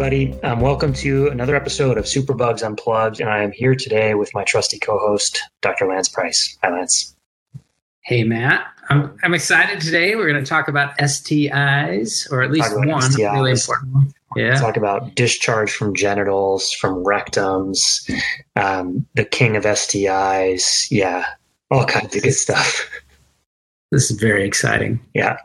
everybody. 0.00 0.40
Um, 0.44 0.60
welcome 0.60 0.92
to 0.92 1.26
another 1.26 1.56
episode 1.56 1.98
of 1.98 2.04
Superbugs 2.04 2.62
Unplugged, 2.62 3.20
and 3.20 3.28
I 3.28 3.42
am 3.42 3.50
here 3.50 3.74
today 3.74 4.14
with 4.14 4.32
my 4.32 4.44
trusty 4.44 4.78
co-host, 4.78 5.42
Dr. 5.60 5.88
Lance 5.88 6.08
Price. 6.08 6.56
Hi, 6.62 6.70
Lance. 6.70 7.16
Hey, 8.02 8.22
Matt. 8.22 8.64
I'm, 8.90 9.18
I'm 9.24 9.34
excited 9.34 9.80
today. 9.80 10.14
We're 10.14 10.30
going 10.30 10.40
to 10.40 10.48
talk 10.48 10.68
about 10.68 10.96
STIs, 10.98 12.30
or 12.30 12.42
at 12.42 12.52
least 12.52 12.76
one 12.76 12.86
STIs. 12.86 13.32
really 13.32 13.50
important 13.50 13.92
one. 13.92 14.14
Yeah. 14.36 14.54
Talk 14.54 14.76
about 14.76 15.16
discharge 15.16 15.72
from 15.72 15.96
genitals, 15.96 16.70
from 16.74 17.02
rectums, 17.04 17.80
um, 18.54 19.04
the 19.14 19.24
king 19.24 19.56
of 19.56 19.64
STIs. 19.64 20.64
Yeah, 20.92 21.26
all 21.72 21.84
kinds 21.84 22.14
of 22.14 22.22
good 22.22 22.34
stuff. 22.34 22.88
This 23.90 24.12
is 24.12 24.20
very 24.20 24.46
exciting. 24.46 25.00
Yeah. 25.12 25.38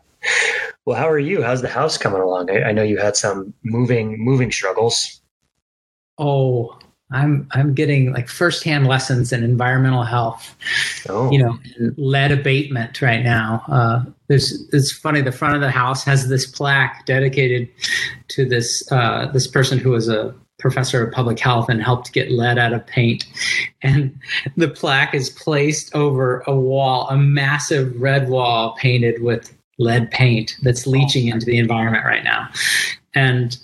Well, 0.86 0.98
how 0.98 1.10
are 1.10 1.20
you? 1.20 1.42
How's 1.42 1.62
the 1.62 1.70
house 1.70 1.98
coming 1.98 2.22
along? 2.22 2.50
I, 2.52 2.64
I 2.64 2.72
know 2.72 2.84
you 2.84 2.98
had 2.98 3.16
some 3.16 3.54
moving 3.64 4.24
moving 4.24 4.52
struggles. 4.52 5.22
Oh, 6.18 6.78
I'm 7.12 7.48
I'm 7.52 7.74
getting 7.74 8.12
like 8.12 8.28
firsthand 8.28 8.88
lessons 8.88 9.32
in 9.32 9.44
environmental 9.44 10.04
health. 10.04 10.56
Oh. 11.08 11.32
You 11.32 11.40
know, 11.40 11.60
lead 11.98 12.32
abatement 12.32 13.02
right 13.02 13.24
now. 13.24 13.64
Uh, 13.68 14.04
there's 14.28 14.68
it's 14.74 14.92
funny. 14.92 15.22
The 15.22 15.32
front 15.32 15.56
of 15.56 15.62
the 15.62 15.72
house 15.72 16.04
has 16.04 16.28
this 16.28 16.46
plaque 16.46 17.06
dedicated 17.06 17.70
to 18.30 18.46
this 18.46 18.84
uh, 18.92 19.28
this 19.32 19.48
person 19.48 19.78
who 19.78 19.92
was 19.92 20.10
a 20.10 20.36
professor 20.60 21.06
of 21.06 21.14
public 21.14 21.40
health 21.40 21.68
and 21.70 21.82
helped 21.84 22.14
get 22.14 22.32
lead 22.32 22.58
out 22.58 22.74
of 22.74 22.86
paint. 22.88 23.26
And 23.82 24.18
the 24.56 24.70
plaque 24.70 25.14
is 25.14 25.30
placed 25.30 25.94
over 25.94 26.40
a 26.48 26.56
wall, 26.56 27.08
a 27.10 27.18
massive 27.18 28.00
red 28.00 28.30
wall 28.30 28.76
painted 28.80 29.22
with 29.22 29.54
lead 29.80 30.12
paint 30.12 30.56
that's 30.62 30.86
leaching 30.86 31.28
into 31.28 31.46
the 31.46 31.58
environment 31.58 32.06
right 32.06 32.24
now. 32.24 32.50
And 33.16 33.58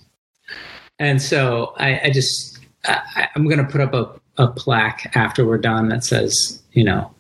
and 1.00 1.22
so 1.22 1.74
I, 1.78 2.00
I 2.06 2.10
just 2.10 2.60
I, 2.86 3.30
am 3.36 3.46
going 3.46 3.66
to 3.66 3.72
put 3.72 3.82
up 3.82 3.94
a, 3.94 4.44
a 4.44 4.48
plaque 4.48 5.16
after 5.16 5.46
we're 5.46 5.58
done 5.58 5.90
that 5.90 6.04
says, 6.04 6.62
you 6.74 6.84
know, 6.84 7.14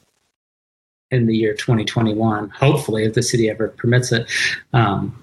in 1.11 1.25
the 1.25 1.35
year 1.35 1.53
2021, 1.53 2.49
hopefully, 2.49 3.05
if 3.05 3.13
the 3.13 3.23
city 3.23 3.49
ever 3.49 3.69
permits 3.69 4.11
it, 4.11 4.29
um, 4.73 5.15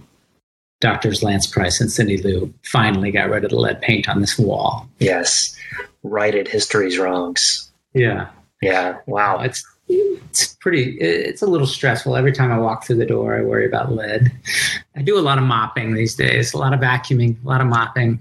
doctors 0.80 1.22
Lance 1.22 1.46
Price 1.46 1.80
and 1.80 1.90
Cindy 1.90 2.18
Liu 2.18 2.52
finally 2.64 3.10
got 3.10 3.30
rid 3.30 3.44
of 3.44 3.50
the 3.50 3.58
lead 3.58 3.80
paint 3.80 4.08
on 4.08 4.20
this 4.20 4.38
wall. 4.38 4.88
Yes, 4.98 5.56
righted 6.02 6.48
history's 6.48 6.98
wrongs. 6.98 7.70
Yeah, 7.94 8.28
yeah. 8.62 8.98
Wow, 9.06 9.40
it's 9.40 9.64
it's 9.88 10.54
pretty 10.54 10.96
it's 10.98 11.42
a 11.42 11.46
little 11.46 11.66
stressful. 11.66 12.16
Every 12.16 12.32
time 12.32 12.52
i 12.52 12.58
walk 12.58 12.84
through 12.84 12.96
the 12.96 13.06
door 13.06 13.36
i 13.36 13.42
worry 13.42 13.66
about 13.66 13.92
lead. 13.92 14.32
I 14.96 15.02
do 15.02 15.18
a 15.18 15.20
lot 15.20 15.38
of 15.38 15.44
mopping 15.44 15.94
these 15.94 16.14
days 16.14 16.54
a 16.54 16.58
lot 16.58 16.72
of 16.72 16.80
vacuuming 16.80 17.42
a 17.44 17.48
lot 17.48 17.60
of 17.60 17.66
mopping. 17.66 18.20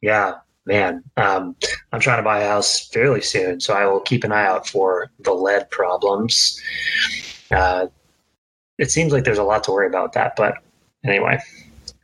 Yeah 0.00 0.34
man. 0.66 1.02
Um, 1.16 1.56
i'm 1.92 2.00
trying 2.00 2.18
to 2.18 2.22
buy 2.22 2.40
a 2.40 2.48
house 2.48 2.88
fairly 2.88 3.22
soon 3.22 3.60
so 3.60 3.74
i 3.74 3.86
will 3.86 4.00
keep 4.00 4.24
an 4.24 4.32
eye 4.32 4.46
out 4.46 4.68
for 4.68 5.10
the 5.20 5.32
lead 5.32 5.70
problems. 5.70 6.60
Uh, 7.50 7.86
it 8.78 8.90
seems 8.90 9.12
like 9.12 9.24
there's 9.24 9.38
a 9.38 9.44
lot 9.44 9.64
to 9.64 9.72
worry 9.72 9.86
about 9.86 10.12
that 10.12 10.34
but 10.36 10.54
anyway 11.04 11.38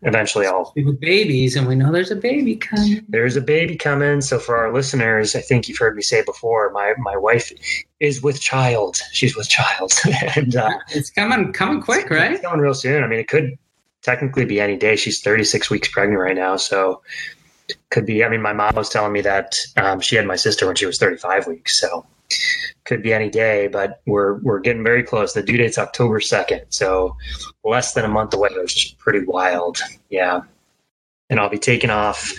eventually 0.03 0.47
I'll 0.47 0.73
with 0.77 1.01
babies, 1.01 1.57
and 1.57 1.67
we 1.67 1.75
know 1.75 1.93
there's 1.93 2.11
a 2.11 2.17
baby 2.17 2.57
coming. 2.57 3.05
There's 3.09 3.37
a 3.37 3.41
baby 3.41 3.77
coming. 3.77 4.21
So 4.21 4.39
for 4.39 4.57
our 4.57 4.73
listeners, 4.73 5.35
I 5.35 5.41
think 5.41 5.69
you've 5.69 5.79
heard 5.79 5.97
me 5.97 6.03
say 6.03 6.23
before, 6.25 6.71
my 6.71 6.95
my 6.99 7.17
wife 7.17 7.53
is 8.01 8.23
with 8.23 8.41
child. 8.41 8.97
She's 9.13 9.37
with 9.37 9.49
child, 9.49 9.93
and 10.37 10.57
uh, 10.57 10.79
it's 10.89 11.11
coming 11.11 11.53
coming 11.53 11.81
quick, 11.81 12.11
right? 12.11 12.33
It's 12.33 12.43
coming 12.43 12.61
real 12.61 12.75
soon. 12.75 13.03
I 13.03 13.07
mean, 13.07 13.21
it 13.21 13.29
could 13.29 13.57
technically 14.03 14.45
be 14.45 14.61
any 14.61 14.77
day. 14.77 14.97
She's 14.97 15.21
36 15.21 15.71
weeks 15.71 15.89
pregnant 15.89 16.21
right 16.21 16.37
now, 16.37 16.57
so 16.57 17.03
could 17.91 18.07
be. 18.07 18.25
I 18.25 18.29
mean, 18.29 18.43
my 18.43 18.53
mom 18.53 18.75
was 18.75 18.89
telling 18.89 19.13
me 19.13 19.21
that 19.23 19.55
um, 19.77 20.01
she 20.01 20.17
had 20.17 20.27
my 20.27 20.37
sister 20.37 20.67
when 20.67 20.77
she 20.77 20.87
was 20.87 20.99
35 20.99 21.47
weeks, 21.47 21.81
so 21.81 22.05
could 22.85 23.03
be 23.03 23.13
any 23.13 23.31
day, 23.31 23.69
but 23.69 24.03
we're 24.07 24.35
we're 24.41 24.61
getting 24.61 24.85
very 24.85 25.03
close. 25.03 25.33
The 25.33 25.43
due 25.43 25.57
date's 25.57 25.79
October 25.79 26.21
second, 26.21 26.63
so 26.71 27.17
less 27.65 27.95
than 27.95 28.05
a 28.05 28.09
month 28.09 28.35
away, 28.35 28.51
which 28.57 28.87
is 28.87 28.93
pretty 28.93 29.25
wild. 29.25 29.79
Yeah, 30.11 30.43
and 31.33 31.41
I'll 31.41 31.49
be 31.49 31.59
taking 31.59 31.91
off. 31.91 32.33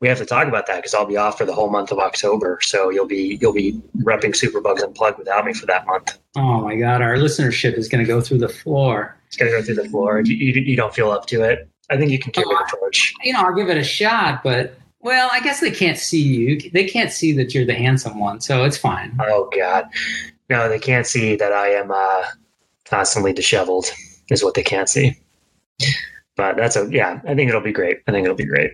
We 0.00 0.08
have 0.08 0.18
to 0.18 0.26
talk 0.26 0.46
about 0.46 0.68
that 0.68 0.76
because 0.76 0.94
I'll 0.94 1.06
be 1.06 1.16
off 1.16 1.38
for 1.38 1.44
the 1.44 1.52
whole 1.52 1.70
month 1.70 1.90
of 1.90 1.98
October. 1.98 2.60
So 2.62 2.88
you'll 2.88 3.06
be 3.06 3.38
you'll 3.40 3.52
be 3.52 3.80
repping 3.98 4.34
Superbugs 4.34 4.82
Unplugged 4.82 5.18
without 5.18 5.44
me 5.44 5.52
for 5.52 5.66
that 5.66 5.86
month. 5.86 6.18
Oh 6.36 6.60
my 6.62 6.76
God, 6.76 7.02
our 7.02 7.16
listenership 7.16 7.76
is 7.76 7.88
going 7.88 8.04
to 8.04 8.06
go 8.06 8.20
through 8.20 8.38
the 8.38 8.48
floor. 8.48 9.16
It's 9.26 9.36
going 9.36 9.50
to 9.50 9.58
go 9.58 9.64
through 9.64 9.82
the 9.82 9.88
floor. 9.88 10.20
You, 10.20 10.34
you, 10.36 10.62
you, 10.62 10.76
don't 10.76 10.94
feel 10.94 11.10
up 11.10 11.26
to 11.26 11.42
it? 11.42 11.68
I 11.90 11.96
think 11.96 12.10
you 12.10 12.18
can 12.18 12.32
carry 12.32 12.46
oh, 12.48 12.64
the 12.70 12.76
torch. 12.78 13.12
You 13.22 13.32
know, 13.32 13.40
I'll 13.40 13.54
give 13.54 13.68
it 13.68 13.76
a 13.76 13.82
shot, 13.82 14.42
but 14.42 14.78
well, 15.08 15.30
I 15.32 15.40
guess 15.40 15.60
they 15.60 15.70
can't 15.70 15.96
see 15.96 16.22
you. 16.22 16.70
They 16.70 16.84
can't 16.84 17.10
see 17.10 17.32
that 17.32 17.54
you're 17.54 17.64
the 17.64 17.72
handsome 17.72 18.20
one, 18.20 18.42
so 18.42 18.64
it's 18.64 18.76
fine. 18.76 19.16
Oh 19.18 19.48
God, 19.56 19.86
no, 20.50 20.68
they 20.68 20.78
can't 20.78 21.06
see 21.06 21.34
that 21.34 21.50
I 21.50 21.68
am 21.68 21.90
uh, 21.90 22.24
constantly 22.84 23.32
disheveled. 23.32 23.86
Is 24.28 24.44
what 24.44 24.52
they 24.52 24.62
can't 24.62 24.86
see. 24.86 25.18
But 26.36 26.58
that's 26.58 26.76
a 26.76 26.86
yeah. 26.90 27.22
I 27.26 27.34
think 27.34 27.48
it'll 27.48 27.62
be 27.62 27.72
great. 27.72 28.00
I 28.06 28.12
think 28.12 28.26
it'll 28.26 28.36
be 28.36 28.44
great. 28.44 28.72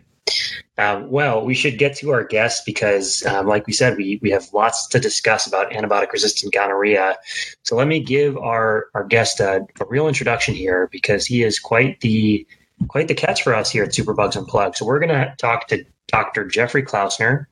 Um, 0.77 1.09
well, 1.09 1.45
we 1.45 1.55
should 1.55 1.79
get 1.79 1.95
to 1.99 2.11
our 2.11 2.25
guest 2.25 2.67
because, 2.67 3.25
um, 3.27 3.47
like 3.47 3.69
we 3.69 3.73
said, 3.73 3.97
we 3.97 4.19
we 4.21 4.31
have 4.33 4.53
lots 4.53 4.89
to 4.89 4.99
discuss 4.99 5.47
about 5.47 5.71
antibiotic 5.71 6.11
resistant 6.11 6.53
gonorrhea. 6.53 7.17
So 7.63 7.77
let 7.77 7.87
me 7.87 8.01
give 8.01 8.37
our 8.39 8.87
our 8.95 9.05
guest 9.05 9.39
a, 9.39 9.65
a 9.81 9.85
real 9.87 10.09
introduction 10.09 10.53
here 10.57 10.89
because 10.91 11.27
he 11.27 11.45
is 11.45 11.61
quite 11.61 12.01
the 12.01 12.45
quite 12.89 13.07
the 13.07 13.15
catch 13.15 13.45
for 13.45 13.55
us 13.55 13.71
here 13.71 13.85
at 13.85 13.91
Superbugs 13.91 14.37
Unplugged. 14.37 14.79
So 14.79 14.85
we're 14.85 14.99
going 14.99 15.11
to 15.11 15.33
talk 15.39 15.69
to 15.69 15.85
Dr. 16.09 16.45
Jeffrey 16.47 16.83
Klausner. 16.83 17.47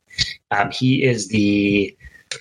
Um, 0.51 0.71
he 0.71 1.03
is 1.03 1.29
the 1.29 1.97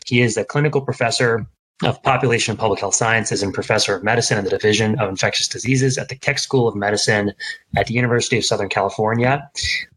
he 0.06 0.22
is 0.22 0.38
a 0.38 0.46
clinical 0.46 0.82
professor 0.82 1.46
of 1.84 2.02
Population 2.04 2.52
and 2.52 2.60
Public 2.60 2.80
Health 2.80 2.96
Sciences 2.96 3.42
and 3.42 3.54
professor 3.54 3.96
of 3.96 4.04
medicine 4.04 4.38
in 4.38 4.44
the 4.44 4.50
Division 4.50 5.00
of 5.00 5.10
Infectious 5.10 5.48
Diseases 5.48 5.98
at 5.98 6.10
the 6.10 6.16
Keck 6.16 6.38
School 6.38 6.68
of 6.68 6.76
Medicine 6.76 7.34
at 7.76 7.88
the 7.88 7.94
University 7.94 8.38
of 8.38 8.46
Southern 8.46 8.70
California. 8.70 9.50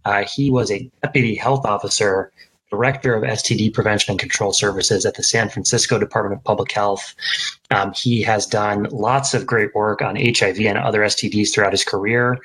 Uh, 0.05 0.25
he 0.25 0.51
was 0.51 0.71
a 0.71 0.91
deputy 1.03 1.35
health 1.35 1.67
officer 1.67 2.33
director 2.75 3.15
of 3.15 3.23
STD 3.23 3.73
prevention 3.73 4.13
and 4.13 4.19
control 4.19 4.53
services 4.53 5.07
at 5.07 5.15
the 5.15 5.23
San 5.23 5.49
Francisco 5.49 5.99
Department 5.99 6.39
of 6.39 6.45
Public 6.45 6.73
Health. 6.73 7.15
Um, 7.71 7.93
he 7.93 8.23
has 8.23 8.47
done 8.47 8.85
lots 8.91 9.33
of 9.33 9.47
great 9.47 9.75
work 9.75 10.03
on 10.03 10.17
HIV 10.17 10.59
and 10.61 10.77
other 10.77 11.01
STDs 11.01 11.53
throughout 11.53 11.73
his 11.73 11.85
career. 11.85 12.39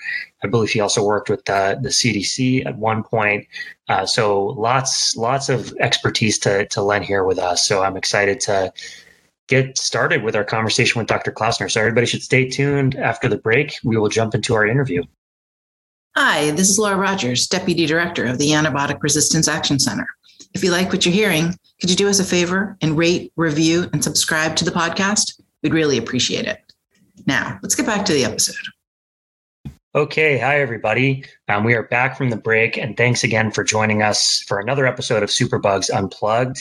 I 0.43 0.47
believe 0.47 0.69
he 0.69 0.79
also 0.79 1.03
worked 1.03 1.29
with 1.29 1.43
the, 1.45 1.79
the 1.81 1.89
CDC 1.89 2.65
at 2.65 2.77
one 2.77 3.03
point. 3.03 3.47
Uh, 3.87 4.05
so 4.05 4.45
lots, 4.45 5.15
lots 5.17 5.49
of 5.49 5.73
expertise 5.79 6.37
to, 6.39 6.67
to 6.67 6.81
lend 6.81 7.05
here 7.05 7.23
with 7.23 7.39
us. 7.39 7.67
So 7.67 7.81
I'm 7.81 7.97
excited 7.97 8.39
to 8.41 8.71
get 9.47 9.77
started 9.79 10.23
with 10.23 10.35
our 10.35 10.43
conversation 10.43 10.99
with 10.99 11.07
Dr. 11.07 11.31
Klausner. 11.31 11.69
So 11.69 11.79
everybody 11.79 12.05
should 12.05 12.21
stay 12.21 12.47
tuned 12.47 12.95
after 12.95 13.27
the 13.27 13.37
break. 13.37 13.73
We 13.83 13.97
will 13.97 14.09
jump 14.09 14.35
into 14.35 14.53
our 14.53 14.65
interview. 14.65 15.03
Hi, 16.15 16.51
this 16.51 16.69
is 16.69 16.77
Laura 16.77 16.97
Rogers, 16.97 17.47
Deputy 17.47 17.85
Director 17.85 18.25
of 18.25 18.39
the 18.39 18.49
Antibiotic 18.49 19.01
Resistance 19.01 19.47
Action 19.47 19.79
Center. 19.79 20.07
If 20.53 20.63
you 20.63 20.71
like 20.71 20.91
what 20.91 21.05
you're 21.05 21.13
hearing, 21.13 21.55
could 21.79 21.89
you 21.89 21.95
do 21.95 22.09
us 22.09 22.19
a 22.19 22.23
favor 22.23 22.77
and 22.81 22.97
rate, 22.97 23.31
review, 23.35 23.89
and 23.93 24.03
subscribe 24.03 24.55
to 24.57 24.65
the 24.65 24.71
podcast? 24.71 25.39
We'd 25.61 25.73
really 25.73 25.97
appreciate 25.97 26.45
it. 26.45 26.61
Now, 27.25 27.59
let's 27.61 27.75
get 27.75 27.85
back 27.85 28.05
to 28.05 28.13
the 28.13 28.25
episode. 28.25 28.55
Okay, 29.95 30.37
hi 30.37 30.61
everybody. 30.61 31.25
Um, 31.47 31.63
we 31.63 31.73
are 31.73 31.81
back 31.81 32.15
from 32.15 32.29
the 32.29 32.37
break, 32.37 32.77
and 32.77 32.95
thanks 32.95 33.23
again 33.23 33.49
for 33.49 33.63
joining 33.63 34.03
us 34.03 34.43
for 34.47 34.59
another 34.59 34.85
episode 34.85 35.23
of 35.23 35.31
Superbugs 35.31 35.89
Unplugged. 35.89 36.59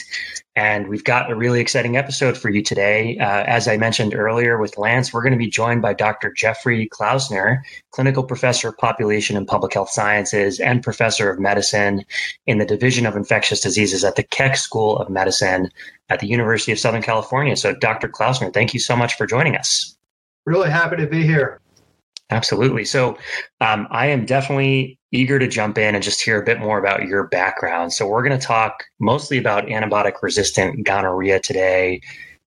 And 0.55 0.87
we've 0.87 1.03
got 1.03 1.29
a 1.29 1.35
really 1.35 1.59
exciting 1.59 1.95
episode 1.95 2.35
for 2.35 2.49
you 2.49 2.63
today. 2.63 3.19
Uh, 3.19 3.43
as 3.43 3.67
I 3.67 3.77
mentioned 3.77 4.15
earlier 4.15 4.57
with 4.57 4.79
Lance, 4.79 5.13
we're 5.13 5.21
going 5.21 5.33
to 5.33 5.37
be 5.37 5.47
joined 5.47 5.83
by 5.83 5.93
Dr. 5.93 6.33
Jeffrey 6.33 6.89
Klausner, 6.89 7.61
clinical 7.91 8.23
professor 8.23 8.69
of 8.69 8.77
population 8.79 9.37
and 9.37 9.47
public 9.47 9.75
health 9.75 9.91
sciences 9.91 10.59
and 10.59 10.81
professor 10.81 11.29
of 11.29 11.39
medicine 11.39 12.03
in 12.47 12.57
the 12.57 12.65
Division 12.65 13.05
of 13.05 13.15
Infectious 13.15 13.61
Diseases 13.61 14.03
at 14.03 14.15
the 14.15 14.23
Keck 14.23 14.57
School 14.57 14.97
of 14.97 15.07
Medicine 15.07 15.69
at 16.09 16.19
the 16.19 16.27
University 16.27 16.71
of 16.71 16.79
Southern 16.79 17.03
California. 17.03 17.55
So, 17.55 17.75
Dr. 17.75 18.07
Klausner, 18.09 18.51
thank 18.51 18.73
you 18.73 18.79
so 18.79 18.95
much 18.95 19.13
for 19.13 19.27
joining 19.27 19.55
us. 19.55 19.95
Really 20.47 20.71
happy 20.71 20.95
to 20.95 21.05
be 21.05 21.27
here. 21.27 21.61
Absolutely. 22.31 22.85
So 22.85 23.17
um, 23.59 23.87
I 23.89 24.07
am 24.07 24.25
definitely 24.25 24.99
eager 25.11 25.39
to 25.39 25.47
jump 25.47 25.77
in 25.77 25.95
and 25.95 26.03
just 26.03 26.21
hear 26.21 26.39
a 26.39 26.45
bit 26.45 26.59
more 26.59 26.77
about 26.77 27.07
your 27.07 27.27
background. 27.27 27.93
So 27.93 28.07
we're 28.07 28.23
going 28.23 28.39
to 28.39 28.45
talk 28.45 28.83
mostly 28.99 29.37
about 29.39 29.65
antibiotic 29.65 30.21
resistant 30.21 30.85
gonorrhea 30.85 31.39
today. 31.39 32.01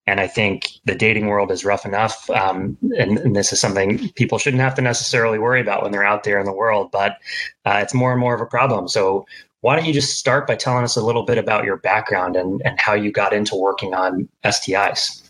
And 0.07 0.21
I 0.21 0.29
think 0.29 0.69
the 0.85 0.95
dating 0.95 1.27
world 1.27 1.51
is 1.51 1.65
rough 1.65 1.85
enough. 1.85 2.31
Um, 2.31 2.77
and, 2.99 3.19
and, 3.19 3.37
this 3.37 3.53
is 3.53 3.61
something 3.61 4.09
people 4.11 4.39
shouldn't 4.39 4.63
have 4.63 4.75
to 4.77 4.83
necessarily 4.83 5.39
worry 5.39 5.61
about 5.61 5.83
when 5.83 5.93
they're 5.93 6.05
out 6.05 6.25
there 6.25 6.41
in 6.41 6.47
the 6.47 6.53
world, 6.53 6.91
but 6.91 7.19
uh, 7.65 7.79
it's 7.83 7.95
more 7.95 8.11
and 8.11 8.21
more 8.21 8.35
of 8.35 8.41
a 8.41 8.47
problem. 8.47 8.89
So 8.89 9.27
why 9.61 9.77
don't 9.77 9.85
you 9.85 9.93
just 9.93 10.19
start 10.19 10.49
by 10.49 10.57
telling 10.57 10.83
us 10.83 10.97
a 10.97 11.05
little 11.05 11.25
bit 11.25 11.39
about 11.39 11.65
your 11.65 11.77
background 11.77 12.35
and, 12.35 12.61
and 12.65 12.81
how 12.81 12.95
you 12.95 13.13
got 13.13 13.33
into 13.33 13.55
working 13.55 13.95
on 13.95 14.29
STIs? 14.45 15.22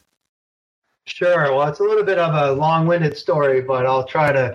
Sure. 1.04 1.52
Well, 1.52 1.66
it's 1.68 1.80
a 1.80 1.82
little 1.82 2.04
bit 2.04 2.18
of 2.18 2.32
a 2.32 2.52
long 2.52 2.86
winded 2.86 3.16
story, 3.16 3.60
but 3.60 3.86
I'll 3.86 4.04
try 4.04 4.30
to 4.30 4.54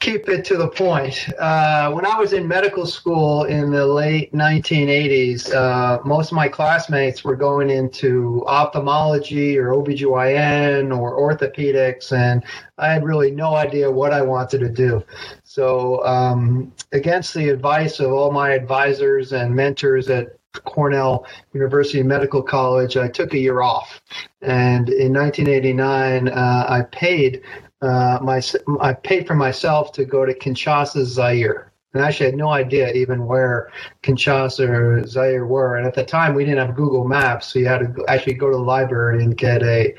keep 0.00 0.28
it 0.28 0.44
to 0.46 0.56
the 0.56 0.66
point. 0.68 1.28
Uh, 1.38 1.92
when 1.92 2.04
I 2.04 2.18
was 2.18 2.32
in 2.32 2.48
medical 2.48 2.84
school 2.84 3.44
in 3.44 3.70
the 3.70 3.86
late 3.86 4.32
1980s, 4.32 5.54
uh, 5.54 6.00
most 6.04 6.32
of 6.32 6.36
my 6.36 6.48
classmates 6.48 7.22
were 7.22 7.36
going 7.36 7.70
into 7.70 8.42
ophthalmology 8.48 9.56
or 9.56 9.68
OBGYN 9.68 10.96
or 10.96 11.16
orthopedics, 11.16 12.10
and 12.10 12.42
I 12.78 12.88
had 12.92 13.04
really 13.04 13.30
no 13.30 13.54
idea 13.54 13.88
what 13.88 14.12
I 14.12 14.20
wanted 14.22 14.58
to 14.60 14.68
do. 14.68 15.04
So, 15.44 16.04
um, 16.04 16.72
against 16.90 17.34
the 17.34 17.50
advice 17.50 18.00
of 18.00 18.12
all 18.12 18.32
my 18.32 18.50
advisors 18.50 19.32
and 19.32 19.54
mentors 19.54 20.10
at 20.10 20.37
Cornell 20.64 21.26
University 21.52 22.02
Medical 22.02 22.42
College, 22.42 22.96
I 22.96 23.08
took 23.08 23.34
a 23.34 23.38
year 23.38 23.62
off. 23.62 24.00
And 24.42 24.88
in 24.88 25.12
1989, 25.12 26.28
uh, 26.28 26.66
I 26.68 26.82
paid 26.92 27.42
uh, 27.80 28.18
my 28.22 28.42
I 28.80 28.92
paid 28.92 29.26
for 29.26 29.34
myself 29.34 29.92
to 29.92 30.04
go 30.04 30.24
to 30.24 30.34
Kinshasa, 30.34 31.04
Zaire. 31.04 31.72
And 31.94 32.04
I 32.04 32.08
actually 32.08 32.26
had 32.26 32.36
no 32.36 32.50
idea 32.50 32.92
even 32.92 33.26
where 33.26 33.70
Kinshasa 34.02 34.68
or 34.68 35.06
Zaire 35.06 35.46
were. 35.46 35.76
And 35.76 35.86
at 35.86 35.94
the 35.94 36.04
time, 36.04 36.34
we 36.34 36.44
didn't 36.44 36.66
have 36.66 36.76
Google 36.76 37.08
Maps, 37.08 37.46
so 37.46 37.58
you 37.58 37.66
had 37.66 37.78
to 37.78 38.04
actually 38.08 38.34
go 38.34 38.50
to 38.50 38.56
the 38.56 38.62
library 38.62 39.24
and 39.24 39.34
get 39.34 39.62
a, 39.62 39.94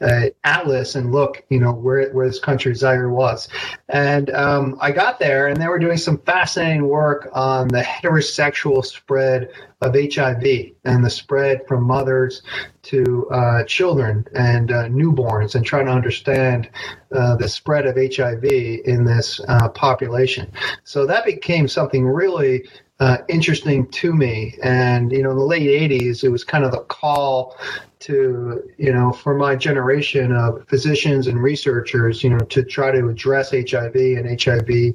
a 0.00 0.32
atlas 0.44 0.94
and 0.94 1.12
look, 1.12 1.44
you 1.50 1.60
know, 1.60 1.72
where 1.72 2.10
where 2.12 2.26
this 2.26 2.38
country 2.38 2.74
Zaire 2.74 3.10
was. 3.10 3.48
And 3.90 4.30
um, 4.30 4.78
I 4.80 4.90
got 4.90 5.18
there, 5.18 5.48
and 5.48 5.60
they 5.60 5.68
were 5.68 5.78
doing 5.78 5.98
some 5.98 6.18
fascinating 6.18 6.88
work 6.88 7.28
on 7.34 7.68
the 7.68 7.82
heterosexual 7.82 8.82
spread 8.82 9.50
of 9.84 9.94
HIV 9.94 10.44
and 10.84 11.04
the 11.04 11.10
spread 11.10 11.66
from 11.68 11.84
mothers 11.84 12.42
to 12.82 13.28
uh, 13.30 13.64
children 13.64 14.26
and 14.34 14.72
uh, 14.72 14.84
newborns 14.88 15.54
and 15.54 15.64
trying 15.64 15.86
to 15.86 15.92
understand 15.92 16.70
uh, 17.12 17.36
the 17.36 17.48
spread 17.48 17.86
of 17.86 17.96
HIV 17.96 18.44
in 18.44 19.04
this 19.04 19.40
uh, 19.48 19.68
population. 19.68 20.50
So 20.84 21.06
that 21.06 21.24
became 21.24 21.68
something 21.68 22.06
really 22.06 22.64
uh, 23.00 23.18
interesting 23.28 23.86
to 23.88 24.14
me. 24.14 24.56
And, 24.62 25.12
you 25.12 25.22
know, 25.22 25.30
in 25.30 25.36
the 25.36 25.44
late 25.44 25.90
80s, 25.90 26.24
it 26.24 26.28
was 26.28 26.44
kind 26.44 26.64
of 26.64 26.70
the 26.70 26.80
call 26.80 27.56
to, 28.00 28.62
you 28.76 28.92
know, 28.92 29.12
for 29.12 29.34
my 29.34 29.56
generation 29.56 30.32
of 30.32 30.66
physicians 30.68 31.26
and 31.26 31.42
researchers, 31.42 32.22
you 32.22 32.30
know, 32.30 32.38
to 32.38 32.62
try 32.62 32.90
to 32.90 33.08
address 33.08 33.50
HIV 33.50 33.94
and 33.94 34.40
HIV 34.40 34.94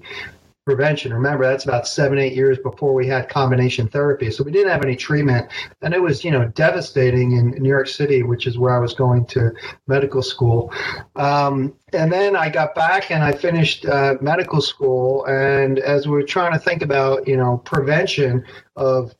prevention. 0.69 1.12
Remember, 1.12 1.45
that's 1.45 1.63
about 1.63 1.88
seven, 1.88 2.19
eight 2.19 2.36
years 2.36 2.60
before 2.60 2.94
we 2.94 3.07
had 3.07 3.27
combination 3.27 3.88
therapy. 3.88 4.30
So 4.30 4.44
we 4.44 4.51
didn't 4.51 4.71
have 4.71 4.83
any 4.83 4.95
treatment. 4.95 5.50
And 5.81 5.95
it 5.95 6.00
was, 6.00 6.24
you 6.24 6.30
know, 6.30 6.45
devastating 6.50 7.31
in 7.31 7.50
New 7.60 7.69
York 7.69 7.88
City, 7.88 8.21
which 8.21 8.45
is 8.45 8.60
where 8.60 8.75
I 8.75 8.80
was 8.80 8.94
going 8.94 9.25
to 9.27 9.51
medical 9.88 10.21
school. 10.21 10.71
Um, 11.16 11.74
and 11.92 12.12
then 12.12 12.36
I 12.36 12.50
got 12.50 12.75
back 12.75 13.10
and 13.10 13.24
I 13.24 13.31
finished 13.31 13.88
uh, 13.88 14.18
medical 14.21 14.62
school. 14.62 15.25
And 15.25 15.80
as 15.80 16.07
we 16.07 16.21
are 16.21 16.25
trying 16.25 16.54
to 16.54 16.60
think 16.60 16.83
about, 16.83 17.27
you 17.27 17.36
know, 17.36 17.57
prevention 17.57 18.45
of 18.75 19.16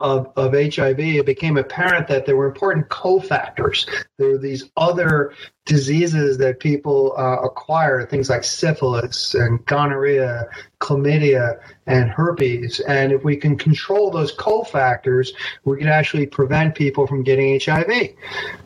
of, 0.00 0.32
of 0.36 0.52
HIV, 0.52 0.98
it 0.98 1.26
became 1.26 1.58
apparent 1.58 2.08
that 2.08 2.24
there 2.24 2.36
were 2.36 2.46
important 2.46 2.88
cofactors. 2.88 3.86
There 4.16 4.30
were 4.30 4.38
these 4.38 4.70
other 4.78 5.34
diseases 5.66 6.38
that 6.38 6.58
people 6.58 7.14
uh, 7.16 7.36
acquire, 7.42 8.04
things 8.06 8.30
like 8.30 8.42
syphilis 8.42 9.34
and 9.34 9.64
gonorrhea, 9.66 10.46
chlamydia, 10.80 11.60
and 11.86 12.10
herpes. 12.10 12.80
And 12.80 13.12
if 13.12 13.24
we 13.24 13.36
can 13.36 13.56
control 13.56 14.10
those 14.10 14.34
cofactors, 14.34 15.28
we 15.64 15.76
can 15.76 15.88
actually 15.88 16.26
prevent 16.26 16.74
people 16.74 17.06
from 17.06 17.22
getting 17.22 17.60
HIV. 17.60 18.10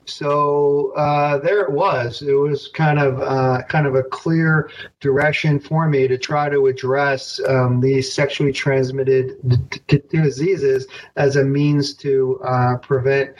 So 0.06 0.93
uh, 0.96 1.38
there 1.38 1.61
it 1.62 1.73
was. 1.73 2.23
It 2.23 2.35
was 2.35 2.69
kind 2.69 2.99
of 2.99 3.20
uh, 3.20 3.62
kind 3.69 3.87
of 3.87 3.94
a 3.94 4.02
clear 4.02 4.70
direction 5.00 5.58
for 5.58 5.88
me 5.88 6.06
to 6.08 6.17
try 6.17 6.49
to 6.49 6.67
address 6.67 7.41
um, 7.49 7.81
these 7.81 8.12
sexually 8.12 8.52
transmitted 8.52 9.37
d- 9.49 9.81
d- 9.88 10.02
diseases 10.11 10.87
as 11.17 11.37
a 11.37 11.44
means 11.44 11.94
to 11.94 12.41
uh, 12.44 12.76
prevent 12.79 13.35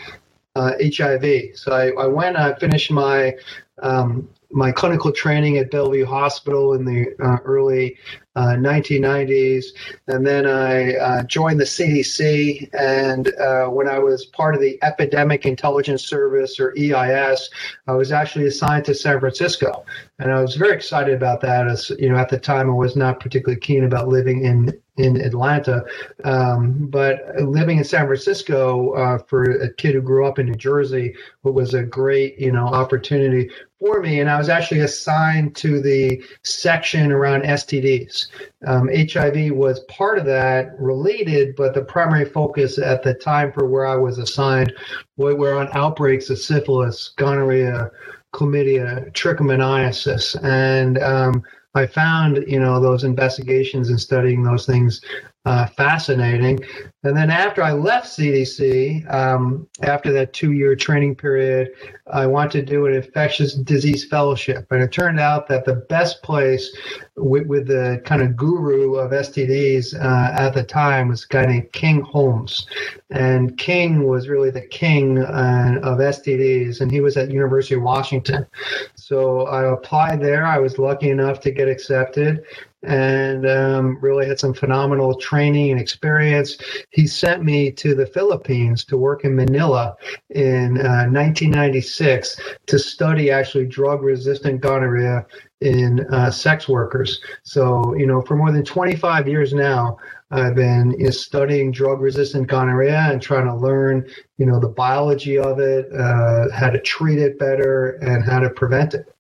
uh, 0.55 0.73
HIV. 0.81 1.57
So 1.57 1.73
I, 1.73 1.91
I 2.03 2.07
went, 2.07 2.37
I 2.37 2.55
finished 2.55 2.91
my 2.91 3.35
um, 3.83 4.29
my 4.55 4.71
clinical 4.71 5.11
training 5.11 5.59
at 5.59 5.71
Bellevue 5.71 6.05
Hospital 6.07 6.75
in 6.75 6.85
the 6.85 7.13
uh, 7.21 7.39
early 7.45 7.97
uh, 8.37 8.55
1990s, 8.57 9.67
and 10.07 10.25
then 10.25 10.47
I 10.47 10.95
uh, 10.95 11.23
joined 11.25 11.59
the 11.59 11.65
CDC. 11.65 12.71
And 12.73 13.35
uh, 13.35 13.67
when 13.67 13.89
I 13.89 13.99
was 13.99 14.27
part 14.27 14.55
of 14.55 14.61
the 14.61 14.79
Epidemic 14.83 15.45
Intelligence 15.45 16.05
Service 16.05 16.61
or 16.61 16.73
EIS, 16.79 17.51
I 17.89 17.93
was 17.93 18.13
actually 18.13 18.47
assigned 18.47 18.85
to 18.85 18.95
San 18.95 19.19
Francisco, 19.19 19.85
and 20.21 20.33
I 20.33 20.41
was 20.41 20.55
very 20.55 20.73
excited 20.73 21.15
about 21.15 21.41
that. 21.41 21.67
As 21.67 21.91
you 21.99 22.09
know, 22.09 22.17
at 22.17 22.29
the 22.29 22.39
time, 22.39 22.71
I 22.71 22.75
was 22.75 22.95
not 22.95 23.19
particularly 23.19 23.61
keen 23.61 23.85
about 23.85 24.07
living 24.07 24.45
in 24.45 24.73
in 24.97 25.21
Atlanta. 25.21 25.85
Um, 26.23 26.87
but 26.87 27.21
living 27.41 27.79
in 27.79 27.85
San 27.85 28.07
Francisco 28.07 28.93
uh, 28.93 29.19
for 29.19 29.43
a 29.45 29.73
kid 29.75 29.95
who 29.95 30.03
grew 30.03 30.27
up 30.27 30.39
in 30.39 30.47
New 30.47 30.55
Jersey 30.55 31.15
was 31.43 31.75
a 31.75 31.83
great, 31.83 32.39
you 32.39 32.53
know, 32.53 32.67
opportunity 32.67 33.51
for 33.81 34.01
me. 34.01 34.21
And 34.21 34.31
I 34.31 34.39
was 34.39 34.49
actually 34.49 34.81
assigned 34.81 35.57
to 35.57 35.81
the 35.81 36.23
section 36.43 37.11
around 37.11 37.43
STDs. 37.43 38.29
Um, 38.67 38.89
HIV 38.89 39.53
was 39.53 39.81
part 39.89 40.19
of 40.19 40.25
that, 40.27 40.79
related, 40.79 41.57
but 41.57 41.75
the 41.75 41.83
primary 41.83 42.25
focus 42.25 42.79
at 42.79 43.03
the 43.03 43.15
time 43.15 43.53
for 43.53 43.67
where 43.67 43.87
I 43.87 43.97
was 43.97 44.19
assigned 44.19 44.73
were 45.17 45.55
on 45.55 45.69
outbreaks 45.73 46.31
of 46.31 46.39
syphilis, 46.39 47.13
gonorrhea, 47.17 47.91
chlamydia, 48.33 49.13
trichomoniasis, 49.13 50.37
and 50.43 50.99
um, 50.99 51.43
I 51.75 51.87
found, 51.87 52.45
you 52.47 52.61
know, 52.61 52.81
those 52.81 53.05
investigations 53.05 53.91
and 53.91 54.01
studying 54.01 54.43
those 54.43 54.67
things 54.67 55.01
uh, 55.45 55.67
fascinating. 55.67 56.59
And 57.03 57.15
then 57.15 57.31
after 57.31 57.63
I 57.63 57.73
left 57.73 58.07
CDC, 58.07 59.13
um, 59.13 59.69
after 59.83 60.11
that 60.13 60.33
two 60.33 60.53
year 60.53 60.75
training 60.75 61.17
period, 61.17 61.73
I 62.11 62.27
wanted 62.27 62.53
to 62.53 62.73
do 62.73 62.87
an 62.87 62.95
infectious 62.95 63.55
disease 63.55 64.05
fellowship. 64.05 64.67
And 64.71 64.83
it 64.83 64.91
turned 64.91 65.21
out 65.21 65.47
that 65.49 65.67
the 65.67 65.75
best 65.75 66.23
place 66.23 66.75
with, 67.17 67.47
with 67.47 67.67
the 67.67 68.01
kind 68.07 68.23
of 68.23 68.37
guru 68.37 68.95
of 68.95 69.11
STDs 69.11 69.95
uh, 69.95 70.33
at 70.33 70.55
the 70.55 70.65
time 70.65 71.09
was 71.09 71.25
a 71.25 71.29
guy 71.29 71.45
named 71.45 71.73
King 71.73 72.01
Holmes. 72.01 72.67
And 73.11 73.57
King 73.59 74.05
was 74.05 74.29
really 74.29 74.51
the 74.51 74.67
king 74.67 75.19
uh, 75.19 75.79
of 75.83 75.99
STDs, 75.99 76.81
and 76.81 76.91
he 76.91 77.01
was 77.01 77.19
at 77.19 77.31
University 77.31 77.75
of 77.75 77.83
Washington. 77.83 78.47
So 78.95 79.43
I 79.47 79.71
applied 79.71 80.23
there. 80.23 80.47
I 80.47 80.59
was 80.59 80.79
lucky 80.79 81.11
enough 81.11 81.41
to 81.41 81.51
get 81.51 81.69
accepted 81.69 82.45
and 82.87 83.49
um, 83.49 83.99
really 84.01 84.27
had 84.27 84.39
some 84.39 84.55
phenomenal 84.55 85.15
training 85.15 85.71
and 85.71 85.81
experience. 85.81 86.57
He 86.91 87.07
sent 87.07 87.45
me 87.45 87.71
to 87.73 87.95
the 87.95 88.07
Philippines 88.07 88.85
to 88.87 88.97
work 88.97 89.25
in 89.25 89.35
Manila 89.35 89.97
in 90.31 90.79
uh, 90.79 91.07
1996 91.11 92.41
to 92.67 92.79
study 92.79 93.31
actually 93.31 93.67
drug 93.67 94.03
resistant 94.03 94.61
gonorrhea 94.61 95.27
in 95.61 96.07
uh, 96.13 96.31
sex 96.31 96.69
workers. 96.69 97.21
So, 97.43 97.95
you 97.97 98.07
know, 98.07 98.21
for 98.23 98.37
more 98.37 98.53
than 98.53 98.65
25 98.65 99.27
years 99.27 99.55
now, 99.55 99.97
I've 100.31 100.55
been 100.55 100.93
you 100.99 101.05
know, 101.05 101.11
studying 101.11 101.71
drug 101.71 102.01
resistant 102.01 102.49
gonorrhea 102.49 103.09
and 103.11 103.23
trying 103.23 103.47
to 103.47 103.55
learn, 103.55 104.09
you 104.37 104.47
know, 104.47 104.59
the 104.59 104.69
biology 104.69 105.39
of 105.39 105.61
it, 105.61 105.87
uh, 105.93 106.51
how 106.53 106.71
to 106.71 106.81
treat 106.81 107.19
it 107.19 107.39
better, 107.39 107.93
and 108.03 108.25
how 108.25 108.41
to 108.41 108.51
prevent 108.51 108.95
it. 108.95 109.14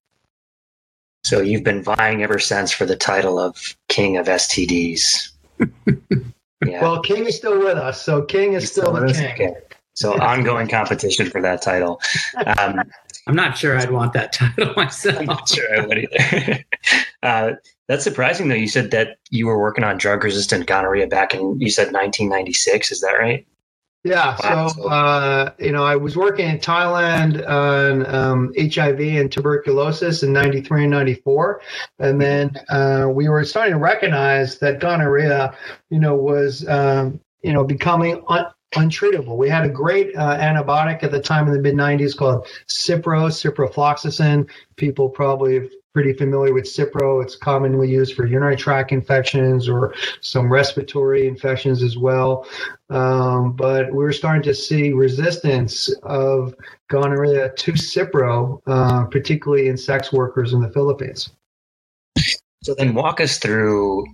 So 1.25 1.41
you've 1.41 1.65
been 1.65 1.83
vying 1.83 2.23
ever 2.23 2.39
since 2.39 2.71
for 2.71 2.85
the 2.85 2.97
title 2.97 3.39
of 3.39 3.57
King 3.89 4.19
of 4.19 4.27
STDs. 4.27 5.01
yeah. 6.67 6.83
Well, 6.83 7.01
King 7.01 7.25
is 7.25 7.37
still 7.37 7.59
with 7.59 7.79
us, 7.79 8.03
so 8.03 8.23
King 8.23 8.53
is 8.53 8.71
still, 8.71 8.95
still, 8.95 9.07
the 9.07 9.13
king. 9.13 9.51
Okay. 9.51 9.55
So 9.95 10.21
ongoing 10.21 10.69
competition 10.69 11.31
for 11.31 11.41
that 11.41 11.63
title. 11.63 12.01
Um, 12.47 12.83
I'm 13.27 13.37
not 13.37 13.57
sure 13.57 13.79
I'd 13.79 13.91
want 13.91 14.13
that 14.13 14.35
title 14.35 14.75
myself. 14.77 15.19
I'm 15.21 15.27
not 15.27 15.49
sure 15.49 15.81
I 15.81 15.87
would 15.87 15.99
either. 15.99 16.65
uh, 17.23 17.53
that's 17.89 18.05
surprising, 18.05 18.49
though. 18.49 18.55
You 18.55 18.69
said 18.69 18.91
that 18.91 19.17
you 19.31 19.47
were 19.47 19.59
working 19.59 19.85
on 19.85 19.97
drug-resistant 19.97 20.67
gonorrhea 20.67 21.07
back 21.07 21.33
in 21.33 21.59
you 21.59 21.71
said 21.71 21.93
1996. 21.93 22.91
Is 22.91 23.01
that 23.01 23.13
right? 23.13 23.47
Yeah. 24.05 24.37
Wow. 24.45 24.69
So, 24.69 24.89
uh, 24.89 25.51
you 25.59 25.73
know, 25.73 25.83
I 25.83 25.97
was 25.97 26.15
working 26.15 26.47
in 26.47 26.59
Thailand 26.59 27.49
on 27.49 28.07
um, 28.15 28.53
HIV 28.59 29.01
and 29.01 29.33
tuberculosis 29.33 30.23
in 30.23 30.33
93 30.33 30.83
and 30.83 30.91
94. 30.91 31.63
And 31.99 32.21
then 32.21 32.55
uh, 32.69 33.09
we 33.11 33.31
were 33.31 33.45
starting 33.45 33.73
to 33.73 33.79
recognize 33.79 34.59
that 34.59 34.79
gonorrhea, 34.79 35.57
you 35.89 35.99
know, 35.99 36.15
was, 36.15 36.69
um, 36.69 37.19
you 37.43 37.55
know, 37.55 37.65
becoming 37.65 38.23
un- 38.29 38.47
untreatable. 38.75 39.39
We 39.39 39.49
had 39.49 39.65
a 39.65 39.71
great 39.71 40.15
uh, 40.15 40.37
antibiotic 40.37 41.03
at 41.03 41.11
the 41.11 41.21
time 41.21 41.47
in 41.47 41.55
the 41.55 41.61
mid 41.61 41.75
90s 41.75 42.15
called 42.15 42.47
Cipro, 42.69 43.31
ciprofloxacin. 43.31 44.51
People 44.77 45.09
probably 45.09 45.71
pretty 45.95 46.13
familiar 46.13 46.53
with 46.53 46.65
Cipro. 46.65 47.23
It's 47.23 47.37
commonly 47.37 47.89
used 47.89 48.15
for 48.15 48.27
urinary 48.27 48.57
tract 48.57 48.91
infections 48.91 49.69
or 49.69 49.95
some 50.21 50.53
respiratory 50.53 51.29
infections 51.29 51.85
as 51.85 51.97
well. 51.97 52.47
Um, 52.91 53.53
but 53.53 53.93
we're 53.93 54.13
starting 54.13 54.43
to 54.43 54.55
see 54.55 54.93
resistance 54.93 55.89
of 56.03 56.55
gonorrhea 56.89 57.51
to 57.51 57.73
Cipro, 57.73 58.61
uh, 58.67 59.05
particularly 59.07 59.69
in 59.69 59.77
sex 59.77 60.13
workers 60.13 60.53
in 60.53 60.61
the 60.61 60.69
Philippines. 60.69 61.31
So 62.65 62.75
then 62.75 62.95
walk 62.95 63.21
us 63.21 63.39
through, 63.39 64.05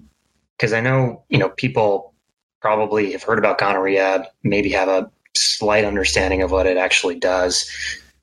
because 0.59 0.75
I 0.75 0.81
know, 0.81 1.25
you 1.31 1.39
know, 1.39 1.49
people 1.49 2.13
probably 2.61 3.13
have 3.13 3.23
heard 3.23 3.39
about 3.39 3.57
gonorrhea, 3.59 4.27
maybe 4.43 4.69
have 4.71 4.89
a 4.89 5.11
slight 5.35 5.87
understanding 5.87 6.43
of 6.43 6.51
what 6.51 6.67
it 6.67 6.77
actually 6.77 7.19
does. 7.19 7.71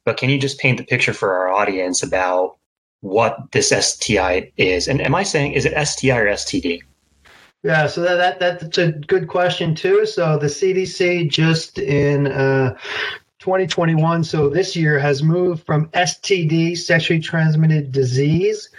But 0.05 0.17
can 0.17 0.29
you 0.29 0.37
just 0.37 0.59
paint 0.59 0.77
the 0.77 0.83
picture 0.83 1.13
for 1.13 1.33
our 1.33 1.49
audience 1.49 2.03
about 2.03 2.57
what 3.01 3.51
this 3.51 3.69
STI 3.69 4.51
is? 4.57 4.87
And 4.87 5.01
am 5.01 5.15
I 5.15 5.23
saying, 5.23 5.53
is 5.53 5.65
it 5.65 5.87
STI 5.87 6.17
or 6.17 6.27
STD? 6.27 6.81
Yeah, 7.63 7.87
so 7.87 8.01
that, 8.01 8.39
that 8.39 8.59
that's 8.59 8.77
a 8.77 8.91
good 8.91 9.27
question 9.27 9.75
too. 9.75 10.05
So 10.05 10.37
the 10.37 10.47
CDC 10.47 11.29
just 11.29 11.79
in 11.79 12.27
uh, 12.27 12.77
2021, 13.39 14.23
so 14.23 14.49
this 14.49 14.75
year 14.75 14.99
has 14.99 15.23
moved 15.23 15.65
from 15.65 15.89
STD, 15.89 16.77
sexually 16.77 17.19
transmitted 17.19 17.91
disease, 17.91 18.69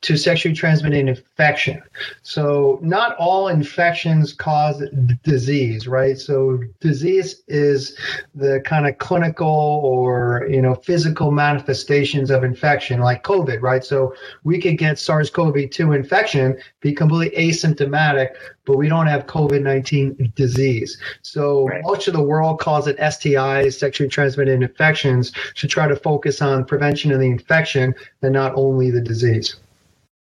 to 0.00 0.16
sexually 0.16 0.54
transmitted 0.54 1.08
infection. 1.08 1.82
So, 2.22 2.78
not 2.82 3.16
all 3.16 3.48
infections 3.48 4.32
cause 4.32 4.82
disease, 5.24 5.88
right? 5.88 6.16
So, 6.16 6.60
disease 6.80 7.42
is 7.48 7.98
the 8.34 8.60
kind 8.64 8.86
of 8.86 8.98
clinical 8.98 9.48
or 9.48 10.46
you 10.48 10.62
know 10.62 10.76
physical 10.76 11.32
manifestations 11.32 12.30
of 12.30 12.44
infection, 12.44 13.00
like 13.00 13.24
COVID, 13.24 13.60
right? 13.60 13.84
So, 13.84 14.14
we 14.44 14.60
could 14.60 14.78
get 14.78 15.00
SARS-CoV-2 15.00 15.96
infection, 15.96 16.56
be 16.80 16.92
completely 16.92 17.36
asymptomatic, 17.36 18.36
but 18.66 18.76
we 18.76 18.88
don't 18.88 19.08
have 19.08 19.26
COVID 19.26 19.62
19 19.62 20.32
disease. 20.36 20.96
So, 21.22 21.66
right. 21.66 21.82
much 21.84 22.06
of 22.06 22.14
the 22.14 22.22
world 22.22 22.60
calls 22.60 22.86
it 22.86 22.96
STIs, 22.98 23.74
sexually 23.74 24.08
transmitted 24.08 24.62
infections, 24.62 25.32
to 25.56 25.66
try 25.66 25.88
to 25.88 25.96
focus 25.96 26.40
on 26.40 26.64
prevention 26.66 27.10
of 27.10 27.18
the 27.18 27.26
infection 27.26 27.96
and 28.22 28.32
not 28.32 28.52
only 28.54 28.92
the 28.92 29.00
disease. 29.00 29.56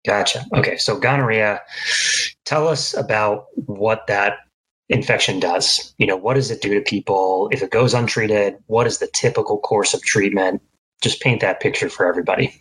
Gotcha. 0.05 0.45
Okay. 0.55 0.77
So 0.77 0.99
gonorrhea, 0.99 1.61
tell 2.45 2.67
us 2.67 2.97
about 2.97 3.47
what 3.55 4.07
that 4.09 4.39
infection 4.89 5.41
does. 5.41 5.95
You 5.99 6.07
know, 6.07 6.17
what 6.17 6.35
does 6.35 6.51
it 6.51 6.61
do 6.61 6.75
to 6.75 6.81
people? 6.81 7.49
If 7.53 7.63
it 7.63 7.71
goes 7.71 7.95
untreated, 7.95 8.57
what 8.67 8.87
is 8.87 8.99
the 8.99 9.09
typical 9.15 9.59
course 9.59 9.95
of 9.95 10.03
treatment? 10.03 10.61
Just 11.01 11.21
paint 11.21 11.41
that 11.41 11.61
picture 11.61 11.89
for 11.89 12.07
everybody. 12.07 12.53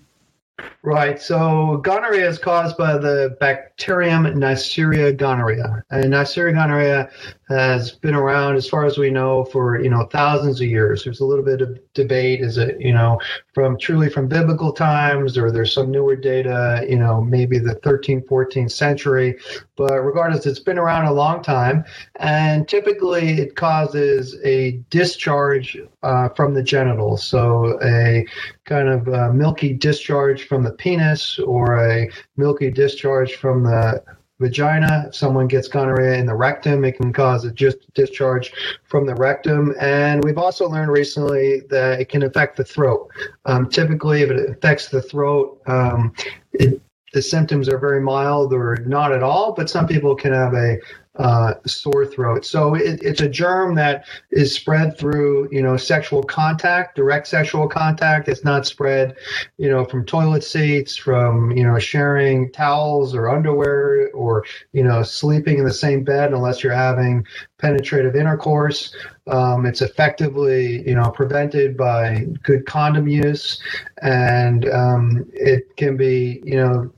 Right. 0.84 1.20
So 1.20 1.78
gonorrhea 1.84 2.28
is 2.28 2.38
caused 2.38 2.78
by 2.78 2.98
the 2.98 3.36
bacterium 3.40 4.26
Neisseria 4.26 5.16
gonorrhea. 5.16 5.84
And 5.90 6.14
Neisseria 6.14 6.54
gonorrhea 6.54 7.10
has 7.50 7.92
been 7.92 8.16
around 8.16 8.56
as 8.56 8.68
far 8.68 8.86
as 8.86 8.98
we 8.98 9.10
know 9.10 9.46
for, 9.46 9.82
you 9.82 9.90
know, 9.90 10.08
thousands 10.12 10.62
of 10.62 10.68
years. 10.68 11.04
There's 11.04 11.20
a 11.20 11.26
little 11.26 11.46
bit 11.46 11.62
of 11.62 11.80
debate. 11.94 12.42
Is 12.42 12.58
it, 12.58 12.80
you 12.80 12.94
know, 12.94 13.20
from 13.54 13.78
truly 13.78 14.10
from 14.10 14.28
biblical 14.28 14.72
times 14.72 15.38
or 15.38 15.52
there's 15.52 15.74
some 15.74 15.92
newer 15.92 16.16
data, 16.16 16.86
you 16.88 16.98
know, 16.98 17.22
maybe 17.22 17.60
the 17.60 17.76
13th, 17.76 18.26
14th 18.26 18.72
century. 18.72 19.38
But 19.76 20.00
regardless, 20.02 20.46
it's 20.46 20.60
been 20.60 20.78
around 20.78 21.06
a 21.06 21.14
long 21.14 21.42
time. 21.42 21.84
And 22.18 22.68
typically 22.68 23.40
it 23.40 23.56
causes 23.56 24.38
a 24.44 24.72
discharge 24.90 25.78
uh, 26.04 26.30
from 26.30 26.54
the 26.54 26.64
genitals. 26.64 27.26
So 27.26 27.80
a 27.84 28.26
kind 28.66 28.90
of 28.90 29.08
uh, 29.08 29.32
milky 29.34 29.74
discharge 29.74 30.48
from 30.48 30.64
the 30.64 30.72
penis 30.72 31.40
or 31.40 31.78
a 31.78 32.10
milky 32.38 32.72
discharge 32.72 33.36
from 33.36 33.64
the 33.64 34.04
vagina. 34.42 35.06
If 35.08 35.16
someone 35.16 35.48
gets 35.48 35.68
gonorrhea 35.70 36.16
in 36.16 36.26
the 36.26 36.36
rectum, 36.36 36.84
it 36.84 36.98
can 36.98 37.14
cause 37.14 37.46
a 37.46 37.52
just 37.52 37.78
discharge 37.94 38.52
from 38.84 39.06
the 39.06 39.16
rectum. 39.16 39.74
And 39.80 40.24
we've 40.24 40.38
also 40.38 40.68
learned 40.68 40.92
recently 40.92 41.62
that 41.70 42.02
it 42.02 42.10
can 42.10 42.24
affect 42.24 42.58
the 42.58 42.66
throat. 42.66 43.10
Um, 43.46 43.70
typically, 43.70 44.24
if 44.24 44.32
it 44.32 44.50
affects 44.50 44.90
the 44.90 45.02
throat, 45.02 45.62
um, 45.68 46.14
it, 46.52 46.82
the 47.14 47.22
symptoms 47.22 47.70
are 47.70 47.78
very 47.78 48.02
mild 48.02 48.54
or 48.54 48.78
not 48.86 49.12
at 49.12 49.24
all, 49.24 49.54
but 49.54 49.70
some 49.70 49.88
people 49.88 50.16
can 50.16 50.34
have 50.34 50.54
a 50.54 50.78
uh, 51.18 51.56
sore 51.66 52.06
throat. 52.06 52.46
So 52.46 52.76
it, 52.76 53.02
it's 53.04 53.22
a 53.22 53.28
germ 53.28 53.76
that 53.76 54.06
is 54.32 54.56
spread 54.56 54.98
through, 54.98 55.50
you 55.52 55.62
know, 55.62 55.76
sexual 55.76 56.24
contact, 56.24 56.96
direct 56.96 57.28
sexual 57.28 57.68
contact. 57.68 58.30
It's 58.30 58.46
not 58.46 58.66
spread, 58.66 59.16
you 59.58 59.70
know, 59.70 59.84
from 59.84 60.06
toilet 60.06 60.44
seats, 60.44 60.96
from, 60.96 61.52
you 61.52 61.64
know, 61.64 61.78
sharing 61.80 62.52
towels 62.52 63.14
or 63.14 63.30
underwear 63.30 64.10
or, 64.14 64.46
you 64.72 64.84
know, 64.84 65.04
sleeping 65.04 65.58
in 65.58 65.66
the 65.66 65.74
same 65.74 66.04
bed 66.04 66.32
unless 66.32 66.64
you're 66.64 66.74
having 66.74 67.26
penetrative 67.58 68.16
intercourse. 68.16 68.96
Um, 69.28 69.66
it's 69.66 69.82
effectively, 69.82 70.88
you 70.88 70.96
know, 70.96 71.12
prevented 71.12 71.76
by 71.76 72.26
good 72.44 72.66
condom 72.66 73.08
use, 73.08 73.62
and 74.02 74.68
um, 74.70 75.30
it 75.34 75.76
can 75.76 75.96
be, 75.96 76.42
you 76.44 76.56
know, 76.56 76.92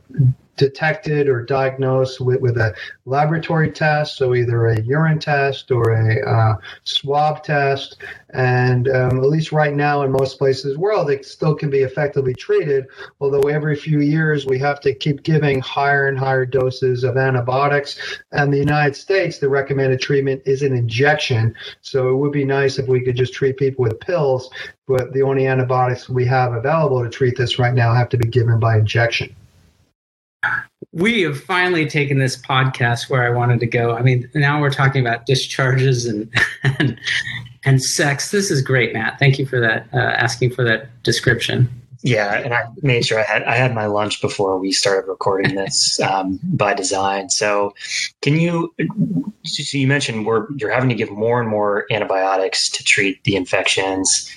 detected 0.57 1.27
or 1.27 1.43
diagnosed 1.43 2.22
with, 2.22 2.39
with 2.39 2.57
a 2.57 2.74
laboratory 3.05 3.72
test, 3.72 4.17
so 4.17 4.36
either 4.36 4.67
a 4.67 4.81
urine 4.81 5.19
test 5.19 5.72
or 5.72 5.91
a 5.91 6.29
uh, 6.29 6.55
swab 6.83 7.43
test. 7.43 7.98
And 8.33 8.88
um, 8.89 9.19
at 9.19 9.29
least 9.29 9.51
right 9.51 9.74
now, 9.74 10.03
in 10.03 10.12
most 10.12 10.38
places 10.38 10.65
in 10.65 10.74
the 10.74 10.79
world, 10.79 11.10
it 11.10 11.25
still 11.25 11.55
can 11.55 11.69
be 11.69 11.79
effectively 11.79 12.33
treated. 12.33 12.88
Although 13.19 13.48
every 13.50 13.75
few 13.75 14.00
years 14.00 14.45
we 14.45 14.60
have 14.60 14.79
to 14.81 14.93
keep 14.93 15.24
giving 15.24 15.60
higher 15.62 16.07
and 16.07 16.17
higher 16.17 16.45
doses 16.45 17.03
of 17.03 17.17
antibiotics. 17.17 18.19
And 18.31 18.51
the 18.51 18.57
United 18.57 18.95
States, 18.95 19.39
the 19.39 19.50
recommended 19.50 20.01
treatment 20.01 20.41
is 20.45 20.62
an 20.62 20.75
injection. 20.75 21.55
So 21.81 22.10
it 22.10 22.15
would 22.15 22.31
be 22.31 22.45
nice 22.45 22.79
if 22.79 22.88
we 22.88 23.03
could 23.03 23.15
just 23.15 23.33
treat 23.33 23.57
people 23.57 23.83
with 23.83 24.00
pills. 24.00 24.50
But 24.88 25.13
the 25.13 25.22
only 25.22 25.48
antibiotics 25.48 26.10
we 26.10 26.25
have 26.25 26.53
available 26.53 27.03
to 27.03 27.10
treat 27.10 27.38
this 27.38 27.57
right 27.60 27.74
now 27.74 27.93
have 27.93 28.10
to 28.10 28.17
be 28.17 28.27
given 28.27 28.60
by 28.60 28.77
injection 28.77 29.36
we 30.93 31.23
have 31.23 31.41
finally 31.41 31.88
taken 31.88 32.19
this 32.19 32.38
podcast 32.38 33.09
where 33.09 33.23
I 33.23 33.31
wanted 33.31 33.59
to 33.62 33.65
go. 33.65 33.95
I 33.95 34.03
mean, 34.03 34.29
now 34.35 34.62
we're 34.62 34.71
talking 34.71 35.01
about 35.05 35.25
discharges 35.25 36.05
and 36.05 36.31
and, 36.63 37.00
and 37.65 37.83
sex. 37.83 38.31
This 38.31 38.51
is 38.51 38.62
great, 38.62 38.93
Matt. 38.93 39.19
Thank 39.19 39.39
you 39.39 39.45
for 39.45 39.59
that. 39.59 39.88
Uh, 39.91 39.97
asking 39.97 40.51
for 40.51 40.63
that 40.63 41.03
description. 41.03 41.67
Yeah, 42.03 42.33
and 42.35 42.53
I 42.53 42.65
made 42.81 43.05
sure 43.05 43.19
I 43.19 43.23
had 43.23 43.43
I 43.43 43.55
had 43.55 43.73
my 43.73 43.88
lunch 43.88 44.21
before 44.21 44.59
we 44.59 44.71
started 44.71 45.07
recording 45.07 45.55
this 45.55 46.00
um, 46.07 46.39
by 46.43 46.73
design. 46.73 47.29
So, 47.29 47.73
can 48.21 48.39
you? 48.39 48.73
So 49.45 49.77
you 49.77 49.88
mentioned 49.88 50.25
we're 50.25 50.47
you're 50.57 50.71
having 50.71 50.89
to 50.89 50.95
give 50.95 51.09
more 51.09 51.41
and 51.41 51.50
more 51.50 51.85
antibiotics 51.91 52.69
to 52.69 52.83
treat 52.83 53.23
the 53.23 53.35
infections. 53.35 54.29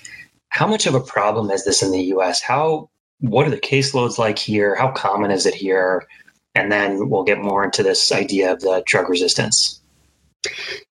How 0.48 0.66
much 0.66 0.86
of 0.86 0.94
a 0.94 1.00
problem 1.00 1.50
is 1.50 1.64
this 1.64 1.82
in 1.82 1.90
the 1.90 2.02
U.S.? 2.04 2.40
How 2.40 2.88
what 3.20 3.46
are 3.46 3.50
the 3.50 3.58
caseloads 3.58 4.16
like 4.16 4.38
here? 4.38 4.74
How 4.74 4.90
common 4.92 5.30
is 5.30 5.44
it 5.44 5.54
here? 5.54 6.06
And 6.56 6.72
then 6.72 7.08
we'll 7.10 7.22
get 7.22 7.38
more 7.38 7.64
into 7.64 7.82
this 7.82 8.10
idea 8.10 8.52
of 8.52 8.60
the 8.60 8.82
drug 8.86 9.08
resistance. 9.08 9.82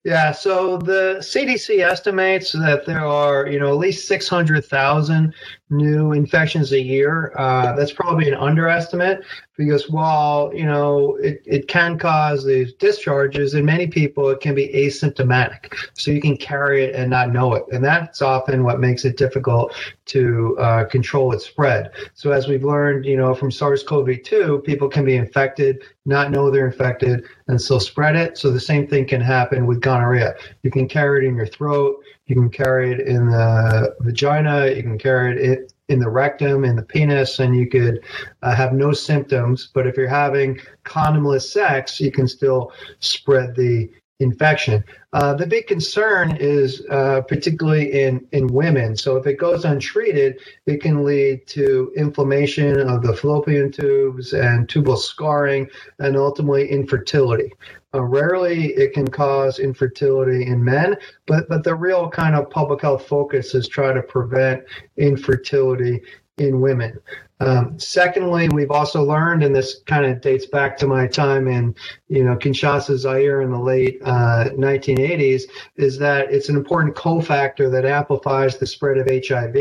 Yeah, 0.03 0.31
so 0.31 0.77
the 0.77 1.17
CDC 1.19 1.79
estimates 1.79 2.51
that 2.51 2.85
there 2.85 3.05
are, 3.05 3.47
you 3.47 3.59
know, 3.59 3.69
at 3.69 3.77
least 3.77 4.07
600,000 4.07 5.33
new 5.69 6.11
infections 6.11 6.71
a 6.71 6.79
year. 6.79 7.33
Uh, 7.37 7.75
that's 7.75 7.91
probably 7.91 8.27
an 8.27 8.35
underestimate 8.35 9.21
because 9.57 9.89
while, 9.89 10.51
you 10.53 10.65
know, 10.65 11.15
it, 11.15 11.41
it 11.45 11.67
can 11.67 11.97
cause 11.97 12.45
these 12.45 12.73
discharges, 12.73 13.53
in 13.53 13.65
many 13.65 13.87
people, 13.87 14.29
it 14.29 14.41
can 14.41 14.53
be 14.53 14.67
asymptomatic. 14.67 15.73
So 15.93 16.11
you 16.11 16.21
can 16.21 16.37
carry 16.37 16.83
it 16.83 16.95
and 16.95 17.09
not 17.09 17.31
know 17.31 17.53
it. 17.53 17.63
And 17.71 17.83
that's 17.83 18.21
often 18.21 18.63
what 18.63 18.79
makes 18.79 19.05
it 19.05 19.17
difficult 19.17 19.73
to 20.07 20.57
uh, 20.59 20.85
control 20.85 21.31
its 21.33 21.45
spread. 21.45 21.91
So 22.13 22.31
as 22.31 22.47
we've 22.47 22.63
learned, 22.63 23.05
you 23.05 23.17
know, 23.17 23.33
from 23.33 23.49
SARS-CoV-2, 23.49 24.63
people 24.63 24.89
can 24.89 25.05
be 25.05 25.15
infected, 25.15 25.83
not 26.05 26.31
know 26.31 26.51
they're 26.51 26.67
infected, 26.67 27.23
and 27.47 27.59
still 27.59 27.79
spread 27.79 28.15
it. 28.15 28.37
So 28.37 28.51
the 28.51 28.59
same 28.59 28.87
thing 28.87 29.07
can 29.07 29.21
happen 29.21 29.65
with 29.65 29.81
gonorrhea. 29.81 30.35
You 30.63 30.69
can 30.69 30.87
carry 30.87 31.25
it 31.25 31.29
in 31.29 31.35
your 31.35 31.47
throat. 31.47 32.03
You 32.27 32.35
can 32.35 32.49
carry 32.49 32.91
it 32.91 33.01
in 33.01 33.27
the 33.27 33.95
vagina. 33.99 34.67
You 34.71 34.81
can 34.81 34.97
carry 34.97 35.41
it 35.43 35.73
in 35.89 35.99
the 35.99 36.09
rectum, 36.09 36.65
in 36.65 36.75
the 36.75 36.81
penis, 36.81 37.39
and 37.39 37.55
you 37.55 37.69
could 37.69 38.03
uh, 38.41 38.55
have 38.55 38.73
no 38.73 38.91
symptoms. 38.91 39.69
But 39.73 39.85
if 39.85 39.95
you're 39.95 40.07
having 40.07 40.59
condomless 40.83 41.51
sex, 41.51 41.99
you 41.99 42.11
can 42.11 42.27
still 42.27 42.71
spread 42.99 43.55
the 43.55 43.91
infection. 44.19 44.83
Uh, 45.13 45.33
the 45.33 45.45
big 45.45 45.67
concern 45.67 46.37
is 46.39 46.81
uh, 46.89 47.21
particularly 47.21 47.91
in, 47.91 48.25
in 48.31 48.47
women. 48.47 48.95
So 48.95 49.17
if 49.17 49.27
it 49.27 49.37
goes 49.37 49.65
untreated, 49.65 50.39
it 50.65 50.81
can 50.81 51.03
lead 51.03 51.47
to 51.47 51.91
inflammation 51.97 52.79
of 52.79 53.01
the 53.01 53.15
fallopian 53.15 53.71
tubes 53.71 54.33
and 54.33 54.69
tubal 54.69 54.97
scarring 54.97 55.67
and 55.99 56.15
ultimately 56.15 56.69
infertility. 56.69 57.51
Uh, 57.93 58.03
rarely 58.03 58.67
it 58.73 58.93
can 58.93 59.07
cause 59.07 59.59
infertility 59.59 60.45
in 60.47 60.63
men, 60.63 60.95
but, 61.27 61.47
but 61.49 61.63
the 61.63 61.75
real 61.75 62.09
kind 62.09 62.35
of 62.35 62.49
public 62.49 62.81
health 62.81 63.07
focus 63.07 63.53
is 63.53 63.67
try 63.67 63.93
to 63.93 64.01
prevent 64.01 64.63
infertility 64.97 66.01
in 66.37 66.59
women. 66.59 66.99
Um, 67.41 67.77
secondly, 67.77 68.47
we've 68.49 68.71
also 68.71 69.03
learned, 69.03 69.43
and 69.43 69.53
this 69.53 69.81
kind 69.85 70.05
of 70.05 70.21
dates 70.21 70.45
back 70.45 70.77
to 70.77 70.87
my 70.87 71.05
time 71.05 71.47
in, 71.47 71.75
you 72.07 72.23
know, 72.23 72.35
Kinshasa, 72.37 72.95
Zaire 72.97 73.41
in 73.41 73.51
the 73.51 73.59
late 73.59 74.01
uh, 74.05 74.49
1980s, 74.53 75.43
is 75.75 75.97
that 75.99 76.31
it's 76.31 76.47
an 76.47 76.55
important 76.55 76.95
cofactor 76.95 77.69
that 77.69 77.85
amplifies 77.85 78.57
the 78.57 78.65
spread 78.65 78.97
of 78.97 79.09
HIV. 79.09 79.55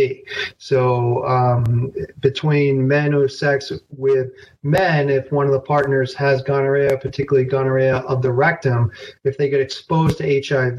So 0.59 1.27
um, 1.27 1.93
between 2.21 2.87
men 2.87 3.11
who 3.13 3.23
have 3.23 3.33
sex 3.33 3.73
with 3.91 4.31
men, 4.63 5.11
if 5.11 5.33
one 5.33 5.47
of 5.47 5.53
the 5.53 5.61
partners 5.61 6.15
has 6.15 6.43
gonorrhea, 6.43 6.97
particularly 6.99 7.47
gonorrhea 7.47 7.97
of 7.99 8.23
the 8.23 8.33
rectum, 8.33 8.93
if 9.25 9.37
they 9.37 9.49
get 9.49 9.61
exposed 9.61 10.19
to 10.19 10.43
HIV, 10.47 10.79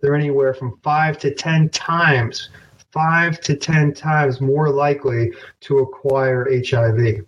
they're 0.00 0.14
anywhere 0.14 0.54
from 0.54 0.78
five 0.84 1.18
to 1.18 1.34
10 1.34 1.70
times 1.70 2.50
five 2.92 3.40
to 3.40 3.56
10 3.56 3.94
times 3.94 4.40
more 4.40 4.70
likely 4.70 5.32
to 5.60 5.78
acquire 5.78 6.48
HIV. 6.50 7.24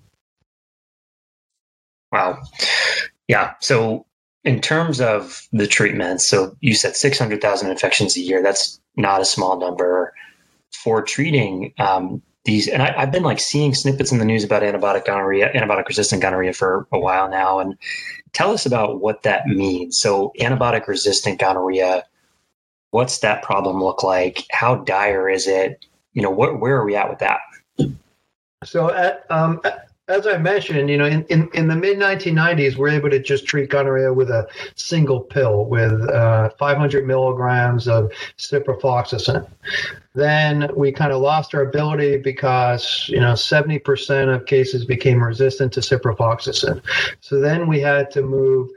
Wow. 2.11 2.43
Yeah. 3.29 3.55
So, 3.61 4.07
in 4.45 4.61
terms 4.61 5.01
of 5.01 5.47
the 5.53 5.69
treatment, 5.69 6.21
so 6.21 6.57
you 6.61 6.75
said 6.75 6.97
600,000 6.97 7.71
infections 7.71 8.17
a 8.17 8.21
year. 8.21 8.43
That's 8.43 8.81
not 8.97 9.21
a 9.21 9.25
small 9.25 9.59
number 9.59 10.13
for 10.73 11.01
treating 11.01 11.73
um, 11.79 12.21
these. 12.45 12.67
And 12.67 12.83
I, 12.83 12.93
have 13.01 13.13
been 13.13 13.23
like 13.23 13.39
seeing 13.39 13.73
snippets 13.73 14.11
in 14.11 14.19
the 14.19 14.25
news 14.25 14.43
about 14.43 14.63
antibiotic 14.63 15.07
gonorrhea, 15.07 15.53
antibiotic 15.53 15.87
resistant 15.87 16.23
gonorrhea 16.23 16.53
for 16.53 16.89
a 16.93 16.99
while 16.99 17.31
now. 17.31 17.61
And 17.61 17.79
tell 18.33 18.51
us 18.51 18.67
about 18.67 19.01
what 19.01 19.23
that 19.23 19.47
means. 19.47 19.99
So, 19.99 20.33
antibiotic 20.41 20.89
resistant 20.89 21.39
gonorrhea 21.39 22.05
what's 22.93 23.19
that 23.19 23.43
problem 23.43 23.83
look 23.83 24.03
like? 24.03 24.47
How 24.53 24.77
dire 24.77 25.29
is 25.29 25.49
it? 25.49 25.85
You 26.13 26.23
know, 26.23 26.31
what, 26.31 26.61
where 26.61 26.77
are 26.77 26.85
we 26.85 26.95
at 26.95 27.11
with 27.11 27.19
that? 27.19 27.41
So, 28.65 28.95
at, 28.95 29.27
um, 29.31 29.61
as 30.09 30.27
I 30.27 30.37
mentioned, 30.37 30.91
you 30.91 30.99
know, 30.99 31.07
in, 31.07 31.25
in, 31.25 31.49
in 31.55 31.69
the 31.69 31.75
mid 31.75 31.97
1990s, 31.99 32.77
we're 32.77 32.91
able 32.91 33.09
to 33.11 33.19
just 33.19 33.47
treat 33.47 33.71
gonorrhea 33.71 34.13
with 34.13 34.31
a 34.31 34.47
single 34.75 35.21
pill 35.21 35.65
with 35.65 35.93
uh, 36.11 36.51
500 36.59 37.07
milligrams 37.07 37.89
of 37.89 38.13
ciprofloxacin. 38.37 39.49
Then 40.15 40.69
we 40.77 40.93
kind 40.93 41.13
of 41.13 41.23
lost 41.23 41.55
our 41.55 41.63
ability 41.63 42.19
because, 42.19 43.07
you 43.09 43.21
know, 43.21 43.33
70% 43.33 44.35
of 44.35 44.45
cases 44.45 44.85
became 44.85 45.23
resistant 45.23 45.73
to 45.73 45.81
ciprofloxacin. 45.81 46.83
So 47.21 47.41
then 47.41 47.67
we 47.67 47.81
had 47.81 48.11
to 48.13 48.23
move 48.23 48.69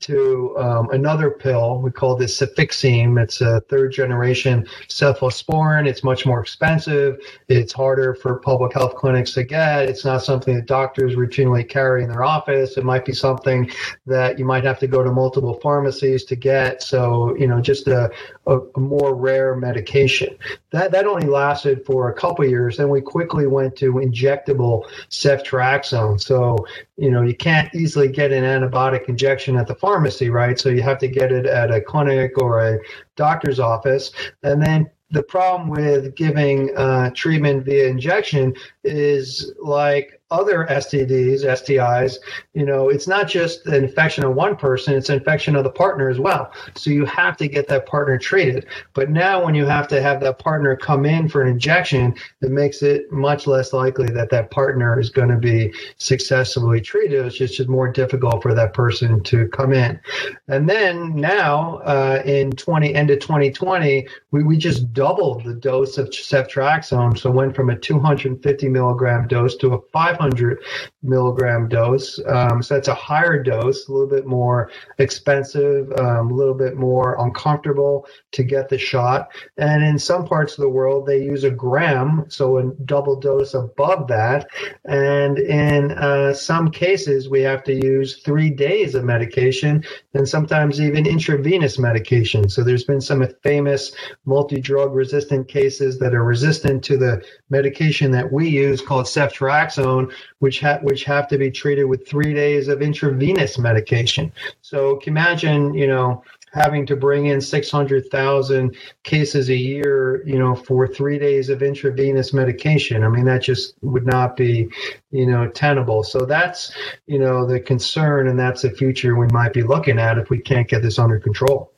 to 0.00 0.56
um, 0.58 0.90
another 0.90 1.30
pill. 1.30 1.80
We 1.80 1.90
call 1.90 2.16
this 2.16 2.38
Cefixime. 2.38 3.20
It's 3.22 3.40
a 3.40 3.60
third 3.62 3.92
generation 3.92 4.66
cephalosporin. 4.88 5.86
It's 5.86 6.04
much 6.04 6.26
more 6.26 6.40
expensive. 6.40 7.18
It's 7.48 7.72
harder 7.72 8.14
for 8.14 8.38
public 8.38 8.72
health 8.72 8.94
clinics 8.94 9.32
to 9.34 9.44
get. 9.44 9.88
It's 9.88 10.04
not 10.04 10.22
something 10.22 10.54
that 10.56 10.66
doctors 10.66 11.14
routinely 11.14 11.68
carry 11.68 12.02
in 12.02 12.10
their 12.10 12.24
office. 12.24 12.76
It 12.76 12.84
might 12.84 13.04
be 13.04 13.12
something 13.12 13.70
that 14.06 14.38
you 14.38 14.44
might 14.44 14.64
have 14.64 14.78
to 14.80 14.86
go 14.86 15.02
to 15.02 15.10
multiple 15.10 15.58
pharmacies 15.62 16.24
to 16.24 16.36
get. 16.36 16.82
So, 16.82 17.36
you 17.36 17.46
know, 17.46 17.60
just 17.60 17.88
a, 17.88 18.10
a, 18.46 18.58
a 18.58 18.80
more 18.80 19.14
rare 19.14 19.56
medication. 19.56 20.36
That, 20.70 20.92
that 20.92 21.06
only 21.06 21.26
lasted 21.26 21.84
for 21.86 22.10
a 22.10 22.14
couple 22.14 22.44
years. 22.44 22.76
Then 22.76 22.88
we 22.90 23.00
quickly 23.00 23.46
went 23.46 23.76
to 23.76 23.94
injectable 23.94 24.84
ceftriaxone. 25.10 26.20
So, 26.20 26.66
you 26.96 27.10
know, 27.10 27.22
you 27.22 27.34
can't 27.34 27.72
easily 27.74 28.08
get 28.08 28.32
an 28.32 28.44
antibiotic 28.44 29.08
injection 29.08 29.56
at 29.56 29.66
the 29.66 29.74
pharmacy, 29.74 30.30
right? 30.30 30.58
So 30.58 30.70
you 30.70 30.82
have 30.82 30.98
to 30.98 31.08
get 31.08 31.30
it 31.30 31.46
at 31.46 31.70
a 31.70 31.80
clinic 31.80 32.40
or 32.40 32.66
a 32.66 32.78
doctor's 33.16 33.60
office. 33.60 34.12
And 34.42 34.62
then 34.62 34.90
the 35.10 35.22
problem 35.22 35.68
with 35.68 36.14
giving 36.16 36.76
uh, 36.76 37.10
treatment 37.14 37.64
via 37.64 37.86
injection 37.86 38.54
is 38.86 39.52
like 39.62 40.20
other 40.30 40.66
STDs, 40.68 41.44
STIs, 41.44 42.16
you 42.52 42.66
know, 42.66 42.88
it's 42.88 43.06
not 43.06 43.28
just 43.28 43.64
an 43.66 43.84
infection 43.84 44.24
of 44.24 44.34
one 44.34 44.56
person, 44.56 44.94
it's 44.94 45.08
an 45.08 45.18
infection 45.18 45.54
of 45.54 45.62
the 45.62 45.70
partner 45.70 46.08
as 46.08 46.18
well. 46.18 46.50
So 46.74 46.90
you 46.90 47.04
have 47.04 47.36
to 47.36 47.46
get 47.46 47.68
that 47.68 47.86
partner 47.86 48.18
treated. 48.18 48.66
But 48.92 49.10
now 49.10 49.44
when 49.44 49.54
you 49.54 49.66
have 49.66 49.86
to 49.88 50.02
have 50.02 50.20
that 50.20 50.40
partner 50.40 50.74
come 50.74 51.06
in 51.06 51.28
for 51.28 51.42
an 51.42 51.48
injection, 51.48 52.14
it 52.42 52.50
makes 52.50 52.82
it 52.82 53.10
much 53.12 53.46
less 53.46 53.72
likely 53.72 54.06
that 54.08 54.30
that 54.30 54.50
partner 54.50 54.98
is 54.98 55.10
going 55.10 55.28
to 55.28 55.36
be 55.36 55.72
successfully 55.98 56.80
treated. 56.80 57.24
It's 57.26 57.36
just, 57.36 57.56
more 57.66 57.90
difficult 57.90 58.42
for 58.42 58.54
that 58.54 58.74
person 58.74 59.22
to 59.24 59.48
come 59.48 59.72
in. 59.72 59.98
And 60.46 60.68
then 60.68 61.16
now 61.16 61.78
uh, 61.78 62.22
in 62.24 62.52
20, 62.52 62.94
end 62.94 63.10
of 63.10 63.18
2020, 63.18 64.06
we, 64.30 64.42
we 64.44 64.56
just 64.56 64.92
doubled 64.92 65.42
the 65.44 65.54
dose 65.54 65.98
of 65.98 66.10
ceftriaxone. 66.10 67.18
So 67.18 67.30
went 67.30 67.56
from 67.56 67.70
a 67.70 67.76
250 67.76 68.68
milligram 68.76 69.26
dose 69.26 69.56
to 69.56 69.74
a 69.74 69.80
500 69.92 70.58
milligram 71.02 71.68
dose. 71.68 72.20
Um, 72.26 72.62
so 72.62 72.74
that's 72.74 72.88
a 72.88 72.94
higher 72.94 73.42
dose, 73.42 73.88
a 73.88 73.92
little 73.92 74.08
bit 74.08 74.26
more 74.26 74.70
expensive, 74.98 75.90
um, 75.98 76.30
a 76.30 76.34
little 76.34 76.54
bit 76.54 76.76
more 76.76 77.16
uncomfortable 77.24 78.06
to 78.32 78.42
get 78.42 78.68
the 78.68 78.78
shot. 78.78 79.28
And 79.56 79.82
in 79.82 79.98
some 79.98 80.26
parts 80.26 80.52
of 80.58 80.62
the 80.62 80.68
world, 80.68 81.06
they 81.06 81.22
use 81.22 81.44
a 81.44 81.50
gram, 81.50 82.26
so 82.28 82.58
a 82.58 82.64
double 82.84 83.16
dose 83.18 83.54
above 83.54 84.08
that. 84.08 84.48
And 84.84 85.38
in 85.38 85.92
uh, 85.92 86.34
some 86.34 86.70
cases, 86.70 87.28
we 87.28 87.40
have 87.42 87.64
to 87.64 87.74
use 87.74 88.20
three 88.22 88.50
days 88.50 88.94
of 88.94 89.04
medication 89.04 89.84
and 90.14 90.28
sometimes 90.28 90.80
even 90.80 91.06
intravenous 91.06 91.78
medication. 91.78 92.48
So 92.48 92.62
there's 92.62 92.84
been 92.84 93.00
some 93.00 93.26
famous 93.42 93.92
multi 94.24 94.60
drug 94.60 94.94
resistant 94.94 95.48
cases 95.48 95.98
that 96.00 96.14
are 96.14 96.24
resistant 96.24 96.82
to 96.84 96.96
the 96.96 97.22
medication 97.48 98.10
that 98.10 98.32
we 98.32 98.48
use 98.48 98.65
called 98.80 99.06
ceftriaxone, 99.06 100.12
which 100.38 100.60
ha- 100.60 100.78
which 100.82 101.04
have 101.04 101.28
to 101.28 101.38
be 101.38 101.50
treated 101.50 101.84
with 101.84 102.06
three 102.08 102.34
days 102.34 102.68
of 102.68 102.82
intravenous 102.82 103.58
medication. 103.58 104.32
So 104.62 104.96
can 104.96 105.12
imagine, 105.12 105.74
you 105.74 105.86
know, 105.86 106.22
having 106.52 106.86
to 106.86 106.96
bring 106.96 107.26
in 107.26 107.40
600,000 107.40 108.76
cases 109.02 109.50
a 109.50 109.54
year, 109.54 110.26
you 110.26 110.38
know, 110.38 110.54
for 110.54 110.86
three 110.86 111.18
days 111.18 111.48
of 111.48 111.62
intravenous 111.62 112.32
medication. 112.32 113.04
I 113.04 113.08
mean, 113.08 113.24
that 113.26 113.42
just 113.42 113.74
would 113.82 114.06
not 114.06 114.36
be, 114.36 114.68
you 115.10 115.26
know, 115.26 115.48
tenable. 115.48 116.02
So 116.02 116.20
that's, 116.20 116.72
you 117.06 117.18
know, 117.18 117.46
the 117.46 117.60
concern, 117.60 118.28
and 118.28 118.38
that's 118.38 118.62
the 118.62 118.70
future 118.70 119.16
we 119.16 119.26
might 119.28 119.52
be 119.52 119.62
looking 119.62 119.98
at 119.98 120.18
if 120.18 120.30
we 120.30 120.38
can't 120.38 120.68
get 120.68 120.82
this 120.82 120.98
under 120.98 121.18
control. 121.18 121.72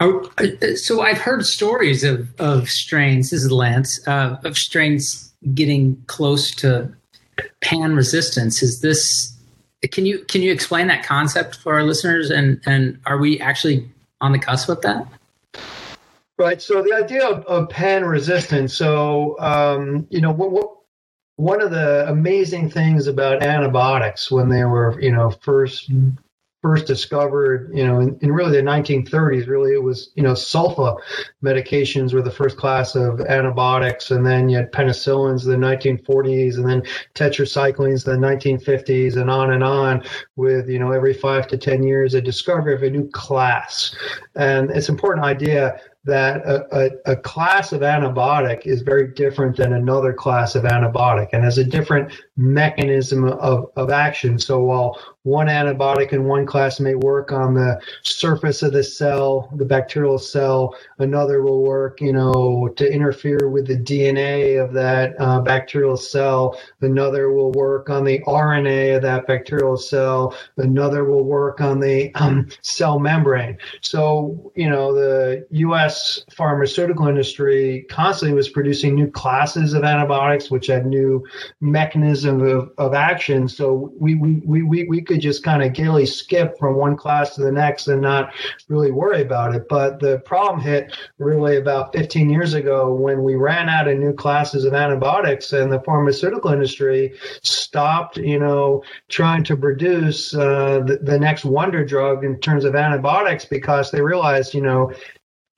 Oh, 0.00 0.30
so 0.76 1.00
I've 1.00 1.18
heard 1.18 1.44
stories 1.44 2.04
of, 2.04 2.28
of 2.38 2.68
strains, 2.68 3.30
this 3.30 3.42
is 3.42 3.50
Lance, 3.50 4.06
uh, 4.06 4.36
of 4.44 4.56
strains 4.56 5.27
getting 5.54 6.02
close 6.06 6.50
to 6.56 6.92
pan 7.60 7.94
resistance. 7.94 8.62
Is 8.62 8.80
this 8.80 9.34
can 9.92 10.06
you 10.06 10.24
can 10.24 10.42
you 10.42 10.52
explain 10.52 10.88
that 10.88 11.04
concept 11.04 11.56
for 11.56 11.74
our 11.74 11.84
listeners 11.84 12.30
and 12.30 12.60
and 12.66 12.98
are 13.06 13.18
we 13.18 13.40
actually 13.40 13.88
on 14.20 14.32
the 14.32 14.38
cusp 14.38 14.68
of 14.68 14.80
that? 14.82 15.06
Right. 16.38 16.62
So 16.62 16.82
the 16.82 16.94
idea 16.94 17.26
of, 17.26 17.44
of 17.46 17.68
pan 17.68 18.04
resistance. 18.04 18.72
So 18.72 19.36
um, 19.40 20.06
you 20.10 20.20
know 20.20 20.30
what, 20.30 20.52
what 20.52 20.70
one 21.36 21.60
of 21.60 21.70
the 21.70 22.08
amazing 22.08 22.70
things 22.70 23.06
about 23.06 23.42
antibiotics 23.42 24.30
when 24.30 24.48
they 24.48 24.64
were 24.64 25.00
you 25.00 25.12
know 25.12 25.30
first 25.30 25.90
first 26.62 26.86
discovered, 26.86 27.70
you 27.72 27.86
know, 27.86 28.00
in, 28.00 28.18
in, 28.20 28.32
really 28.32 28.50
the 28.50 28.62
1930s, 28.62 29.46
really 29.46 29.72
it 29.74 29.82
was, 29.82 30.10
you 30.16 30.22
know, 30.22 30.32
sulfa 30.32 30.96
medications 31.42 32.12
were 32.12 32.22
the 32.22 32.30
first 32.30 32.56
class 32.56 32.96
of 32.96 33.20
antibiotics. 33.20 34.10
And 34.10 34.26
then 34.26 34.48
you 34.48 34.56
had 34.56 34.72
penicillins 34.72 35.44
in 35.44 35.60
the 35.60 35.66
1940s 35.66 36.56
and 36.56 36.68
then 36.68 36.82
tetracyclines 37.14 38.06
in 38.08 38.20
the 38.20 38.26
1950s 38.26 39.16
and 39.16 39.30
on 39.30 39.52
and 39.52 39.62
on 39.62 40.02
with, 40.34 40.68
you 40.68 40.80
know, 40.80 40.90
every 40.90 41.14
five 41.14 41.46
to 41.48 41.56
10 41.56 41.84
years, 41.84 42.14
a 42.14 42.20
discovery 42.20 42.74
of 42.74 42.82
a 42.82 42.90
new 42.90 43.08
class. 43.10 43.94
And 44.34 44.70
it's 44.70 44.88
an 44.88 44.96
important 44.96 45.26
idea 45.26 45.80
that 46.08 46.38
a, 46.46 46.64
a, 46.72 47.12
a, 47.12 47.16
class 47.16 47.72
of 47.72 47.82
antibiotic 47.82 48.66
is 48.66 48.80
very 48.80 49.08
different 49.08 49.56
than 49.56 49.74
another 49.74 50.12
class 50.12 50.54
of 50.54 50.64
antibiotic 50.64 51.28
and 51.32 51.44
has 51.44 51.58
a 51.58 51.64
different 51.64 52.10
mechanism 52.36 53.24
of, 53.24 53.66
of 53.76 53.90
action. 53.90 54.38
So 54.38 54.60
while 54.60 54.98
one 55.22 55.46
antibiotic 55.46 56.12
in 56.12 56.24
one 56.24 56.46
class 56.46 56.80
may 56.80 56.94
work 56.94 57.32
on 57.32 57.54
the 57.54 57.80
surface 58.02 58.62
of 58.62 58.72
the 58.72 58.82
cell, 58.82 59.50
the 59.56 59.64
bacterial 59.64 60.18
cell. 60.18 60.74
Another 60.98 61.42
will 61.42 61.62
work, 61.62 62.00
you 62.00 62.12
know, 62.12 62.68
to 62.76 62.90
interfere 62.90 63.48
with 63.48 63.66
the 63.66 63.76
DNA 63.76 64.62
of 64.62 64.72
that 64.72 65.14
uh, 65.18 65.40
bacterial 65.40 65.96
cell. 65.96 66.58
Another 66.80 67.32
will 67.32 67.52
work 67.52 67.90
on 67.90 68.04
the 68.04 68.20
RNA 68.20 68.96
of 68.96 69.02
that 69.02 69.26
bacterial 69.26 69.76
cell. 69.76 70.34
Another 70.56 71.04
will 71.04 71.24
work 71.24 71.60
on 71.60 71.80
the 71.80 72.14
um, 72.14 72.48
cell 72.62 72.98
membrane. 72.98 73.58
So, 73.80 74.52
you 74.54 74.70
know, 74.70 74.94
the 74.94 75.46
U.S 75.50 76.24
pharmaceutical 76.38 77.08
industry 77.08 77.84
constantly 77.90 78.34
was 78.34 78.48
producing 78.48 78.94
new 78.94 79.10
classes 79.10 79.74
of 79.74 79.84
antibiotics, 79.84 80.50
which 80.50 80.66
had 80.66 80.86
new 80.86 81.24
mechanism 81.60 82.40
of, 82.42 82.70
of 82.78 82.94
action. 82.94 83.48
So 83.48 83.92
we, 83.98 84.14
we, 84.14 84.62
we, 84.62 84.62
we 84.62 85.00
could 85.08 85.20
just 85.20 85.42
kind 85.42 85.62
of 85.62 85.72
gaily 85.72 86.06
skip 86.06 86.56
from 86.58 86.76
one 86.76 86.96
class 86.96 87.34
to 87.34 87.40
the 87.42 87.50
next 87.50 87.88
and 87.88 88.00
not 88.00 88.32
really 88.68 88.92
worry 88.92 89.22
about 89.22 89.54
it. 89.54 89.66
But 89.68 89.98
the 89.98 90.18
problem 90.20 90.60
hit 90.60 90.96
really 91.18 91.56
about 91.56 91.92
15 91.94 92.30
years 92.30 92.54
ago 92.54 92.94
when 92.94 93.24
we 93.24 93.34
ran 93.34 93.68
out 93.68 93.88
of 93.88 93.98
new 93.98 94.12
classes 94.12 94.64
of 94.64 94.74
antibiotics 94.74 95.52
and 95.52 95.72
the 95.72 95.80
pharmaceutical 95.80 96.52
industry 96.52 97.14
stopped, 97.42 98.18
you 98.18 98.38
know, 98.38 98.82
trying 99.08 99.42
to 99.44 99.56
produce 99.56 100.34
uh, 100.34 100.80
the, 100.86 100.98
the 101.02 101.18
next 101.18 101.44
wonder 101.44 101.84
drug 101.84 102.24
in 102.24 102.38
terms 102.40 102.64
of 102.64 102.76
antibiotics 102.76 103.44
because 103.44 103.90
they 103.90 104.02
realized, 104.02 104.54
you 104.54 104.60
know, 104.60 104.92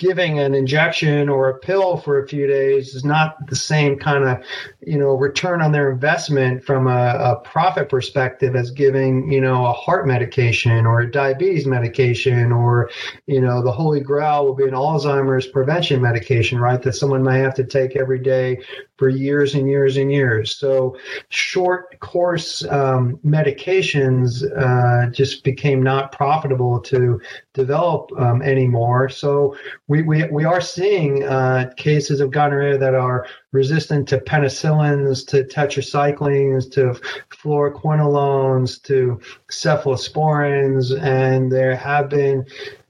giving 0.00 0.38
an 0.38 0.54
injection 0.54 1.28
or 1.28 1.50
a 1.50 1.58
pill 1.58 1.98
for 1.98 2.18
a 2.18 2.26
few 2.26 2.46
days 2.46 2.94
is 2.94 3.04
not 3.04 3.36
the 3.48 3.54
same 3.54 3.98
kind 3.98 4.24
of 4.24 4.42
you 4.86 4.98
know 4.98 5.10
return 5.10 5.60
on 5.60 5.72
their 5.72 5.92
investment 5.92 6.64
from 6.64 6.86
a, 6.86 6.90
a, 6.90 7.36
profit 7.44 7.90
perspective 7.90 8.56
as 8.56 8.70
giving 8.70 9.30
you 9.30 9.42
know 9.42 9.66
a 9.66 9.72
heart 9.74 10.06
medication 10.06 10.86
or 10.86 11.00
a 11.00 11.10
diabetes 11.10 11.66
medication 11.66 12.50
or 12.50 12.90
you 13.26 13.42
know 13.42 13.62
the 13.62 13.70
holy 13.70 14.00
grail 14.00 14.46
will 14.46 14.54
be 14.54 14.64
an 14.64 14.70
alzheimer's 14.70 15.46
prevention 15.46 16.00
medication 16.00 16.58
right 16.58 16.80
that 16.80 16.94
someone 16.94 17.22
may 17.22 17.38
have 17.38 17.54
to 17.54 17.64
take 17.64 17.94
every 17.94 18.18
day 18.18 18.58
for 19.00 19.08
years 19.08 19.54
and 19.54 19.66
years 19.66 19.96
and 19.96 20.12
years. 20.12 20.54
So 20.54 20.94
short 21.30 21.98
course 22.00 22.62
um, 22.66 23.18
medications 23.24 24.44
uh, 24.56 25.10
just 25.10 25.42
became 25.42 25.82
not 25.82 26.12
profitable 26.12 26.78
to 26.80 27.18
develop 27.52 28.10
um, 28.16 28.42
anymore. 28.42 29.08
So 29.08 29.56
we, 29.88 30.02
we, 30.02 30.24
we 30.28 30.44
are 30.44 30.60
seeing 30.60 31.24
uh, 31.24 31.72
cases 31.76 32.20
of 32.20 32.30
gonorrhea 32.30 32.78
that 32.78 32.94
are 32.94 33.26
resistant 33.52 34.08
to 34.08 34.18
penicillins, 34.18 35.26
to 35.28 35.44
tetracyclines, 35.44 36.70
to 36.72 36.94
fluoroquinolones, 37.30 38.82
to 38.84 39.20
cephalosporins, 39.50 41.00
and 41.02 41.50
there 41.50 41.74
have 41.74 42.08
been 42.08 42.46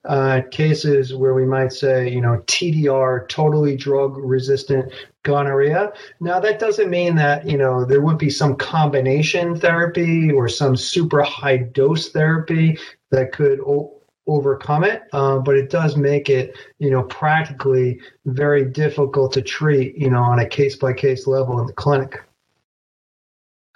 uh, 0.06 0.40
cases 0.50 1.14
where 1.14 1.34
we 1.34 1.44
might 1.44 1.72
say, 1.72 2.08
you 2.08 2.20
know, 2.20 2.42
TDR, 2.46 3.28
totally 3.28 3.76
drug 3.76 4.16
resistant 4.16 4.90
gonorrhea. 5.22 5.92
Now, 6.20 6.40
that 6.40 6.58
doesn't 6.58 6.88
mean 6.88 7.16
that, 7.16 7.46
you 7.46 7.58
know, 7.58 7.84
there 7.84 8.00
wouldn't 8.00 8.20
be 8.20 8.30
some 8.30 8.56
combination 8.56 9.58
therapy 9.58 10.30
or 10.32 10.48
some 10.48 10.76
super 10.76 11.22
high 11.22 11.58
dose 11.58 12.08
therapy 12.10 12.78
that 13.10 13.32
could 13.32 13.60
overcome 14.30 14.84
it, 14.84 15.02
uh, 15.12 15.38
but 15.38 15.56
it 15.56 15.70
does 15.70 15.96
make 15.96 16.30
it, 16.30 16.56
you 16.78 16.90
know, 16.90 17.02
practically 17.04 18.00
very 18.26 18.64
difficult 18.64 19.32
to 19.32 19.42
treat, 19.42 19.96
you 19.96 20.08
know, 20.08 20.22
on 20.22 20.38
a 20.38 20.46
case 20.46 20.76
by 20.76 20.92
case 20.92 21.26
level 21.26 21.60
in 21.60 21.66
the 21.66 21.72
clinic. 21.72 22.22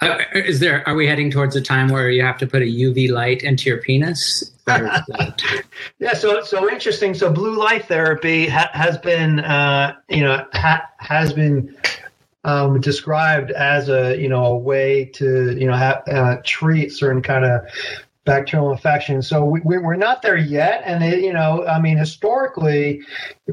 Uh, 0.01 0.19
is 0.35 0.61
there? 0.61 0.87
Are 0.89 0.95
we 0.95 1.07
heading 1.07 1.31
towards 1.31 1.57
a 1.57 1.61
time 1.61 1.89
where 1.89 2.11
you 2.11 2.23
have 2.23 2.37
to 2.39 2.47
put 2.47 2.63
a 2.63 2.67
UV 2.67 3.11
light 3.11 3.43
into 3.43 3.71
your 3.71 3.79
penis? 3.79 4.53
yeah, 4.67 6.15
so 6.15 6.43
so 6.43 6.71
interesting. 6.71 7.15
So 7.15 7.33
blue 7.33 7.57
light 7.57 7.87
therapy 7.87 8.47
ha- 8.47 8.71
has 8.73 8.99
been, 8.99 9.41
uh, 9.41 9.95
you 10.09 10.23
know, 10.23 10.45
ha- 10.53 10.89
has 10.99 11.33
been 11.33 11.77
um, 12.45 12.81
described 12.81 13.51
as 13.53 13.89
a 13.89 14.17
you 14.21 14.29
know 14.29 14.45
a 14.45 14.57
way 14.57 15.07
to 15.07 15.57
you 15.59 15.67
know 15.67 15.77
ha- 15.77 16.03
uh, 16.07 16.37
treat 16.45 16.93
certain 16.93 17.23
kind 17.23 17.45
of 17.45 17.63
bacterial 18.25 18.71
infection. 18.71 19.21
So 19.23 19.45
we, 19.45 19.61
we, 19.61 19.77
are 19.77 19.97
not 19.97 20.23
there 20.23 20.37
yet. 20.37 20.83
And, 20.85 21.05
it, 21.05 21.21
you 21.21 21.33
know, 21.33 21.67
I 21.67 21.81
mean, 21.81 21.99
historically, 21.99 23.03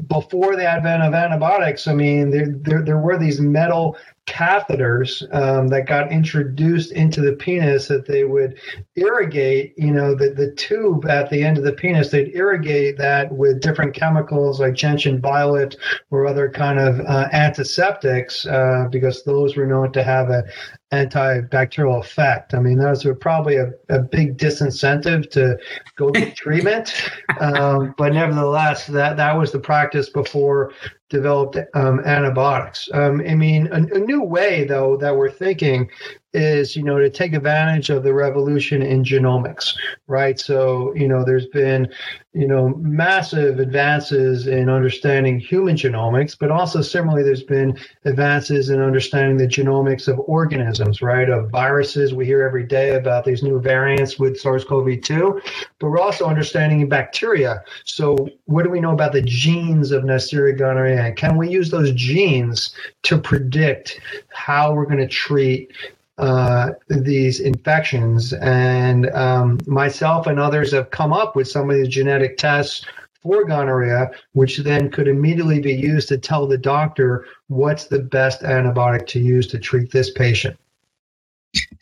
before 0.06 0.56
the 0.56 0.64
advent 0.64 1.02
of 1.02 1.14
antibiotics, 1.14 1.86
I 1.86 1.94
mean, 1.94 2.30
there, 2.30 2.46
there, 2.48 2.82
there 2.82 2.98
were 2.98 3.18
these 3.18 3.40
metal 3.40 3.96
catheters 4.26 5.22
um, 5.34 5.66
that 5.68 5.86
got 5.86 6.12
introduced 6.12 6.92
into 6.92 7.20
the 7.20 7.32
penis 7.32 7.88
that 7.88 8.06
they 8.06 8.22
would 8.22 8.56
irrigate 8.94 9.74
you 9.76 9.90
know 9.90 10.14
the, 10.14 10.30
the 10.30 10.52
tube 10.52 11.04
at 11.06 11.28
the 11.28 11.42
end 11.42 11.58
of 11.58 11.64
the 11.64 11.72
penis 11.72 12.10
they'd 12.10 12.32
irrigate 12.34 12.96
that 12.96 13.32
with 13.32 13.60
different 13.60 13.92
chemicals 13.92 14.60
like 14.60 14.74
gentian 14.74 15.20
violet 15.20 15.76
or 16.12 16.24
other 16.24 16.48
kind 16.48 16.78
of 16.78 17.00
uh, 17.00 17.28
antiseptics 17.32 18.46
uh, 18.46 18.86
because 18.92 19.24
those 19.24 19.56
were 19.56 19.66
known 19.66 19.90
to 19.90 20.04
have 20.04 20.30
a 20.30 20.44
antibacterial 20.92 21.98
effect 22.00 22.54
i 22.54 22.60
mean 22.60 22.78
those 22.78 23.04
were 23.04 23.14
probably 23.14 23.56
a, 23.56 23.70
a 23.88 23.98
big 23.98 24.36
disincentive 24.36 25.30
to 25.30 25.56
go 25.96 26.10
get 26.10 26.36
treatment 26.36 26.94
um, 27.40 27.94
but 27.96 28.12
nevertheless 28.12 28.86
that 28.86 29.16
that 29.16 29.36
was 29.36 29.52
the 29.52 29.58
practice 29.58 30.10
before 30.10 30.72
developed 31.12 31.58
um, 31.74 32.00
antibiotics. 32.00 32.88
Um, 32.94 33.20
I 33.20 33.34
mean, 33.34 33.68
a, 33.70 33.76
a, 33.76 33.98
new 33.98 34.22
way 34.22 34.64
though 34.64 34.96
that 34.96 35.14
we're 35.14 35.30
thinking 35.30 35.90
is 36.34 36.76
you 36.76 36.82
know 36.82 36.98
to 36.98 37.10
take 37.10 37.34
advantage 37.34 37.90
of 37.90 38.02
the 38.02 38.12
revolution 38.12 38.82
in 38.82 39.04
genomics 39.04 39.74
right? 40.06 40.38
So 40.38 40.94
you 40.94 41.08
know 41.08 41.24
there's 41.24 41.46
been 41.46 41.88
you 42.34 42.46
know 42.46 42.70
massive 42.76 43.58
advances 43.60 44.46
in 44.46 44.68
understanding 44.68 45.38
human 45.38 45.76
genomics 45.76 46.36
but 46.38 46.50
also 46.50 46.82
similarly 46.82 47.22
there's 47.22 47.42
been 47.42 47.78
advances 48.04 48.70
in 48.70 48.80
understanding 48.80 49.36
the 49.36 49.46
genomics 49.46 50.08
of 50.08 50.20
organisms 50.26 51.02
right? 51.02 51.28
Of 51.28 51.50
viruses. 51.50 52.14
We 52.14 52.26
hear 52.26 52.42
every 52.42 52.64
day 52.64 52.96
about 52.96 53.24
these 53.24 53.42
new 53.42 53.60
variants 53.60 54.18
with 54.18 54.38
SARS-CoV-2 54.38 55.40
but 55.78 55.88
we're 55.88 55.98
also 55.98 56.26
understanding 56.26 56.88
bacteria. 56.88 57.62
So 57.84 58.28
what 58.44 58.64
do 58.64 58.70
we 58.70 58.80
know 58.80 58.92
about 58.92 59.12
the 59.12 59.22
genes 59.22 59.92
of 59.92 60.04
Neisseria 60.04 60.56
gonorrhea? 60.58 61.12
Can 61.12 61.36
we 61.36 61.48
use 61.48 61.70
those 61.70 61.92
genes 61.92 62.74
to 63.04 63.18
predict 63.18 64.00
how 64.28 64.74
we're 64.74 64.86
going 64.86 64.98
to 64.98 65.08
treat 65.08 65.72
uh, 66.18 66.70
these 66.88 67.40
infections. 67.40 68.32
And 68.34 69.10
um, 69.10 69.58
myself 69.66 70.26
and 70.26 70.38
others 70.38 70.72
have 70.72 70.90
come 70.90 71.12
up 71.12 71.36
with 71.36 71.48
some 71.48 71.70
of 71.70 71.76
these 71.76 71.88
genetic 71.88 72.36
tests 72.36 72.84
for 73.22 73.44
gonorrhea, 73.44 74.10
which 74.32 74.58
then 74.58 74.90
could 74.90 75.08
immediately 75.08 75.60
be 75.60 75.72
used 75.72 76.08
to 76.08 76.18
tell 76.18 76.46
the 76.46 76.58
doctor 76.58 77.24
what's 77.46 77.86
the 77.86 78.00
best 78.00 78.42
antibiotic 78.42 79.06
to 79.08 79.20
use 79.20 79.46
to 79.48 79.58
treat 79.58 79.92
this 79.92 80.10
patient. 80.10 80.58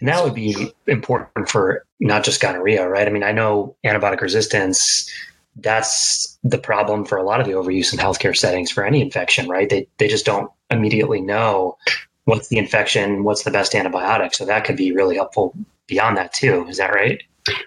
And 0.00 0.08
that 0.08 0.22
would 0.22 0.34
be 0.34 0.72
important 0.86 1.48
for 1.48 1.86
not 2.00 2.24
just 2.24 2.40
gonorrhea, 2.40 2.88
right? 2.88 3.06
I 3.06 3.10
mean, 3.10 3.22
I 3.22 3.32
know 3.32 3.76
antibiotic 3.84 4.20
resistance, 4.20 5.08
that's 5.56 6.38
the 6.42 6.58
problem 6.58 7.04
for 7.04 7.18
a 7.18 7.22
lot 7.22 7.40
of 7.40 7.46
the 7.46 7.52
overuse 7.52 7.92
in 7.92 7.98
healthcare 7.98 8.36
settings 8.36 8.70
for 8.70 8.84
any 8.84 9.00
infection, 9.00 9.48
right? 9.48 9.68
They, 9.68 9.86
they 9.98 10.08
just 10.08 10.26
don't 10.26 10.50
immediately 10.70 11.20
know 11.20 11.76
what's 12.24 12.48
the 12.48 12.58
infection, 12.58 13.24
what's 13.24 13.44
the 13.44 13.50
best 13.50 13.72
antibiotic. 13.72 14.34
So 14.34 14.44
that 14.44 14.64
could 14.64 14.76
be 14.76 14.92
really 14.92 15.16
helpful 15.16 15.54
beyond 15.86 16.16
that 16.16 16.32
too. 16.32 16.66
Is 16.68 16.78
that 16.78 16.92
right? 16.92 17.22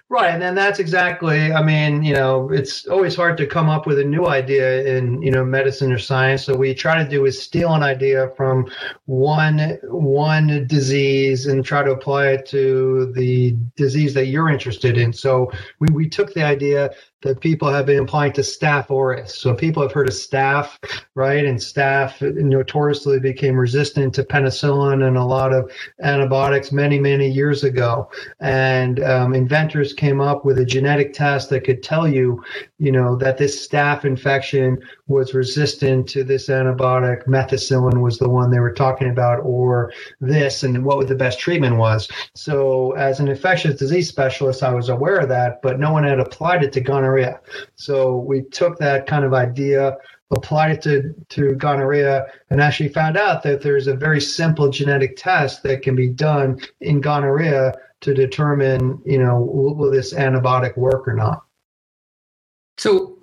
Right, 0.08 0.30
and 0.30 0.40
then 0.40 0.54
that's 0.54 0.78
exactly. 0.78 1.52
I 1.52 1.62
mean, 1.62 2.04
you 2.04 2.14
know, 2.14 2.48
it's 2.50 2.86
always 2.86 3.16
hard 3.16 3.36
to 3.38 3.46
come 3.46 3.68
up 3.68 3.86
with 3.86 3.98
a 3.98 4.04
new 4.04 4.26
idea 4.26 4.84
in 4.84 5.20
you 5.20 5.30
know 5.30 5.44
medicine 5.44 5.92
or 5.92 5.98
science. 5.98 6.44
So 6.44 6.54
we 6.56 6.74
try 6.74 7.02
to 7.02 7.08
do 7.08 7.26
is 7.26 7.42
steal 7.42 7.74
an 7.74 7.82
idea 7.82 8.30
from 8.36 8.70
one 9.06 9.78
one 9.82 10.66
disease 10.68 11.46
and 11.46 11.64
try 11.64 11.82
to 11.82 11.90
apply 11.90 12.28
it 12.28 12.46
to 12.46 13.12
the 13.14 13.56
disease 13.76 14.14
that 14.14 14.26
you're 14.26 14.48
interested 14.48 14.96
in. 14.96 15.12
So 15.12 15.50
we 15.80 15.88
we 15.92 16.08
took 16.08 16.34
the 16.34 16.44
idea 16.44 16.90
that 17.24 17.40
people 17.40 17.68
have 17.68 17.86
been 17.86 17.98
applying 17.98 18.32
to 18.34 18.42
staph 18.42 18.90
aureus. 18.90 19.36
So 19.36 19.54
people 19.54 19.82
have 19.82 19.92
heard 19.92 20.08
of 20.08 20.14
staph, 20.14 20.78
right? 21.14 21.44
And 21.44 21.58
staph 21.58 22.20
notoriously 22.36 23.18
became 23.18 23.56
resistant 23.56 24.14
to 24.14 24.22
penicillin 24.22 25.06
and 25.06 25.16
a 25.16 25.24
lot 25.24 25.52
of 25.52 25.72
antibiotics 26.02 26.70
many, 26.70 27.00
many 27.00 27.28
years 27.28 27.64
ago. 27.64 28.10
And 28.40 29.02
um, 29.02 29.34
inventors 29.34 29.92
came 29.92 30.20
up 30.20 30.44
with 30.44 30.58
a 30.58 30.64
genetic 30.64 31.12
test 31.14 31.50
that 31.50 31.64
could 31.64 31.82
tell 31.82 32.06
you, 32.06 32.44
you 32.78 32.90
know, 32.90 33.16
that 33.16 33.38
this 33.38 33.66
staph 33.66 34.04
infection 34.04 34.78
was 35.06 35.34
resistant 35.34 36.08
to 36.08 36.24
this 36.24 36.48
antibiotic. 36.48 37.26
Methicillin 37.26 38.02
was 38.02 38.18
the 38.18 38.28
one 38.28 38.50
they 38.50 38.60
were 38.60 38.72
talking 38.72 39.08
about, 39.08 39.40
or 39.44 39.92
this, 40.20 40.62
and 40.62 40.84
what 40.84 40.98
would 40.98 41.08
the 41.08 41.14
best 41.14 41.38
treatment 41.38 41.76
was. 41.76 42.08
So 42.34 42.92
as 42.92 43.20
an 43.20 43.28
infectious 43.28 43.78
disease 43.78 44.08
specialist, 44.08 44.62
I 44.62 44.74
was 44.74 44.88
aware 44.88 45.18
of 45.18 45.28
that, 45.28 45.62
but 45.62 45.78
no 45.78 45.92
one 45.92 46.04
had 46.04 46.18
applied 46.18 46.64
it 46.64 46.72
to 46.72 46.80
gonorrhea 46.80 47.14
gonorrhea. 47.14 47.40
So 47.76 48.16
we 48.16 48.42
took 48.42 48.78
that 48.78 49.06
kind 49.06 49.24
of 49.24 49.34
idea, 49.34 49.96
applied 50.30 50.72
it 50.72 50.82
to, 50.82 51.14
to 51.30 51.54
gonorrhea, 51.54 52.26
and 52.50 52.60
actually 52.60 52.88
found 52.88 53.16
out 53.16 53.42
that 53.42 53.62
there's 53.62 53.86
a 53.86 53.94
very 53.94 54.20
simple 54.20 54.70
genetic 54.70 55.16
test 55.16 55.62
that 55.62 55.82
can 55.82 55.94
be 55.94 56.08
done 56.08 56.60
in 56.80 57.00
gonorrhea 57.00 57.74
to 58.00 58.14
determine, 58.14 59.00
you 59.04 59.18
know, 59.18 59.40
will, 59.40 59.74
will 59.74 59.90
this 59.90 60.12
antibiotic 60.14 60.76
work 60.76 61.06
or 61.08 61.14
not. 61.14 61.43
So 62.78 63.16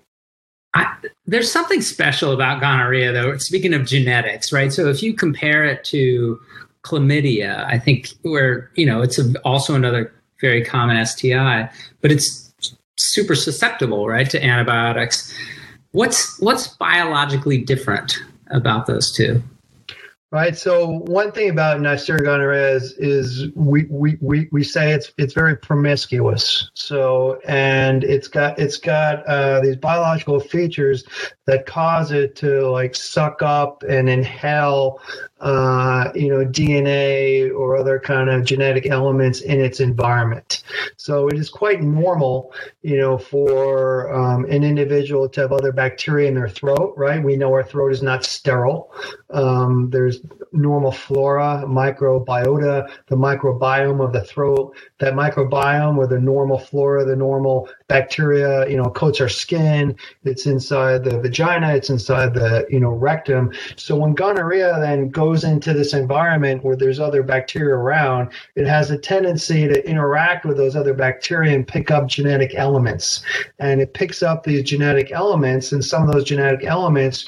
I, 0.73 0.95
there's 1.25 1.51
something 1.51 1.81
special 1.81 2.31
about 2.31 2.61
gonorrhea, 2.61 3.11
though. 3.11 3.37
Speaking 3.37 3.73
of 3.73 3.85
genetics, 3.85 4.51
right? 4.53 4.71
So 4.71 4.87
if 4.87 5.03
you 5.03 5.13
compare 5.13 5.65
it 5.65 5.83
to 5.85 6.39
chlamydia, 6.83 7.65
I 7.65 7.77
think 7.77 8.09
where 8.23 8.71
you 8.75 8.85
know 8.85 9.01
it's 9.01 9.19
a, 9.19 9.33
also 9.41 9.75
another 9.75 10.13
very 10.39 10.63
common 10.63 11.05
STI, 11.05 11.69
but 12.01 12.11
it's 12.11 12.53
super 12.97 13.35
susceptible, 13.35 14.07
right, 14.07 14.29
to 14.29 14.43
antibiotics. 14.43 15.33
what's 15.91 16.39
what's 16.39 16.67
biologically 16.67 17.57
different 17.57 18.17
about 18.47 18.85
those 18.85 19.11
two? 19.11 19.41
Right. 20.33 20.55
So 20.55 20.99
one 21.07 21.33
thing 21.33 21.49
about 21.49 21.81
Neisseria 21.81 22.23
gonorrhea 22.23 22.75
is, 22.75 22.93
is 22.93 23.47
we, 23.53 23.85
we, 23.89 24.17
we, 24.21 24.47
we 24.53 24.63
say 24.63 24.93
it's 24.93 25.11
it's 25.17 25.33
very 25.33 25.57
promiscuous. 25.57 26.71
So 26.73 27.41
and 27.45 28.05
it's 28.05 28.29
got 28.29 28.57
it's 28.57 28.77
got 28.77 29.25
uh, 29.25 29.59
these 29.59 29.75
biological 29.75 30.39
features 30.39 31.03
that 31.47 31.65
cause 31.65 32.13
it 32.13 32.37
to 32.37 32.69
like 32.69 32.95
suck 32.95 33.41
up 33.41 33.83
and 33.83 34.07
inhale 34.07 35.01
uh, 35.41 36.11
you 36.13 36.29
know, 36.29 36.45
DNA 36.45 37.51
or 37.53 37.75
other 37.75 37.99
kind 37.99 38.29
of 38.29 38.45
genetic 38.45 38.85
elements 38.85 39.41
in 39.41 39.59
its 39.59 39.79
environment. 39.79 40.63
So 40.97 41.27
it 41.27 41.37
is 41.37 41.49
quite 41.49 41.81
normal, 41.81 42.53
you 42.83 42.97
know, 42.97 43.17
for 43.17 44.13
um, 44.13 44.45
an 44.45 44.63
individual 44.63 45.27
to 45.29 45.41
have 45.41 45.51
other 45.51 45.71
bacteria 45.71 46.27
in 46.27 46.35
their 46.35 46.47
throat, 46.47 46.93
right? 46.95 47.23
We 47.23 47.35
know 47.37 47.51
our 47.53 47.63
throat 47.63 47.91
is 47.91 48.03
not 48.03 48.23
sterile. 48.23 48.93
Um, 49.31 49.89
there's 49.89 50.19
normal 50.51 50.91
flora, 50.91 51.63
microbiota, 51.65 52.91
the 53.07 53.15
microbiome 53.15 54.03
of 54.03 54.13
the 54.13 54.23
throat. 54.23 54.75
That 54.99 55.13
microbiome 55.13 55.97
or 55.97 56.05
the 56.05 56.19
normal 56.19 56.59
flora, 56.59 57.03
the 57.03 57.15
normal 57.15 57.67
bacteria, 57.95 58.69
you 58.71 58.77
know, 58.77 58.89
coats 59.01 59.19
our 59.19 59.33
skin. 59.43 59.95
It's 60.23 60.45
inside 60.45 61.03
the 61.03 61.19
vagina. 61.19 61.75
It's 61.75 61.89
inside 61.89 62.33
the, 62.33 62.65
you 62.69 62.79
know, 62.79 62.93
rectum. 63.09 63.51
So 63.75 63.91
when 64.01 64.13
gonorrhea 64.13 64.79
then 64.79 65.09
goes 65.09 65.43
into 65.43 65.73
this 65.73 65.93
environment 65.93 66.63
where 66.63 66.77
there's 66.77 67.01
other 67.07 67.21
bacteria 67.21 67.75
around, 67.75 68.31
it 68.55 68.65
has 68.65 68.91
a 68.91 68.97
tendency 68.97 69.67
to 69.67 69.77
interact 69.93 70.45
with 70.45 70.55
those 70.55 70.75
other 70.81 70.93
bacteria 70.93 71.53
and 71.53 71.67
pick 71.67 71.91
up 71.91 72.07
genetic 72.07 72.51
elements. 72.55 73.23
And 73.59 73.81
it 73.81 73.93
picks 73.93 74.23
up 74.23 74.43
these 74.43 74.63
genetic 74.63 75.11
elements, 75.11 75.73
and 75.73 75.83
some 75.83 76.03
of 76.03 76.13
those 76.13 76.23
genetic 76.23 76.63
elements 76.63 77.25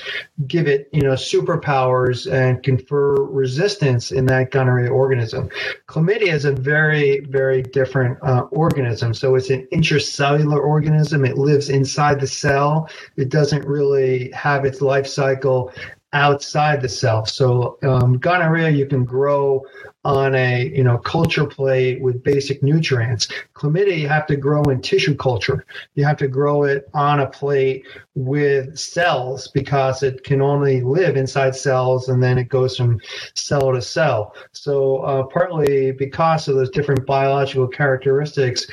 give 0.48 0.68
it, 0.68 0.90
you 0.94 1.02
know, 1.02 1.16
superpowers 1.34 2.32
and 2.32 2.64
confer 2.64 3.16
resistance 3.44 4.12
in 4.12 4.26
that 4.28 4.52
gonorrhea 4.52 4.90
organism. 4.90 5.50
Chlamydia 5.88 6.34
is 6.40 6.46
a 6.46 6.54
very, 6.54 7.20
very 7.40 7.62
different 7.80 8.18
uh, 8.24 8.44
organism. 8.52 9.14
So 9.14 9.36
it's 9.36 9.50
an 9.50 9.68
intracellular 9.74 10.53
organism. 10.60 11.26
It 11.26 11.38
lives 11.38 11.70
inside 11.70 12.20
the 12.20 12.28
cell. 12.28 12.90
It 13.18 13.30
doesn't 13.30 13.66
really 13.66 14.32
have 14.32 14.66
its 14.66 14.82
life 14.82 15.08
cycle 15.08 15.72
outside 16.14 16.80
the 16.80 16.90
cell. 16.90 17.26
So 17.26 17.78
um, 17.84 18.20
gonorrhea 18.20 18.70
you 18.70 18.86
can 18.86 19.04
grow 19.04 19.64
on 20.06 20.36
a 20.36 20.68
you 20.68 20.84
know 20.84 20.98
culture 20.98 21.46
plate 21.46 22.02
with 22.02 22.24
basic 22.24 22.62
nutrients. 22.62 23.28
Chlamydia 23.56 23.98
you 23.98 24.08
have 24.08 24.28
to 24.28 24.36
grow 24.36 24.62
in 24.64 24.82
tissue 24.82 25.16
culture. 25.16 25.66
You 25.96 26.06
have 26.06 26.18
to 26.18 26.28
grow 26.28 26.64
it 26.64 26.88
on 26.94 27.22
a 27.22 27.28
plate 27.28 27.86
with 28.16 28.78
cells 28.78 29.48
because 29.48 30.04
it 30.04 30.24
can 30.24 30.42
only 30.42 30.82
live 30.82 31.18
inside 31.18 31.56
cells 31.56 32.10
and 32.10 32.22
then 32.22 32.38
it 32.38 32.50
goes 32.50 32.78
from 32.78 33.00
cell 33.34 33.74
to 33.74 33.82
cell. 33.82 34.36
So 34.52 34.98
uh, 34.98 35.24
partly 35.24 35.92
because 35.92 36.48
of 36.48 36.56
those 36.56 36.70
different 36.70 37.06
biological 37.06 37.68
characteristics. 37.68 38.68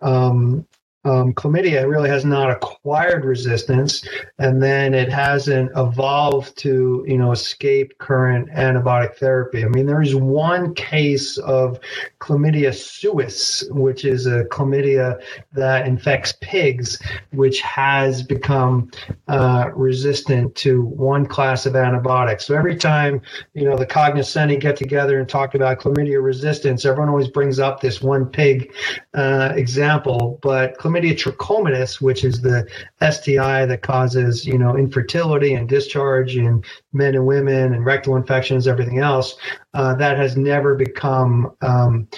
Um, 0.00 0.64
um, 1.04 1.32
chlamydia 1.32 1.88
really 1.88 2.08
has 2.08 2.24
not 2.24 2.50
acquired 2.50 3.24
resistance, 3.24 4.06
and 4.38 4.60
then 4.62 4.94
it 4.94 5.10
hasn't 5.10 5.70
evolved 5.76 6.56
to 6.58 7.04
you 7.06 7.16
know 7.16 7.30
escape 7.30 7.96
current 7.98 8.50
antibiotic 8.50 9.14
therapy. 9.16 9.64
I 9.64 9.68
mean, 9.68 9.86
there 9.86 10.02
is 10.02 10.16
one 10.16 10.74
case 10.74 11.38
of 11.38 11.78
chlamydia 12.20 12.74
suis, 12.74 13.64
which 13.70 14.04
is 14.04 14.26
a 14.26 14.44
chlamydia 14.46 15.22
that 15.52 15.86
infects 15.86 16.34
pigs, 16.40 16.98
which 17.30 17.60
has 17.60 18.22
become 18.22 18.90
uh, 19.28 19.70
resistant 19.74 20.54
to 20.56 20.82
one 20.82 21.26
class 21.26 21.64
of 21.64 21.76
antibiotics. 21.76 22.44
So 22.46 22.56
every 22.56 22.76
time 22.76 23.22
you 23.54 23.64
know 23.64 23.76
the 23.76 23.86
cognoscenti 23.86 24.56
get 24.56 24.76
together 24.76 25.20
and 25.20 25.28
talk 25.28 25.54
about 25.54 25.78
chlamydia 25.78 26.20
resistance, 26.22 26.84
everyone 26.84 27.08
always 27.08 27.28
brings 27.28 27.60
up 27.60 27.80
this 27.80 28.02
one 28.02 28.26
pig 28.26 28.72
uh, 29.14 29.52
example, 29.54 30.40
but 30.42 30.76
chlamydia 30.88 31.16
trachomatis, 31.16 32.00
which 32.00 32.24
is 32.24 32.40
the 32.40 32.66
STI 33.00 33.66
that 33.66 33.82
causes, 33.82 34.46
you 34.46 34.58
know, 34.58 34.76
infertility 34.76 35.54
and 35.54 35.68
discharge 35.68 36.36
in 36.36 36.62
men 36.92 37.14
and 37.14 37.26
women 37.26 37.74
and 37.74 37.84
rectal 37.84 38.16
infections, 38.16 38.66
everything 38.66 38.98
else, 38.98 39.36
uh, 39.74 39.94
that 39.94 40.16
has 40.16 40.36
never 40.36 40.74
become 40.74 41.54
um, 41.62 42.08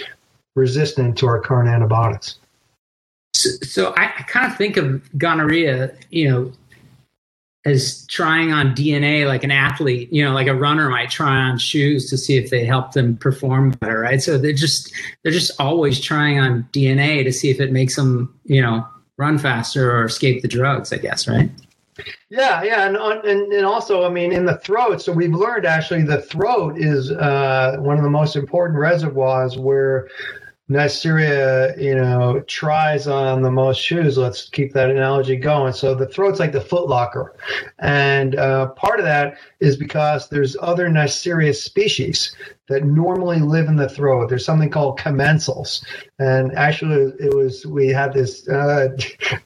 resistant 0.54 1.16
to 1.18 1.26
our 1.26 1.40
current 1.40 1.68
antibiotics. 1.68 2.36
So, 3.34 3.50
so 3.62 3.94
I, 3.96 4.12
I 4.18 4.22
kind 4.22 4.50
of 4.50 4.56
think 4.56 4.76
of 4.76 5.18
gonorrhea, 5.18 5.94
you 6.10 6.28
know, 6.28 6.52
as 7.66 8.06
trying 8.06 8.52
on 8.52 8.74
DNA 8.74 9.26
like 9.26 9.44
an 9.44 9.50
athlete, 9.50 10.10
you 10.12 10.24
know, 10.24 10.32
like 10.32 10.46
a 10.46 10.54
runner 10.54 10.88
might 10.88 11.10
try 11.10 11.36
on 11.36 11.58
shoes 11.58 12.08
to 12.08 12.16
see 12.16 12.36
if 12.36 12.50
they 12.50 12.64
help 12.64 12.92
them 12.92 13.16
perform 13.16 13.70
better, 13.72 14.00
right? 14.00 14.22
So 14.22 14.38
they're 14.38 14.52
just 14.52 14.92
they're 15.22 15.32
just 15.32 15.60
always 15.60 16.00
trying 16.00 16.38
on 16.38 16.66
DNA 16.72 17.22
to 17.24 17.32
see 17.32 17.50
if 17.50 17.60
it 17.60 17.70
makes 17.70 17.96
them, 17.96 18.34
you 18.44 18.62
know, 18.62 18.86
run 19.18 19.38
faster 19.38 19.90
or 19.90 20.06
escape 20.06 20.40
the 20.40 20.48
drugs, 20.48 20.92
I 20.92 20.96
guess, 20.96 21.28
right? 21.28 21.50
Yeah, 22.30 22.62
yeah, 22.62 22.86
and, 22.86 22.96
and 22.96 23.52
and 23.52 23.66
also, 23.66 24.06
I 24.06 24.08
mean, 24.08 24.32
in 24.32 24.46
the 24.46 24.56
throat. 24.58 25.02
So 25.02 25.12
we've 25.12 25.34
learned 25.34 25.66
actually 25.66 26.02
the 26.04 26.22
throat 26.22 26.78
is 26.78 27.10
uh, 27.10 27.76
one 27.80 27.98
of 27.98 28.02
the 28.04 28.10
most 28.10 28.36
important 28.36 28.78
reservoirs 28.78 29.58
where 29.58 30.08
Neisseria, 30.70 31.76
you 31.82 31.96
know, 31.96 32.40
tries 32.46 33.08
on 33.08 33.42
the 33.42 33.50
most 33.50 33.80
shoes. 33.80 34.16
Let's 34.16 34.48
keep 34.48 34.72
that 34.72 34.88
analogy 34.88 35.34
going. 35.36 35.72
So 35.72 35.96
the 35.96 36.06
throat's 36.06 36.38
like 36.38 36.52
the 36.52 36.60
footlocker. 36.60 37.30
And 37.80 38.36
uh, 38.36 38.68
part 38.68 39.00
of 39.00 39.04
that 39.04 39.36
is 39.58 39.76
because 39.76 40.28
there's 40.28 40.56
other 40.60 40.88
Neisseria 40.88 41.54
species 41.54 42.36
that 42.68 42.84
normally 42.84 43.40
live 43.40 43.66
in 43.66 43.74
the 43.74 43.88
throat. 43.88 44.28
There's 44.28 44.44
something 44.44 44.70
called 44.70 44.96
commensals. 44.96 45.84
And 46.20 46.56
actually, 46.56 47.14
it 47.18 47.34
was, 47.34 47.66
we 47.66 47.88
had 47.88 48.12
this. 48.12 48.48
Uh, 48.48 48.96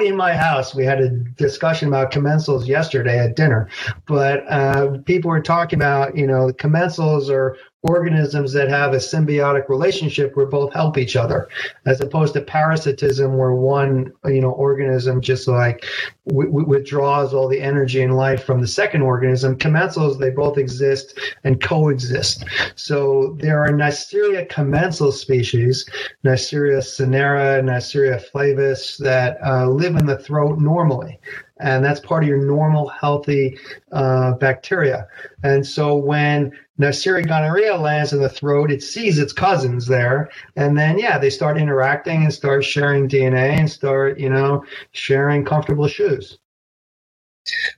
in 0.00 0.16
my 0.16 0.32
house, 0.34 0.74
we 0.74 0.84
had 0.84 1.00
a 1.00 1.10
discussion 1.10 1.88
about 1.88 2.10
commensals 2.10 2.66
yesterday 2.66 3.18
at 3.18 3.36
dinner, 3.36 3.68
but 4.06 4.42
uh, 4.50 4.98
people 5.04 5.30
were 5.30 5.42
talking 5.42 5.78
about, 5.78 6.16
you 6.16 6.26
know, 6.26 6.48
commensals 6.52 7.28
are 7.28 7.56
organisms 7.88 8.52
that 8.52 8.68
have 8.68 8.92
a 8.92 8.98
symbiotic 8.98 9.68
relationship 9.68 10.36
where 10.36 10.46
both 10.46 10.72
help 10.72 10.98
each 10.98 11.16
other 11.16 11.48
as 11.84 12.00
opposed 12.00 12.34
to 12.34 12.40
parasitism 12.40 13.36
where 13.36 13.52
one 13.52 14.12
you 14.24 14.40
know 14.40 14.50
organism 14.50 15.20
just 15.20 15.48
like 15.48 15.84
w- 16.26 16.48
w- 16.48 16.66
withdraws 16.66 17.32
all 17.32 17.48
the 17.48 17.60
energy 17.60 18.02
and 18.02 18.16
life 18.16 18.44
from 18.44 18.60
the 18.60 18.66
second 18.66 19.02
organism. 19.02 19.56
Commensals 19.56 20.18
they 20.18 20.30
both 20.30 20.58
exist 20.58 21.18
and 21.44 21.60
coexist. 21.60 22.44
So 22.74 23.36
there 23.40 23.62
are 23.62 23.68
neisseria 23.68 24.48
commensal 24.48 25.12
species 25.12 25.88
neisseria 26.24 26.78
cinerea 26.78 27.62
neisseria 27.62 28.22
flavus 28.30 28.96
that 28.98 29.38
uh, 29.44 29.68
live 29.68 29.96
in 29.96 30.06
the 30.06 30.18
throat 30.18 30.58
normally. 30.58 31.18
And 31.58 31.82
that's 31.82 32.00
part 32.00 32.22
of 32.22 32.28
your 32.28 32.44
normal 32.44 32.88
healthy 32.88 33.58
uh, 33.92 34.32
bacteria. 34.32 35.08
And 35.42 35.66
so 35.66 35.96
when 35.96 36.52
Neisseria 36.78 37.26
gonorrhea 37.26 37.76
lands 37.76 38.12
in 38.12 38.20
the 38.20 38.28
throat, 38.28 38.70
it 38.70 38.82
sees 38.82 39.18
its 39.18 39.32
cousins 39.32 39.86
there, 39.86 40.30
and 40.56 40.76
then 40.76 40.98
yeah, 40.98 41.18
they 41.18 41.30
start 41.30 41.56
interacting 41.56 42.22
and 42.24 42.32
start 42.32 42.64
sharing 42.64 43.08
DNA 43.08 43.58
and 43.58 43.70
start 43.70 44.18
you 44.18 44.28
know 44.28 44.64
sharing 44.92 45.44
comfortable 45.44 45.88
shoes. 45.88 46.38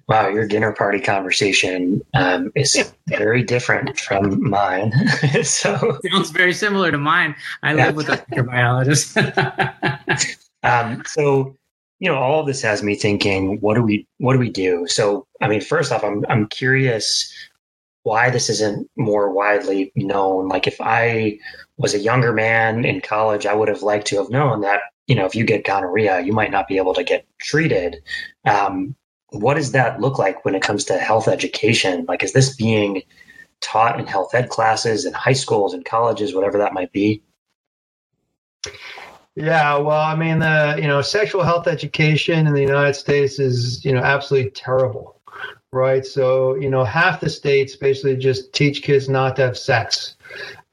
Wow, 0.09 0.29
your 0.29 0.47
dinner 0.49 0.73
party 0.73 0.99
conversation 0.99 2.01
um, 2.15 2.51
is 2.55 2.93
very 3.07 3.43
different 3.43 4.01
from 4.01 4.49
mine. 4.49 4.93
so 5.43 5.99
sounds 6.11 6.31
very 6.31 6.55
similar 6.55 6.91
to 6.91 6.99
mine. 6.99 7.35
I 7.63 7.75
yeah. 7.75 7.87
live 7.87 7.97
with 7.97 8.09
a 8.09 8.17
microbiologist. 8.17 9.17
um, 10.63 11.03
so 11.07 11.55
you 12.01 12.09
know, 12.09 12.17
all 12.17 12.41
of 12.41 12.47
this 12.47 12.63
has 12.63 12.83
me 12.83 12.95
thinking, 12.95 13.61
what 13.61 13.75
do 13.75 13.83
we 13.83 14.07
what 14.19 14.33
do 14.33 14.39
we 14.39 14.51
do? 14.51 14.87
So, 14.89 15.27
I 15.41 15.49
mean, 15.49 15.61
first 15.61 15.93
off, 15.93 16.05
I'm 16.05 16.25
I'm 16.29 16.47
curious 16.47 17.33
why 18.09 18.31
this 18.31 18.49
isn't 18.49 18.91
more 18.97 19.31
widely 19.31 19.93
known. 19.95 20.49
Like 20.49 20.67
if 20.67 20.81
I 20.81 21.39
was 21.77 21.93
a 21.93 21.99
younger 21.99 22.33
man 22.33 22.87
in 22.87 23.03
college, 23.03 23.45
I 23.45 23.55
would 23.55 23.69
have 23.69 23.83
liked 23.83 24.07
to 24.09 24.17
have 24.17 24.31
known 24.31 24.63
that, 24.63 24.81
you 25.07 25.15
know, 25.15 25.27
if 25.27 25.35
you 25.35 25.45
get 25.45 25.67
gonorrhea, 25.67 26.23
you 26.23 26.33
might 26.33 26.51
not 26.51 26.69
be 26.69 26.79
able 26.79 26.95
to 26.95 27.05
get 27.05 27.27
treated. 27.39 27.99
Um, 28.47 28.97
what 29.29 29.55
does 29.55 29.73
that 29.73 30.01
look 30.01 30.19
like 30.19 30.43
when 30.43 30.55
it 30.55 30.63
comes 30.63 30.85
to 30.85 30.99
health 30.99 31.29
education? 31.29 32.07
Like, 32.09 32.23
is 32.23 32.33
this 32.33 32.57
being 32.57 33.03
taught 33.61 34.01
in 34.01 34.07
health 34.07 34.35
ed 34.35 34.49
classes 34.49 35.05
in 35.05 35.13
high 35.13 35.35
schools 35.35 35.75
and 35.75 35.85
colleges, 35.85 36.35
whatever 36.35 36.57
that 36.57 36.73
might 36.73 36.93
be? 36.93 37.23
Yeah, 39.35 39.77
well, 39.77 40.01
I 40.01 40.17
mean, 40.17 40.39
the 40.39 40.79
you 40.81 40.89
know, 40.89 41.03
sexual 41.03 41.45
health 41.45 41.69
education 41.69 42.47
in 42.47 42.55
the 42.55 42.63
United 42.63 42.95
States 42.95 43.39
is 43.39 43.85
you 43.85 43.93
know 43.93 44.01
absolutely 44.01 44.51
terrible, 44.53 45.18
right? 45.73 46.05
So 46.05 46.55
you 46.57 46.71
know, 46.71 46.85
half 46.85 47.21
the 47.21 47.31
states 47.31 47.77
basically 47.77 48.17
just 48.17 48.53
teach 48.53 48.83
kids 48.83 49.09
not 49.09 49.37
to 49.37 49.43
have 49.43 49.59
sex, 49.59 50.17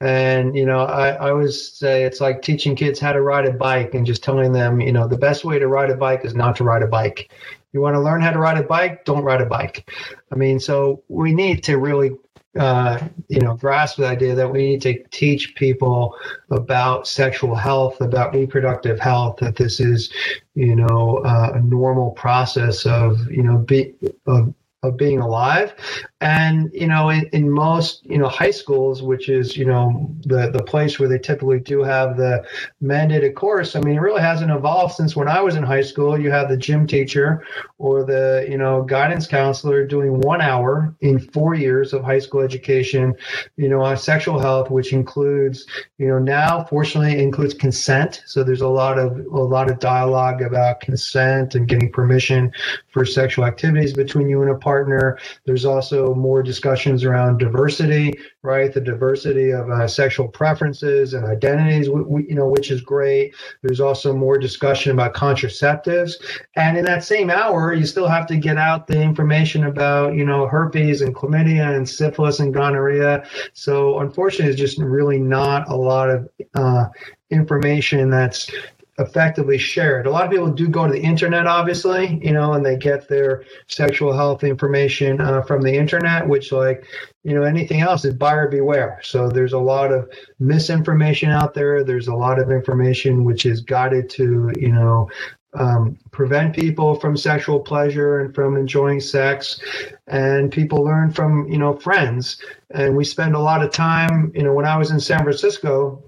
and 0.02 0.56
you 0.56 0.66
know, 0.66 0.80
I, 0.80 1.10
I 1.10 1.32
always 1.32 1.72
say 1.72 2.04
it's 2.04 2.22
like 2.22 2.42
teaching 2.42 2.76
kids 2.76 3.00
how 3.00 3.14
to 3.14 3.22
ride 3.22 3.46
a 3.46 3.54
bike 3.54 3.94
and 3.94 4.06
just 4.06 4.24
telling 4.24 4.52
them, 4.52 4.82
you 4.82 4.92
know, 4.92 5.08
the 5.08 5.18
best 5.18 5.46
way 5.46 5.60
to 5.60 5.68
ride 5.68 5.90
a 5.90 5.96
bike 5.96 6.26
is 6.26 6.36
not 6.36 6.56
to 6.58 6.64
ride 6.64 6.84
a 6.84 6.88
bike 6.88 7.32
You 7.72 7.82
want 7.82 7.96
to 7.96 8.02
learn 8.02 8.22
how 8.22 8.32
to 8.32 8.40
ride 8.40 8.58
a 8.58 8.64
bike? 8.64 9.06
Don't 9.06 9.24
ride 9.24 9.42
a 9.42 9.46
bike. 9.46 9.90
I 10.32 10.36
mean, 10.36 10.60
so 10.60 11.04
we 11.08 11.34
need 11.34 11.64
to 11.64 11.78
really 11.78 12.12
uh, 12.58 13.06
you 13.28 13.42
know, 13.42 13.56
grasp 13.56 13.98
the 13.98 14.08
idea 14.08 14.34
that 14.34 14.50
we 14.50 14.60
need 14.60 14.82
to 14.82 15.04
teach 15.10 15.56
people 15.56 16.16
about 16.52 17.08
sexual 17.08 17.54
health, 17.54 18.00
about 18.00 18.34
reproductive 18.34 19.00
health, 19.00 19.38
that 19.38 19.58
this 19.58 19.80
is, 19.80 20.10
you 20.54 20.76
know, 20.76 21.18
uh, 21.26 21.52
a 21.56 21.60
normal 21.62 22.12
process 22.12 22.86
of, 22.86 23.30
you 23.30 23.44
know, 23.44 23.58
be, 23.58 23.94
of 24.26 24.54
of 24.86 24.98
being 24.98 25.20
alive. 25.20 25.74
And, 26.22 26.72
you 26.74 26.88
know, 26.88 27.10
in, 27.10 27.28
in 27.34 27.52
most, 27.52 28.06
you 28.06 28.18
know, 28.18 28.30
high 28.30 28.52
schools, 28.52 29.04
which 29.04 29.28
is, 29.28 29.58
you 29.58 29.66
know, 29.66 30.10
the, 30.22 30.50
the 30.50 30.64
place 30.64 30.98
where 30.98 31.10
they 31.10 31.20
typically 31.20 31.60
do 31.60 31.84
have 31.84 32.16
the 32.16 32.46
mandated 32.82 33.36
course, 33.36 33.76
I 33.76 33.82
mean, 33.82 33.96
it 33.96 34.02
really 34.02 34.22
hasn't 34.22 34.50
evolved 34.50 34.96
since 34.96 35.14
when 35.14 35.28
I 35.28 35.42
was 35.42 35.56
in 35.56 35.64
high 35.64 35.82
school. 35.82 36.18
You 36.18 36.32
have 36.32 36.48
the 36.48 36.56
gym 36.56 36.88
teacher 36.88 37.46
or 37.80 38.06
the, 38.06 38.48
you 38.50 38.58
know, 38.58 38.82
guidance 38.82 39.28
counselor 39.28 39.86
doing 39.86 40.22
one 40.22 40.40
hour 40.40 40.96
in 41.02 41.20
four 41.20 41.54
years 41.54 41.92
of 41.92 42.04
high 42.04 42.20
school 42.20 42.42
education, 42.42 43.14
you 43.58 43.68
know, 43.68 43.82
on 43.82 43.98
sexual 43.98 44.40
health, 44.40 44.72
which 44.72 44.94
includes, 44.94 45.66
you 45.98 46.08
know, 46.08 46.18
now 46.18 46.64
fortunately 46.64 47.22
includes 47.22 47.54
consent. 47.54 48.24
So 48.26 48.42
there's 48.42 48.62
a 48.62 48.68
lot 48.70 48.98
of, 48.98 49.18
a 49.18 49.44
lot 49.44 49.70
of 49.70 49.80
dialogue 49.80 50.42
about 50.42 50.80
consent 50.80 51.56
and 51.56 51.68
getting 51.68 51.92
permission 51.92 52.54
for 52.88 53.06
sexual 53.06 53.44
activities 53.44 53.92
between 53.92 54.30
you 54.30 54.42
and 54.42 54.52
a 54.52 54.56
partner. 54.56 55.20
There's 55.46 55.66
also 55.66 56.15
more 56.16 56.42
discussions 56.44 57.04
around 57.04 57.38
diversity, 57.38 58.14
right? 58.44 58.74
The 58.74 58.82
diversity 58.82 59.52
of 59.52 59.70
uh, 59.70 59.88
sexual 59.88 60.28
preferences 60.28 61.14
and 61.14 61.26
identities, 61.26 61.90
we, 61.90 62.02
we, 62.04 62.28
you 62.30 62.36
know, 62.36 62.48
which 62.48 62.72
is 62.72 62.82
great. 62.82 63.36
There's 63.62 63.80
also 63.80 64.14
more 64.16 64.38
discussion 64.38 64.92
about 64.92 65.14
contraceptives, 65.14 66.14
and 66.56 66.78
in 66.78 66.86
that 66.86 67.04
same 67.04 67.30
hour, 67.30 67.74
you 67.74 67.86
still 67.86 68.08
have 68.08 68.28
to 68.28 68.38
get 68.38 68.58
out 68.58 68.88
the 68.88 69.02
information 69.02 69.66
about, 69.66 70.16
you 70.16 70.26
know, 70.26 70.48
herpes 70.48 71.02
and 71.02 71.16
chlamydia 71.16 71.76
and 71.76 71.88
syphilis 71.88 72.40
and 72.40 72.54
gonorrhea. 72.54 73.28
So 73.54 74.00
unfortunately, 74.00 74.52
it's 74.52 74.60
just 74.60 74.80
really 74.80 75.20
not 75.20 75.70
a 75.70 75.76
lot 75.76 76.10
of 76.10 76.30
uh, 76.56 76.86
information 77.32 78.10
that's 78.10 78.50
effectively 78.98 79.58
shared. 79.58 80.08
A 80.08 80.10
lot 80.10 80.26
of 80.26 80.32
people 80.32 80.50
do 80.50 80.68
go 80.68 80.88
to 80.88 80.94
the 80.94 81.02
internet, 81.02 81.48
obviously, 81.48 82.20
you 82.24 82.32
know, 82.32 82.54
and 82.54 82.66
they 82.66 82.78
get 82.78 83.08
their 83.08 83.44
sexual 83.68 84.14
health 84.14 84.44
information 84.44 85.20
uh, 85.20 85.42
from 85.42 85.62
the 85.62 85.74
internet, 85.74 86.28
which, 86.28 86.52
like, 86.52 86.86
you 87.24 87.34
know, 87.34 87.44
anything 87.44 87.82
else 87.82 88.06
is 88.06 88.14
buyer 88.14 88.48
beware. 88.48 89.00
So 89.04 89.28
there's 89.30 89.54
a 89.54 89.60
lot 89.60 89.92
of 89.92 90.10
misinformation 90.40 91.30
out 91.30 91.54
there. 91.54 91.84
There's 91.84 92.08
a 92.08 92.16
lot 92.16 92.40
of 92.40 92.52
information 92.52 93.26
which 93.26 93.46
is 93.46 93.62
guided 93.62 94.10
to, 94.12 94.52
you 94.58 94.72
know, 94.72 95.10
um, 95.56 95.98
prevent 96.12 96.56
people 96.56 96.96
from 97.00 97.16
sexual 97.16 97.60
pleasure 97.60 98.20
and 98.20 98.36
from 98.36 98.58
enjoying 98.58 99.00
sex 99.00 99.60
and 100.08 100.52
people 100.52 100.84
learn 100.84 101.12
from 101.12 101.48
you 101.50 101.58
know 101.58 101.74
friends 101.78 102.42
and 102.72 102.96
we 102.96 103.06
spend 103.06 103.36
a 103.36 103.40
lot 103.40 103.64
of 103.64 103.72
time 103.72 104.32
you 104.36 104.44
know 104.44 104.54
when 104.54 104.66
i 104.66 104.76
was 104.78 104.92
in 104.92 105.00
san 105.00 105.24
francisco 105.24 106.04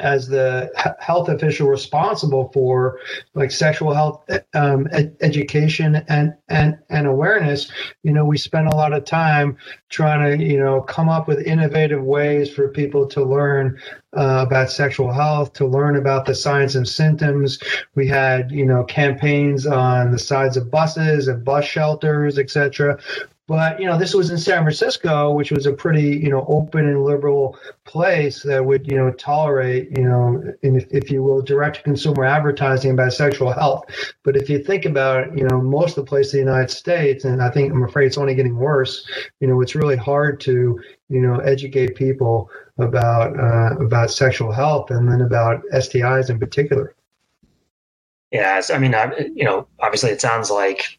as 0.00 0.28
the 0.28 0.70
health 0.98 1.28
official 1.28 1.68
responsible 1.68 2.50
for 2.52 2.98
like 3.34 3.50
sexual 3.50 3.94
health 3.94 4.24
um, 4.54 4.88
ed- 4.92 5.16
education 5.20 5.96
and, 6.08 6.34
and 6.48 6.78
and 6.88 7.06
awareness 7.06 7.70
you 8.02 8.12
know 8.12 8.24
we 8.24 8.36
spend 8.36 8.66
a 8.66 8.74
lot 8.74 8.92
of 8.92 9.04
time 9.04 9.56
trying 9.88 10.38
to 10.38 10.44
you 10.44 10.58
know 10.58 10.80
come 10.80 11.08
up 11.08 11.28
with 11.28 11.46
innovative 11.46 12.02
ways 12.02 12.52
for 12.52 12.68
people 12.68 13.06
to 13.06 13.24
learn 13.24 13.78
uh, 14.16 14.44
about 14.46 14.70
sexual 14.70 15.12
health 15.12 15.52
to 15.52 15.66
learn 15.66 15.96
about 15.96 16.24
the 16.24 16.34
signs 16.34 16.76
and 16.76 16.88
symptoms. 16.88 17.58
We 17.94 18.06
had 18.06 18.50
you 18.50 18.66
know 18.66 18.84
campaigns 18.84 19.66
on 19.66 20.10
the 20.10 20.18
sides 20.18 20.56
of 20.56 20.70
buses 20.70 21.28
and 21.28 21.44
bus 21.44 21.64
shelters 21.64 22.38
etc 22.38 22.98
but 23.46 23.78
you 23.78 23.86
know, 23.86 23.98
this 23.98 24.14
was 24.14 24.30
in 24.30 24.38
San 24.38 24.62
Francisco, 24.62 25.30
which 25.32 25.50
was 25.50 25.66
a 25.66 25.72
pretty 25.72 26.16
you 26.16 26.30
know 26.30 26.46
open 26.48 26.88
and 26.88 27.04
liberal 27.04 27.58
place 27.84 28.42
that 28.42 28.64
would 28.64 28.86
you 28.90 28.96
know 28.96 29.10
tolerate 29.12 29.90
you 29.96 30.04
know, 30.04 30.42
if, 30.62 30.86
if 30.90 31.10
you 31.10 31.22
will, 31.22 31.42
direct 31.42 31.84
consumer 31.84 32.24
advertising 32.24 32.92
about 32.92 33.12
sexual 33.12 33.52
health. 33.52 33.84
But 34.22 34.36
if 34.36 34.48
you 34.48 34.58
think 34.58 34.86
about 34.86 35.28
it, 35.28 35.38
you 35.38 35.44
know 35.44 35.60
most 35.60 35.98
of 35.98 36.04
the 36.04 36.08
places 36.08 36.34
in 36.34 36.46
the 36.46 36.52
United 36.52 36.70
States, 36.70 37.24
and 37.24 37.42
I 37.42 37.50
think 37.50 37.70
I'm 37.70 37.84
afraid 37.84 38.06
it's 38.06 38.18
only 38.18 38.34
getting 38.34 38.56
worse. 38.56 39.06
You 39.40 39.48
know, 39.48 39.60
it's 39.60 39.74
really 39.74 39.96
hard 39.96 40.40
to 40.40 40.80
you 41.10 41.20
know 41.20 41.38
educate 41.40 41.96
people 41.96 42.50
about 42.78 43.38
uh, 43.38 43.76
about 43.84 44.10
sexual 44.10 44.52
health 44.52 44.90
and 44.90 45.10
then 45.10 45.20
about 45.20 45.62
STIs 45.74 46.30
in 46.30 46.38
particular. 46.38 46.94
Yeah, 48.30 48.62
I 48.72 48.78
mean, 48.78 48.94
I, 48.94 49.28
you 49.34 49.44
know, 49.44 49.68
obviously, 49.80 50.10
it 50.10 50.20
sounds 50.20 50.50
like 50.50 50.98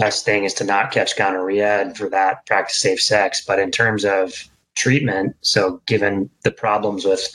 best 0.00 0.24
thing 0.24 0.44
is 0.44 0.54
to 0.54 0.64
not 0.64 0.90
catch 0.90 1.16
gonorrhea 1.16 1.80
and 1.80 1.96
for 1.96 2.08
that 2.10 2.46
practice 2.46 2.80
safe 2.80 3.00
sex. 3.00 3.44
But 3.44 3.58
in 3.58 3.70
terms 3.70 4.04
of 4.04 4.32
treatment, 4.74 5.36
so 5.42 5.80
given 5.86 6.30
the 6.44 6.50
problems 6.50 7.04
with 7.04 7.28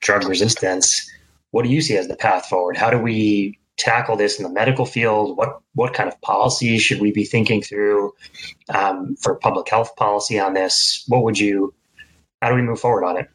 drug 0.00 0.26
resistance, 0.26 1.10
what 1.50 1.64
do 1.64 1.70
you 1.70 1.80
see 1.80 1.96
as 1.96 2.08
the 2.08 2.16
path 2.16 2.46
forward? 2.46 2.76
How 2.76 2.90
do 2.90 2.98
we 2.98 3.58
tackle 3.76 4.16
this 4.16 4.38
in 4.38 4.44
the 4.44 4.50
medical 4.50 4.86
field? 4.86 5.36
What 5.36 5.60
what 5.74 5.94
kind 5.94 6.08
of 6.08 6.20
policies 6.20 6.82
should 6.82 7.00
we 7.00 7.10
be 7.10 7.24
thinking 7.24 7.62
through 7.62 8.12
um, 8.68 9.16
for 9.16 9.36
public 9.36 9.68
health 9.68 9.96
policy 9.96 10.38
on 10.38 10.54
this? 10.54 11.04
What 11.08 11.24
would 11.24 11.38
you? 11.38 11.74
How 12.42 12.50
do 12.50 12.54
we 12.54 12.62
move 12.62 12.80
forward 12.80 13.04
on 13.04 13.16
it? 13.16 13.28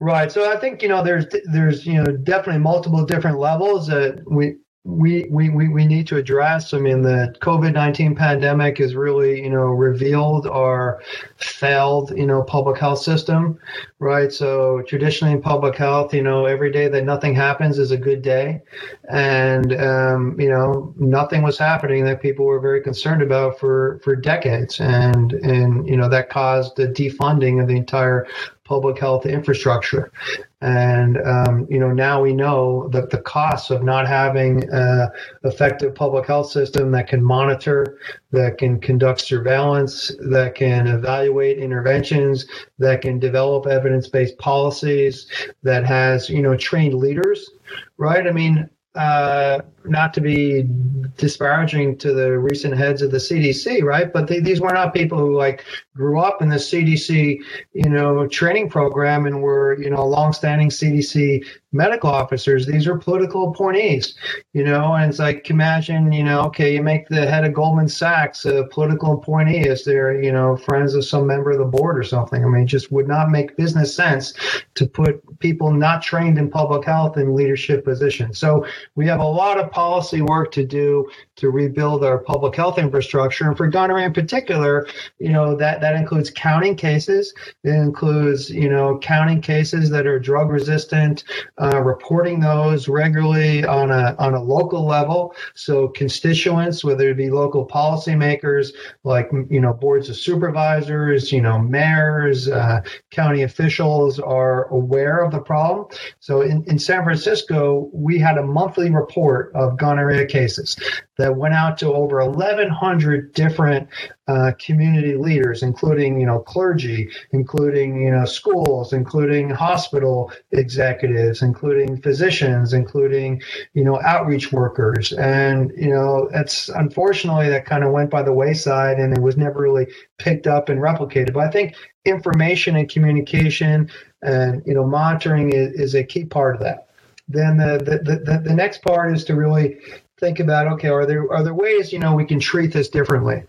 Right. 0.00 0.30
So 0.30 0.50
I 0.50 0.58
think 0.58 0.82
you 0.82 0.88
know 0.88 1.02
there's 1.02 1.26
there's 1.44 1.86
you 1.86 2.02
know 2.02 2.04
definitely 2.04 2.60
multiple 2.60 3.04
different 3.04 3.38
levels 3.38 3.86
that 3.88 4.22
we 4.30 4.56
we, 4.88 5.26
we, 5.28 5.50
we, 5.50 5.68
we 5.68 5.84
need 5.84 6.06
to 6.06 6.16
address. 6.16 6.72
I 6.72 6.78
mean, 6.78 7.02
the 7.02 7.34
COVID 7.40 7.74
19 7.74 8.14
pandemic 8.14 8.78
has 8.78 8.94
really, 8.94 9.42
you 9.42 9.50
know, 9.50 9.66
revealed 9.66 10.46
our 10.46 11.02
failed, 11.36 12.16
you 12.16 12.26
know, 12.26 12.42
public 12.42 12.78
health 12.78 13.00
system, 13.00 13.58
right? 13.98 14.32
So, 14.32 14.82
traditionally 14.88 15.34
in 15.34 15.42
public 15.42 15.76
health, 15.76 16.14
you 16.14 16.22
know, 16.22 16.46
every 16.46 16.72
day 16.72 16.88
that 16.88 17.04
nothing 17.04 17.34
happens 17.34 17.78
is 17.78 17.90
a 17.90 17.98
good 17.98 18.22
day. 18.22 18.62
And, 19.10 19.74
um, 19.74 20.40
you 20.40 20.48
know, 20.48 20.94
nothing 20.96 21.42
was 21.42 21.58
happening 21.58 22.04
that 22.06 22.22
people 22.22 22.46
were 22.46 22.60
very 22.60 22.82
concerned 22.82 23.20
about 23.20 23.58
for, 23.60 24.00
for 24.02 24.16
decades. 24.16 24.80
And, 24.80 25.34
and, 25.34 25.86
you 25.86 25.98
know, 25.98 26.08
that 26.08 26.30
caused 26.30 26.76
the 26.76 26.88
defunding 26.88 27.60
of 27.60 27.68
the 27.68 27.76
entire 27.76 28.26
public 28.68 28.98
health 28.98 29.24
infrastructure. 29.24 30.12
And 30.60 31.16
um, 31.24 31.66
you 31.70 31.78
know 31.78 31.92
now 31.92 32.20
we 32.20 32.34
know 32.34 32.88
that 32.92 33.08
the 33.08 33.18
costs 33.18 33.70
of 33.70 33.82
not 33.82 34.06
having 34.06 34.68
an 34.70 35.08
effective 35.44 35.94
public 35.94 36.26
health 36.26 36.50
system 36.50 36.90
that 36.92 37.08
can 37.08 37.22
monitor, 37.22 37.98
that 38.32 38.58
can 38.58 38.78
conduct 38.78 39.20
surveillance, 39.22 40.12
that 40.28 40.54
can 40.54 40.86
evaluate 40.86 41.58
interventions, 41.58 42.46
that 42.78 43.00
can 43.00 43.18
develop 43.18 43.66
evidence-based 43.66 44.36
policies, 44.38 45.26
that 45.62 45.86
has 45.86 46.28
you 46.28 46.42
know 46.42 46.56
trained 46.56 46.94
leaders, 46.94 47.50
right? 47.96 48.26
I 48.26 48.32
mean, 48.32 48.68
uh, 48.94 49.60
not 49.88 50.14
to 50.14 50.20
be 50.20 50.68
disparaging 51.16 51.98
to 51.98 52.12
the 52.12 52.38
recent 52.38 52.76
heads 52.76 53.02
of 53.02 53.10
the 53.10 53.18
CDC, 53.18 53.82
right? 53.82 54.12
But 54.12 54.28
they, 54.28 54.40
these 54.40 54.60
were 54.60 54.72
not 54.72 54.94
people 54.94 55.18
who 55.18 55.36
like 55.36 55.64
grew 55.94 56.20
up 56.20 56.40
in 56.40 56.48
the 56.48 56.56
CDC, 56.56 57.40
you 57.72 57.88
know, 57.88 58.26
training 58.26 58.70
program 58.70 59.26
and 59.26 59.42
were, 59.42 59.76
you 59.80 59.90
know, 59.90 60.06
longstanding 60.06 60.70
CDC 60.70 61.44
medical 61.72 62.08
officers. 62.08 62.66
These 62.66 62.86
are 62.86 62.96
political 62.96 63.50
appointees, 63.50 64.14
you 64.54 64.64
know, 64.64 64.94
and 64.94 65.10
it's 65.10 65.18
like 65.18 65.50
imagine, 65.50 66.12
you 66.12 66.24
know, 66.24 66.40
okay, 66.42 66.74
you 66.74 66.82
make 66.82 67.08
the 67.08 67.26
head 67.26 67.44
of 67.44 67.52
Goldman 67.52 67.88
Sachs 67.88 68.46
a 68.46 68.64
political 68.70 69.14
appointee 69.14 69.68
as 69.68 69.84
they're, 69.84 70.22
you 70.22 70.32
know, 70.32 70.56
friends 70.56 70.94
of 70.94 71.04
some 71.04 71.26
member 71.26 71.50
of 71.50 71.58
the 71.58 71.64
board 71.64 71.98
or 71.98 72.02
something. 72.02 72.44
I 72.44 72.48
mean, 72.48 72.66
just 72.66 72.90
would 72.90 73.08
not 73.08 73.30
make 73.30 73.56
business 73.56 73.94
sense 73.94 74.34
to 74.76 74.86
put 74.86 75.20
people 75.40 75.72
not 75.72 76.00
trained 76.00 76.38
in 76.38 76.48
public 76.48 76.84
health 76.84 77.16
in 77.16 77.34
leadership 77.34 77.84
positions. 77.84 78.38
So 78.38 78.66
we 78.94 79.06
have 79.06 79.20
a 79.20 79.24
lot 79.24 79.58
of 79.58 79.70
policy 79.78 80.22
work 80.22 80.50
to 80.50 80.64
do 80.66 81.08
to 81.36 81.50
rebuild 81.50 82.02
our 82.02 82.18
public 82.18 82.56
health 82.56 82.78
infrastructure. 82.80 83.46
And 83.46 83.56
for 83.56 83.68
gonorrhea 83.68 84.06
in 84.06 84.12
particular, 84.12 84.88
you 85.20 85.32
know, 85.32 85.54
that, 85.54 85.80
that 85.80 85.94
includes 85.94 86.32
counting 86.32 86.74
cases. 86.74 87.32
It 87.62 87.76
includes, 87.88 88.50
you 88.50 88.68
know, 88.68 88.98
counting 88.98 89.40
cases 89.40 89.88
that 89.90 90.04
are 90.04 90.18
drug 90.18 90.50
resistant, 90.50 91.22
uh, 91.62 91.80
reporting 91.80 92.40
those 92.40 92.88
regularly 92.88 93.64
on 93.64 93.92
a, 93.92 94.16
on 94.18 94.34
a 94.34 94.42
local 94.42 94.84
level. 94.84 95.32
So 95.54 95.86
constituents, 95.86 96.82
whether 96.82 97.10
it 97.10 97.16
be 97.16 97.30
local 97.30 97.64
policymakers, 97.64 98.72
like, 99.04 99.30
you 99.48 99.60
know, 99.60 99.72
boards 99.72 100.08
of 100.08 100.16
supervisors, 100.16 101.30
you 101.30 101.40
know, 101.40 101.56
mayors, 101.56 102.48
uh, 102.48 102.80
county 103.12 103.42
officials 103.42 104.18
are 104.18 104.66
aware 104.80 105.20
of 105.24 105.30
the 105.30 105.40
problem. 105.40 105.86
So 106.18 106.40
in, 106.40 106.64
in 106.66 106.80
San 106.80 107.04
Francisco, 107.04 107.88
we 107.92 108.18
had 108.18 108.38
a 108.38 108.42
monthly 108.42 108.90
report 108.90 109.52
of 109.58 109.76
gonorrhea 109.76 110.24
cases 110.26 110.76
that 111.18 111.36
went 111.36 111.52
out 111.52 111.76
to 111.78 111.92
over 111.92 112.24
1,100 112.24 113.32
different 113.34 113.88
uh, 114.28 114.52
community 114.64 115.16
leaders, 115.16 115.62
including 115.62 116.20
you 116.20 116.26
know 116.26 116.38
clergy, 116.38 117.10
including 117.32 118.02
you 118.02 118.10
know 118.10 118.24
schools, 118.24 118.92
including 118.92 119.50
hospital 119.50 120.30
executives, 120.52 121.42
including 121.42 122.00
physicians, 122.00 122.72
including 122.72 123.42
you 123.74 123.82
know 123.82 124.00
outreach 124.02 124.52
workers, 124.52 125.12
and 125.12 125.72
you 125.76 125.88
know 125.88 126.30
it's 126.34 126.68
unfortunately 126.68 127.48
that 127.48 127.66
kind 127.66 127.84
of 127.84 127.92
went 127.92 128.10
by 128.10 128.22
the 128.22 128.32
wayside 128.32 128.98
and 128.98 129.12
it 129.16 129.20
was 129.20 129.36
never 129.36 129.60
really 129.60 129.86
picked 130.18 130.46
up 130.46 130.68
and 130.68 130.80
replicated. 130.80 131.32
But 131.32 131.44
I 131.44 131.50
think 131.50 131.74
information 132.04 132.76
and 132.76 132.88
communication 132.88 133.90
and 134.22 134.62
you 134.66 134.74
know 134.74 134.86
monitoring 134.86 135.52
is, 135.52 135.72
is 135.72 135.94
a 135.94 136.04
key 136.04 136.24
part 136.24 136.54
of 136.54 136.60
that. 136.62 136.87
Then 137.28 137.56
the, 137.56 137.78
the 137.78 138.18
the 138.18 138.38
the 138.38 138.54
next 138.54 138.82
part 138.82 139.14
is 139.14 139.24
to 139.24 139.34
really 139.34 139.78
think 140.18 140.40
about 140.40 140.66
okay 140.66 140.88
are 140.88 141.06
there 141.06 141.30
are 141.32 141.42
there 141.42 141.54
ways 141.54 141.92
you 141.92 141.98
know 141.98 142.14
we 142.14 142.24
can 142.24 142.40
treat 142.40 142.72
this 142.72 142.88
differently 142.88 143.44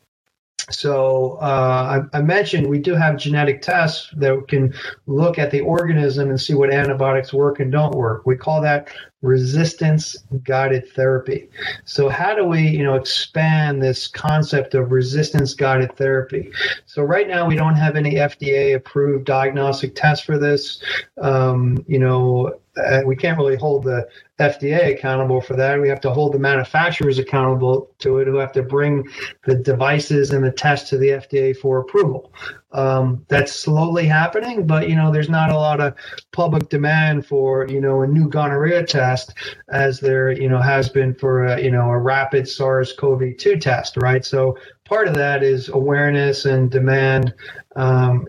so 0.71 1.38
uh, 1.41 2.03
I, 2.13 2.17
I, 2.17 2.21
mentioned 2.21 2.67
we 2.67 2.80
do 2.80 2.93
have 2.93 3.17
genetic 3.17 3.61
tests 3.61 4.09
that 4.17 4.47
can 4.47 4.73
look 5.07 5.39
at 5.39 5.51
the 5.51 5.61
organism 5.61 6.30
and 6.30 6.39
see 6.39 6.53
what 6.53 6.71
antibiotics 6.71 7.34
work 7.34 7.59
and 7.59 7.71
don't 7.71 7.95
work. 7.95 8.25
We 8.25 8.36
call 8.36 8.61
that 8.61 8.89
resistance 9.21 10.15
guided 10.43 10.88
therapy. 10.93 11.49
So 11.86 12.07
how 12.07 12.36
do 12.36 12.45
we, 12.45 12.61
you 12.61 12.84
know, 12.84 12.95
expand 12.95 13.82
this 13.82 14.07
concept 14.07 14.75
of 14.75 14.91
resistance 14.91 15.53
guided 15.53 15.95
therapy? 15.95 16.51
So 16.86 17.03
right 17.03 17.27
now 17.27 17.47
we 17.47 17.55
don't 17.55 17.75
have 17.75 17.95
any 17.95 18.15
FDA 18.15 18.75
approved 18.75 19.25
diagnostic 19.25 19.95
tests 19.95 20.25
for 20.25 20.38
this. 20.38 20.84
Um, 21.19 21.84
you 21.88 21.99
know, 21.99 22.59
uh, 22.80 23.01
we 23.05 23.15
can't 23.15 23.38
really 23.38 23.55
hold 23.55 23.84
the 23.84 24.07
FDA 24.39 24.93
accountable 24.93 25.41
for 25.41 25.55
that. 25.55 25.80
We 25.80 25.89
have 25.89 26.01
to 26.01 26.11
hold 26.11 26.34
the 26.34 26.39
manufacturers 26.39 27.19
accountable 27.19 27.89
to 27.99 28.19
it, 28.19 28.27
who 28.27 28.38
have 28.38 28.51
to 28.53 28.63
bring 28.63 29.07
the 29.45 29.55
devices 29.55 30.32
and 30.32 30.43
the 30.43 30.51
tests 30.51 30.89
to 30.89 30.97
the 30.97 31.09
FDA 31.09 31.55
for 31.55 31.80
approval. 31.80 32.34
Um, 32.71 33.25
that's 33.27 33.51
slowly 33.51 34.05
happening, 34.05 34.67
but 34.67 34.88
you 34.88 34.95
know, 34.95 35.11
there's 35.11 35.30
not 35.30 35.51
a 35.51 35.55
lot 35.55 35.82
of 35.82 35.95
public 36.32 36.69
demand 36.69 37.25
for 37.25 37.67
you 37.67 37.82
know 37.82 38.01
a 38.03 38.07
new 38.07 38.30
gonorrhea 38.30 38.86
test 38.86 39.34
as 39.69 39.99
there 39.99 40.32
you 40.32 40.47
know 40.47 40.61
has 40.61 40.88
been 40.88 41.15
for 41.15 41.45
a, 41.45 41.61
you 41.61 41.71
know 41.71 41.89
a 41.89 41.97
rapid 41.97 42.47
SARS-CoV-2 42.47 43.59
test, 43.59 43.97
right? 43.97 44.23
So 44.23 44.57
part 44.86 45.07
of 45.07 45.15
that 45.15 45.43
is 45.43 45.69
awareness 45.69 46.45
and 46.45 46.69
demand. 46.69 47.34
Um, 47.75 48.27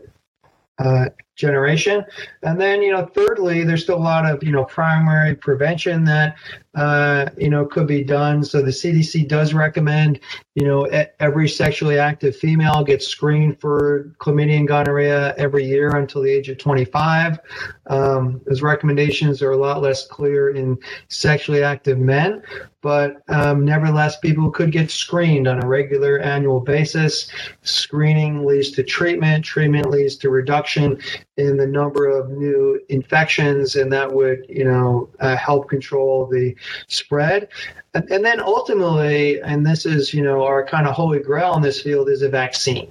uh, 0.79 1.11
generation. 1.41 2.05
And 2.43 2.61
then, 2.61 2.83
you 2.83 2.93
know, 2.93 3.07
thirdly, 3.07 3.65
there's 3.65 3.83
still 3.83 3.97
a 3.97 3.99
lot 3.99 4.31
of, 4.31 4.45
you 4.45 4.53
know, 4.53 4.65
primary 4.65 5.35
prevention 5.35 6.05
that, 6.05 6.37
uh, 6.77 7.31
you 7.37 7.51
know, 7.51 7.65
could 7.65 7.87
be 7.87 8.05
done. 8.05 8.45
So 8.45 8.63
the 8.63 8.71
CDC 8.71 9.27
does 9.27 9.55
recommend, 9.55 10.21
you 10.55 10.67
know, 10.67 10.85
every 11.19 11.49
sexually 11.49 11.99
active 11.99 12.37
female 12.37 12.85
gets 12.85 13.09
screened 13.09 13.61
for 13.61 14.15
chlamydia 14.21 14.59
and 14.59 14.69
gonorrhea 14.69 15.35
every 15.37 15.65
year 15.65 15.97
until 15.97 16.23
the 16.23 16.31
age 16.31 16.49
of 16.49 16.59
25. 16.59 17.41
Um, 17.89 18.41
those 18.47 18.63
recommendations 18.63 19.43
are 19.43 19.51
a 19.51 19.57
lot 19.57 19.83
less 19.83 20.07
clear 20.07 20.51
in 20.51 20.79
sexually 21.09 21.65
active 21.65 21.99
men, 21.99 22.43
but 22.83 23.23
um, 23.29 23.65
nevertheless, 23.65 24.19
people 24.19 24.51
could 24.51 24.71
get 24.71 24.91
screened 24.91 25.49
on 25.49 25.63
a 25.63 25.67
regular 25.67 26.21
annual 26.21 26.61
basis. 26.61 27.31
Screening 27.63 28.47
leads 28.47 28.71
to 28.73 28.85
treatment, 28.85 29.45
treatment 29.45 29.91
leads 29.91 30.17
to 30.17 30.31
reduction 30.31 30.99
in 31.47 31.57
the 31.57 31.67
number 31.67 32.07
of 32.09 32.31
new 32.31 32.81
infections, 32.89 33.77
and 33.77 33.93
that 33.93 34.13
would, 34.13 34.45
you 34.49 34.65
know, 34.65 35.09
uh, 35.21 35.37
help 35.37 35.69
control 35.69 36.27
the 36.27 36.55
spread. 36.87 37.49
And, 37.95 38.09
and 38.11 38.25
then 38.25 38.41
ultimately, 38.41 39.41
and 39.43 39.67
this 39.67 39.87
is, 39.87 40.15
you 40.15 40.23
know, 40.23 40.45
our 40.45 40.65
kind 40.65 40.87
of 40.87 40.95
holy 40.95 41.21
grail 41.21 41.55
in 41.55 41.63
this 41.63 41.81
field 41.83 42.09
is 42.09 42.23
a 42.23 42.29
vaccine 42.29 42.91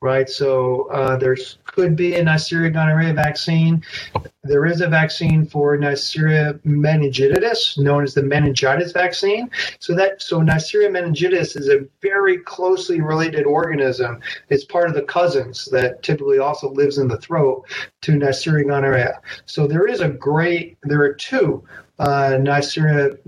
right? 0.00 0.28
So 0.28 0.88
uh, 0.90 1.16
there 1.16 1.36
could 1.64 1.96
be 1.96 2.14
a 2.14 2.22
Neisseria 2.22 2.72
gonorrhea 2.72 3.14
vaccine. 3.14 3.82
There 4.42 4.66
is 4.66 4.82
a 4.82 4.88
vaccine 4.88 5.46
for 5.46 5.76
Neisseria 5.78 6.58
meningitidis, 6.60 7.78
known 7.78 8.04
as 8.04 8.12
the 8.12 8.22
meningitis 8.22 8.92
vaccine. 8.92 9.50
So 9.78 9.94
that 9.94 10.20
so 10.20 10.40
Neisseria 10.40 10.90
meningitidis 10.90 11.56
is 11.56 11.68
a 11.68 11.86
very 12.02 12.38
closely 12.38 13.00
related 13.00 13.46
organism. 13.46 14.20
It's 14.50 14.64
part 14.64 14.88
of 14.88 14.94
the 14.94 15.02
cousins 15.02 15.64
that 15.72 16.02
typically 16.02 16.38
also 16.38 16.70
lives 16.70 16.98
in 16.98 17.08
the 17.08 17.18
throat 17.18 17.64
to 18.02 18.12
Neisseria 18.12 18.66
gonorrhea. 18.68 19.20
So 19.46 19.66
there 19.66 19.86
is 19.86 20.00
a 20.00 20.08
great. 20.08 20.76
There 20.82 21.02
are 21.02 21.14
two 21.14 21.64
uh, 21.98 22.36
Neisseria 22.38 23.18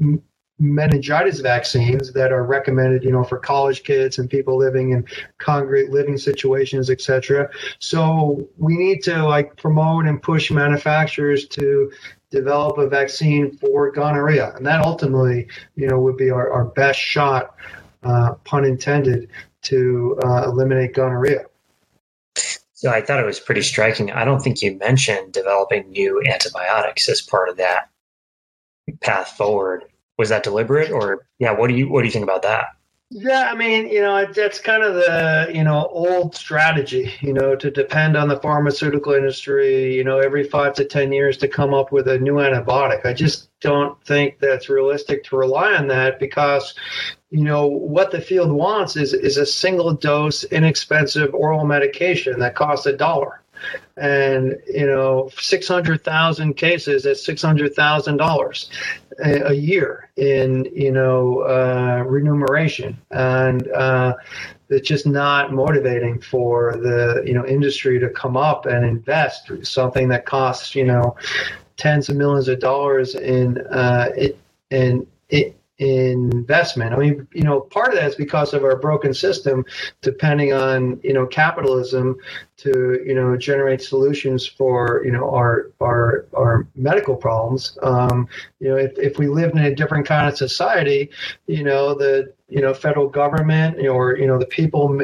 meningitis 0.58 1.40
vaccines 1.40 2.12
that 2.12 2.32
are 2.32 2.44
recommended, 2.44 3.04
you 3.04 3.12
know, 3.12 3.24
for 3.24 3.38
college 3.38 3.82
kids 3.84 4.18
and 4.18 4.30
people 4.30 4.56
living 4.56 4.92
in 4.92 5.06
congregate 5.38 5.90
living 5.90 6.16
situations, 6.16 6.88
etc. 6.88 7.48
So 7.78 8.48
we 8.56 8.76
need 8.76 9.02
to 9.04 9.24
like 9.24 9.56
promote 9.56 10.06
and 10.06 10.22
push 10.22 10.50
manufacturers 10.50 11.46
to 11.48 11.90
develop 12.30 12.78
a 12.78 12.88
vaccine 12.88 13.56
for 13.58 13.90
gonorrhea, 13.92 14.54
and 14.56 14.66
that 14.66 14.84
ultimately, 14.84 15.46
you 15.76 15.86
know, 15.86 16.00
would 16.00 16.16
be 16.16 16.30
our, 16.30 16.50
our 16.50 16.64
best 16.64 16.98
shot, 16.98 17.54
uh, 18.02 18.34
pun 18.44 18.64
intended, 18.64 19.30
to 19.62 20.18
uh, 20.24 20.44
eliminate 20.44 20.94
gonorrhea. 20.94 21.44
So 22.72 22.90
I 22.90 23.00
thought 23.00 23.20
it 23.20 23.26
was 23.26 23.40
pretty 23.40 23.62
striking. 23.62 24.10
I 24.12 24.24
don't 24.24 24.40
think 24.40 24.60
you 24.60 24.76
mentioned 24.78 25.32
developing 25.32 25.90
new 25.90 26.22
antibiotics 26.30 27.08
as 27.08 27.22
part 27.22 27.48
of 27.48 27.56
that 27.56 27.88
path 29.00 29.28
forward 29.28 29.84
was 30.18 30.28
that 30.30 30.42
deliberate 30.42 30.90
or 30.90 31.26
yeah 31.38 31.52
what 31.52 31.68
do 31.68 31.74
you 31.74 31.88
what 31.88 32.00
do 32.00 32.06
you 32.06 32.12
think 32.12 32.24
about 32.24 32.42
that? 32.42 32.76
Yeah, 33.10 33.48
I 33.52 33.54
mean, 33.54 33.88
you 33.88 34.00
know, 34.00 34.26
that's 34.32 34.58
kind 34.58 34.82
of 34.82 34.94
the, 34.94 35.52
you 35.54 35.62
know, 35.62 35.86
old 35.92 36.34
strategy, 36.34 37.14
you 37.20 37.32
know, 37.32 37.54
to 37.54 37.70
depend 37.70 38.16
on 38.16 38.26
the 38.26 38.40
pharmaceutical 38.40 39.12
industry, 39.12 39.94
you 39.94 40.02
know, 40.02 40.18
every 40.18 40.42
five 40.42 40.74
to 40.74 40.84
10 40.84 41.12
years 41.12 41.36
to 41.38 41.46
come 41.46 41.72
up 41.72 41.92
with 41.92 42.08
a 42.08 42.18
new 42.18 42.34
antibiotic. 42.34 43.06
I 43.06 43.12
just 43.12 43.48
don't 43.60 44.02
think 44.04 44.40
that's 44.40 44.68
realistic 44.68 45.22
to 45.24 45.36
rely 45.36 45.74
on 45.74 45.86
that 45.86 46.18
because, 46.18 46.74
you 47.30 47.44
know, 47.44 47.68
what 47.68 48.10
the 48.10 48.20
field 48.20 48.50
wants 48.50 48.96
is, 48.96 49.12
is 49.12 49.36
a 49.36 49.46
single 49.46 49.92
dose, 49.92 50.42
inexpensive 50.42 51.32
oral 51.32 51.64
medication 51.64 52.40
that 52.40 52.56
costs 52.56 52.86
a 52.86 52.96
dollar. 52.96 53.40
And 53.96 54.58
you 54.66 54.86
know 54.86 55.30
600,000 55.38 56.54
cases 56.54 57.06
at 57.06 57.16
$600,000 57.16 58.66
a 59.22 59.54
year 59.54 60.10
in 60.16 60.66
you 60.74 60.92
know 60.92 61.40
uh, 61.40 62.02
remuneration. 62.06 62.98
And 63.10 63.70
uh, 63.72 64.14
it's 64.68 64.88
just 64.88 65.06
not 65.06 65.52
motivating 65.52 66.20
for 66.20 66.76
the 66.76 67.22
you 67.26 67.34
know 67.34 67.46
industry 67.46 67.98
to 68.00 68.08
come 68.10 68.36
up 68.36 68.66
and 68.66 68.84
invest. 68.84 69.50
Something 69.62 70.08
that 70.08 70.26
costs 70.26 70.74
you 70.74 70.84
know 70.84 71.16
tens 71.76 72.08
of 72.08 72.16
millions 72.16 72.48
of 72.48 72.60
dollars 72.60 73.14
in 73.14 73.58
uh, 73.68 74.10
it 74.16 74.38
in 74.70 75.06
it 75.28 75.58
investment. 75.78 76.94
I 76.94 76.96
mean, 76.96 77.26
you 77.32 77.42
know, 77.42 77.60
part 77.60 77.88
of 77.88 77.94
that 77.96 78.08
is 78.08 78.14
because 78.14 78.54
of 78.54 78.64
our 78.64 78.76
broken 78.76 79.12
system, 79.12 79.64
depending 80.00 80.52
on 80.52 81.00
you 81.02 81.12
know 81.12 81.26
capitalism 81.26 82.16
to 82.58 83.02
you 83.04 83.14
know 83.14 83.36
generate 83.36 83.82
solutions 83.82 84.46
for 84.46 85.02
you 85.04 85.12
know 85.12 85.30
our 85.30 85.70
our 85.80 86.26
our 86.34 86.66
medical 86.74 87.16
problems. 87.16 87.76
Um, 87.82 88.28
you 88.58 88.68
know, 88.68 88.76
if 88.76 88.98
if 88.98 89.18
we 89.18 89.28
lived 89.28 89.56
in 89.56 89.64
a 89.64 89.74
different 89.74 90.06
kind 90.06 90.28
of 90.28 90.36
society, 90.36 91.10
you 91.46 91.62
know, 91.62 91.94
the 91.94 92.32
you 92.48 92.62
know 92.62 92.72
federal 92.72 93.08
government 93.08 93.86
or 93.86 94.16
you 94.16 94.26
know 94.26 94.38
the 94.38 94.46
people 94.46 94.98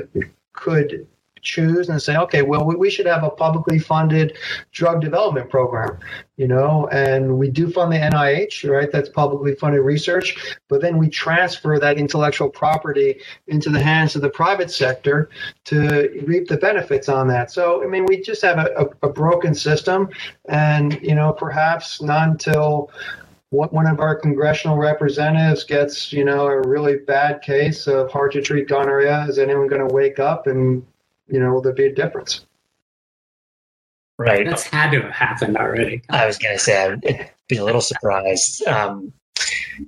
could 0.53 1.07
choose 1.43 1.89
and 1.89 2.01
say, 2.01 2.17
okay, 2.17 2.43
well, 2.43 2.65
we, 2.65 2.75
we 2.77 2.91
should 2.91 3.07
have 3.07 3.25
a 3.25 3.31
publicly 3.31 3.79
funded 3.79 4.37
drug 4.71 5.01
development 5.01 5.51
program, 5.51 5.99
you 6.37 6.47
know, 6.49 6.89
and 6.89 7.39
we 7.39 7.51
do 7.51 7.71
fund 7.71 7.93
the 7.93 7.99
NIH, 7.99 8.69
right? 8.71 8.91
That's 8.91 9.09
publicly 9.09 9.55
funded 9.55 9.83
research, 9.83 10.57
but 10.69 10.81
then 10.81 10.97
we 10.99 11.09
transfer 11.09 11.79
that 11.79 11.99
intellectual 11.99 12.49
property 12.49 13.21
into 13.49 13.71
the 13.71 13.83
hands 13.83 14.17
of 14.17 14.23
the 14.23 14.31
private 14.31 14.71
sector 14.71 15.29
to 15.65 16.23
reap 16.25 16.49
the 16.49 16.57
benefits 16.57 17.09
on 17.09 17.29
that. 17.29 17.51
So, 17.51 17.83
I 17.83 17.87
mean, 17.87 18.07
we 18.07 18.23
just 18.23 18.43
have 18.43 18.59
a, 18.59 18.71
a, 18.77 19.09
a 19.09 19.13
broken 19.13 19.55
system, 19.55 20.09
and, 20.49 20.99
you 21.03 21.15
know, 21.15 21.33
perhaps 21.33 22.01
not 22.01 22.29
until 22.29 22.91
one 23.51 23.87
of 23.87 24.01
our 24.01 24.15
congressional 24.15 24.79
representatives 24.79 25.63
gets, 25.63 26.11
you 26.11 26.25
know, 26.25 26.47
a 26.47 26.67
really 26.67 26.97
bad 26.97 27.43
case 27.43 27.87
of 27.87 28.11
hard 28.11 28.33
to 28.33 28.41
treat 28.41 28.67
gonorrhea, 28.67 29.27
is 29.29 29.39
anyone 29.39 29.69
going 29.69 29.87
to 29.87 29.95
wake 29.95 30.19
up 30.19 30.47
and 30.47 30.83
you 31.33 31.41
know, 31.41 31.53
will 31.53 31.63
there'd 31.63 31.75
be 31.75 31.87
a 31.87 31.95
difference. 31.95 32.47
Right. 34.19 34.47
That's 34.47 34.65
had 34.65 34.91
to 34.91 35.01
have 35.01 35.11
happened 35.11 35.57
already. 35.57 36.03
I 36.11 36.27
was 36.27 36.39
going 36.39 36.55
to 36.55 36.63
say, 36.63 36.85
I'd 36.85 37.31
be 37.49 37.57
a 37.57 37.65
little 37.65 37.81
surprised. 37.81 38.65
Um, 38.67 39.13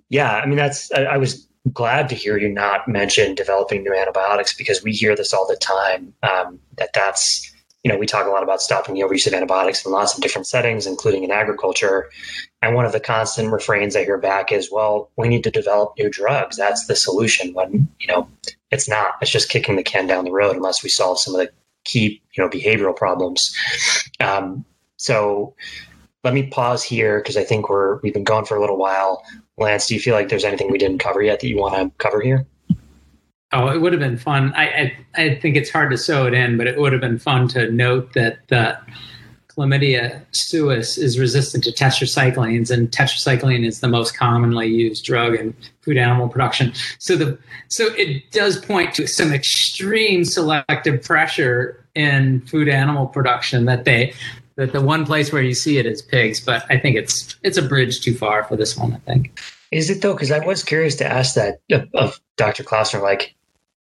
yeah, 0.09 0.33
I 0.33 0.47
mean, 0.47 0.57
that's, 0.57 0.91
I, 0.93 1.05
I, 1.05 1.17
was 1.19 1.47
glad 1.73 2.09
to 2.09 2.15
hear 2.15 2.39
you 2.39 2.49
not 2.49 2.89
mention 2.89 3.35
developing 3.35 3.85
new 3.85 3.95
antibiotics 3.95 4.55
because 4.57 4.83
we 4.83 4.93
hear 4.93 5.15
this 5.15 5.33
all 5.33 5.47
the 5.47 5.57
time 5.57 6.15
um, 6.23 6.59
that 6.79 6.91
that's 6.95 7.55
you 7.85 7.93
know, 7.93 7.99
we 7.99 8.07
talk 8.07 8.27
a 8.27 8.31
lot 8.31 8.43
about 8.43 8.63
stopping 8.63 8.95
the 8.95 9.03
overuse 9.03 9.27
of 9.27 9.35
antibiotics 9.35 9.85
in 9.85 9.93
lots 9.93 10.15
of 10.15 10.23
different 10.23 10.47
settings, 10.47 10.87
including 10.87 11.23
in 11.23 11.31
agriculture. 11.31 12.11
And 12.65 12.75
one 12.75 12.87
of 12.87 12.93
the 12.93 13.01
constant 13.01 13.53
refrains 13.53 13.95
I 13.95 14.05
hear 14.05 14.17
back 14.17 14.51
is, 14.51 14.73
well, 14.73 15.11
we 15.19 15.29
need 15.29 15.45
to 15.45 15.51
develop 15.51 15.93
new 15.99 16.09
drugs. 16.09 16.57
That's 16.57 16.87
the 16.87 16.97
solution. 16.97 17.53
When, 17.53 17.87
you 18.01 18.07
know, 18.07 18.27
it's 18.71 18.89
not. 18.89 19.17
It's 19.21 19.31
just 19.31 19.51
kicking 19.51 19.77
the 19.77 19.83
can 19.83 20.07
down 20.07 20.25
the 20.25 20.33
road 20.33 20.57
unless 20.57 20.83
we 20.83 20.89
solve 20.89 21.21
some 21.21 21.35
of 21.35 21.41
the 21.43 21.53
key, 21.85 22.23
you 22.33 22.43
know, 22.43 22.49
behavioral 22.49 22.97
problems. 22.97 23.55
Um, 24.19 24.65
so 24.97 25.55
let 26.25 26.33
me 26.33 26.45
pause 26.45 26.83
here 26.83 27.19
because 27.19 27.37
I 27.37 27.45
think 27.45 27.69
we're 27.69 27.99
we've 27.99 28.15
been 28.15 28.25
going 28.25 28.47
for 28.47 28.57
a 28.57 28.61
little 28.62 28.79
while. 28.79 29.23
Lance, 29.59 29.87
do 29.87 29.95
you 29.95 30.01
feel 30.01 30.15
like 30.15 30.31
there's 30.31 30.45
anything 30.45 30.71
we 30.71 30.79
didn't 30.79 31.01
cover 31.01 31.21
yet 31.21 31.41
that 31.41 31.49
you 31.49 31.59
want 31.59 31.75
to 31.75 31.93
cover 31.99 32.23
here? 32.23 32.47
Oh, 33.53 33.69
it 33.69 33.83
would 33.83 33.93
have 33.93 34.01
been 34.01 34.17
fun. 34.17 34.55
I, 34.57 34.65
I, 34.65 35.23
I 35.23 35.35
think 35.35 35.57
it's 35.57 35.69
hard 35.69 35.91
to 35.91 35.99
sew 35.99 36.27
it 36.27 36.33
in, 36.33 36.57
but 36.57 36.67
it 36.67 36.79
would 36.79 36.93
have 36.93 37.03
been 37.03 37.19
fun 37.19 37.47
to 37.49 37.71
note 37.71 38.15
that 38.15 38.49
the 38.49 38.79
chlamydia 39.57 40.21
suis 40.33 40.99
is 40.99 41.19
resistant 41.19 41.65
to 41.65 41.73
tetracyclines, 41.73 42.71
and 42.71 42.91
tetracycline 42.91 43.65
is 43.65 43.81
the 43.81 43.89
most 43.89 44.17
commonly 44.17 44.67
used 44.67 45.05
drug 45.05 45.35
in 45.35 45.55
food 45.83 45.97
animal 45.97 46.29
production. 46.29 46.73
So 46.99 47.17
the 47.17 47.39
so 47.69 47.87
it 47.97 48.31
does 48.33 48.59
point 48.59 48.95
to 48.95 49.07
some 49.07 49.33
extreme 49.33 50.25
selective 50.25 51.03
pressure 51.03 51.85
in 51.95 52.41
food 52.43 52.69
animal 52.69 53.07
production 53.07 53.67
that 53.67 53.85
they 53.85 54.15
that 54.57 54.73
the 54.73 54.81
one 54.81 55.05
place 55.05 55.33
where 55.33 55.43
you 55.43 55.55
see 55.55 55.79
it 55.79 55.87
is 55.87 56.03
pigs. 56.03 56.41
But 56.41 56.65
I 56.71 56.79
think 56.79 56.97
it's 56.97 57.37
it's 57.43 57.59
a 57.59 57.63
bridge 57.63 58.01
too 58.01 58.15
far 58.15 58.45
for 58.45 58.57
this 58.57 58.77
one. 58.77 58.93
I 58.95 58.99
think. 58.99 59.41
Is 59.71 59.91
it 59.91 60.03
though? 60.03 60.13
Because 60.13 60.31
I 60.31 60.45
was 60.45 60.63
curious 60.63 60.95
to 60.97 61.07
ask 61.07 61.35
that 61.35 61.61
of, 61.95 62.21
Dr. 62.37 62.63
Klausner, 62.63 63.03
like 63.03 63.35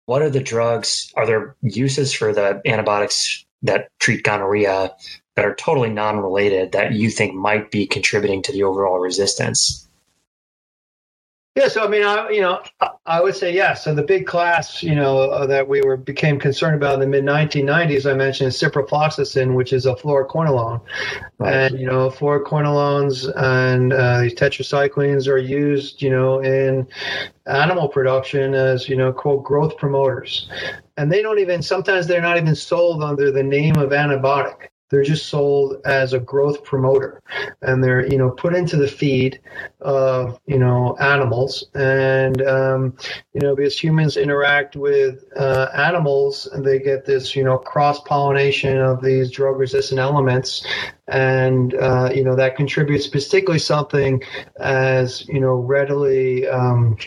what 0.06 0.22
are 0.22 0.30
the 0.30 0.40
drugs? 0.40 1.12
Are 1.16 1.26
there 1.26 1.56
uses 1.62 2.14
for 2.14 2.34
the 2.34 2.62
antibiotics 2.66 3.46
that 3.64 3.90
treat 4.00 4.24
gonorrhea 4.24 4.92
that 5.36 5.46
are 5.46 5.56
totally 5.56 5.90
non-related 5.90 6.72
that 6.72 6.94
you 6.94 7.10
think 7.10 7.34
might 7.34 7.72
be 7.72 7.86
contributing 7.86 8.42
to 8.44 8.52
the 8.52 8.64
overall 8.64 9.00
resistance? 9.00 9.86
Yeah, 11.56 11.70
so 11.70 11.86
I 11.86 11.88
mean, 11.88 12.04
I 12.04 12.30
you 12.32 12.42
know, 12.42 12.62
I 13.06 13.22
would 13.22 13.34
say 13.34 13.54
yes. 13.54 13.86
So 13.86 13.96
the 13.96 14.04
big 14.04 14.28
class, 14.28 14.84
you 14.84 14.94
know, 14.94 15.22
uh, 15.22 15.46
that 15.46 15.66
we 15.66 15.82
were 15.82 15.96
became 15.96 16.38
concerned 16.38 16.76
about 16.76 16.96
in 16.96 17.00
the 17.00 17.08
mid 17.08 17.24
1990s, 17.24 18.12
I 18.12 18.14
mentioned 18.14 18.52
ciprofloxacin, 18.52 19.56
which 19.56 19.72
is 19.72 19.86
a 19.86 19.96
fluoroquinolone, 19.96 20.82
right. 21.38 21.54
and 21.54 21.80
you 21.80 21.86
know, 21.86 22.10
fluoroquinolones 22.10 23.32
and 23.38 23.94
uh, 23.94 24.20
these 24.20 24.36
tetracyclines 24.36 25.30
are 25.30 25.38
used, 25.38 26.02
you 26.02 26.10
know, 26.10 26.40
in 26.42 26.86
animal 27.46 27.88
production 27.88 28.54
as 28.54 28.90
you 28.90 28.98
know, 28.98 29.14
quote, 29.14 29.46
growth 29.46 29.78
promoters, 29.78 30.50
and 30.98 31.10
they 31.10 31.22
don't 31.22 31.40
even 31.40 31.62
sometimes 31.62 32.06
they're 32.06 32.22
not 32.22 32.36
even 32.36 32.54
sold 32.54 33.02
under 33.02 33.32
the 33.32 33.44
name 33.44 33.78
of 33.78 33.92
antibiotic 33.92 34.68
they're 34.90 35.04
just 35.04 35.28
sold 35.28 35.82
as 35.86 36.14
a 36.14 36.20
growth 36.20 36.64
promoter. 36.64 37.22
And 37.62 37.84
they're 37.84 38.08
you 38.08 38.18
know 38.18 38.32
put 38.32 38.56
into 38.56 38.78
the 38.78 38.88
feed 38.88 39.42
of 39.82 40.40
you 40.46 40.60
know 40.60 40.96
animals. 41.00 41.66
And 41.74 42.42
um, 42.44 42.98
you 43.34 43.42
know 43.42 43.56
because 43.56 43.78
humans 43.78 44.18
interact 44.18 44.76
with 44.76 45.26
uh, 45.36 45.70
animals 45.74 46.48
and 46.48 46.66
they 46.66 46.80
get 46.80 47.06
this 47.06 47.36
you 47.36 47.44
know 47.44 47.58
cross 47.58 48.00
pollination 48.02 48.78
of 48.78 49.02
these 49.02 49.32
drug 49.32 49.58
resistant 49.58 50.00
elements 50.00 50.66
and 51.08 51.76
uh, 51.76 52.10
you 52.14 52.24
know 52.24 52.36
that 52.36 52.56
contributes 52.56 53.08
particularly 53.08 53.60
something 53.60 54.22
as 54.60 55.28
you 55.28 55.40
know 55.40 55.54
readily 55.54 56.48
um, 56.48 56.98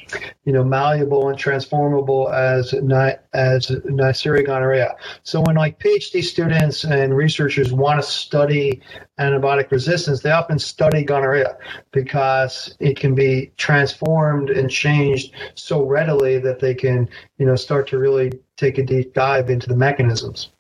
you 0.44 0.53
know 0.53 0.62
malleable 0.62 1.28
and 1.28 1.38
transformable 1.38 2.30
as 2.30 2.72
as 2.72 3.66
Neisseria 3.66 4.46
gonorrhea. 4.46 4.94
So 5.24 5.40
when 5.40 5.57
like 5.57 5.80
PhD 5.80 6.22
students 6.22 6.84
and 6.84 7.16
researchers 7.16 7.72
want 7.72 8.01
to 8.01 8.09
study 8.09 8.80
antibiotic 9.18 9.70
resistance, 9.72 10.22
they 10.22 10.30
often 10.30 10.59
study 10.59 11.03
gonorrhea 11.03 11.57
because 11.90 12.76
it 12.78 12.96
can 12.96 13.14
be 13.16 13.51
transformed 13.57 14.51
and 14.51 14.70
changed 14.70 15.32
so 15.55 15.84
readily 15.84 16.38
that 16.38 16.61
they 16.61 16.74
can 16.74 17.09
you 17.38 17.46
know 17.46 17.57
start 17.57 17.88
to 17.88 17.99
really 17.99 18.32
take 18.57 18.78
a 18.78 18.82
deep 18.82 19.12
dive 19.12 19.51
into 19.51 19.68
the 19.68 19.76
mechanisms 19.76 20.51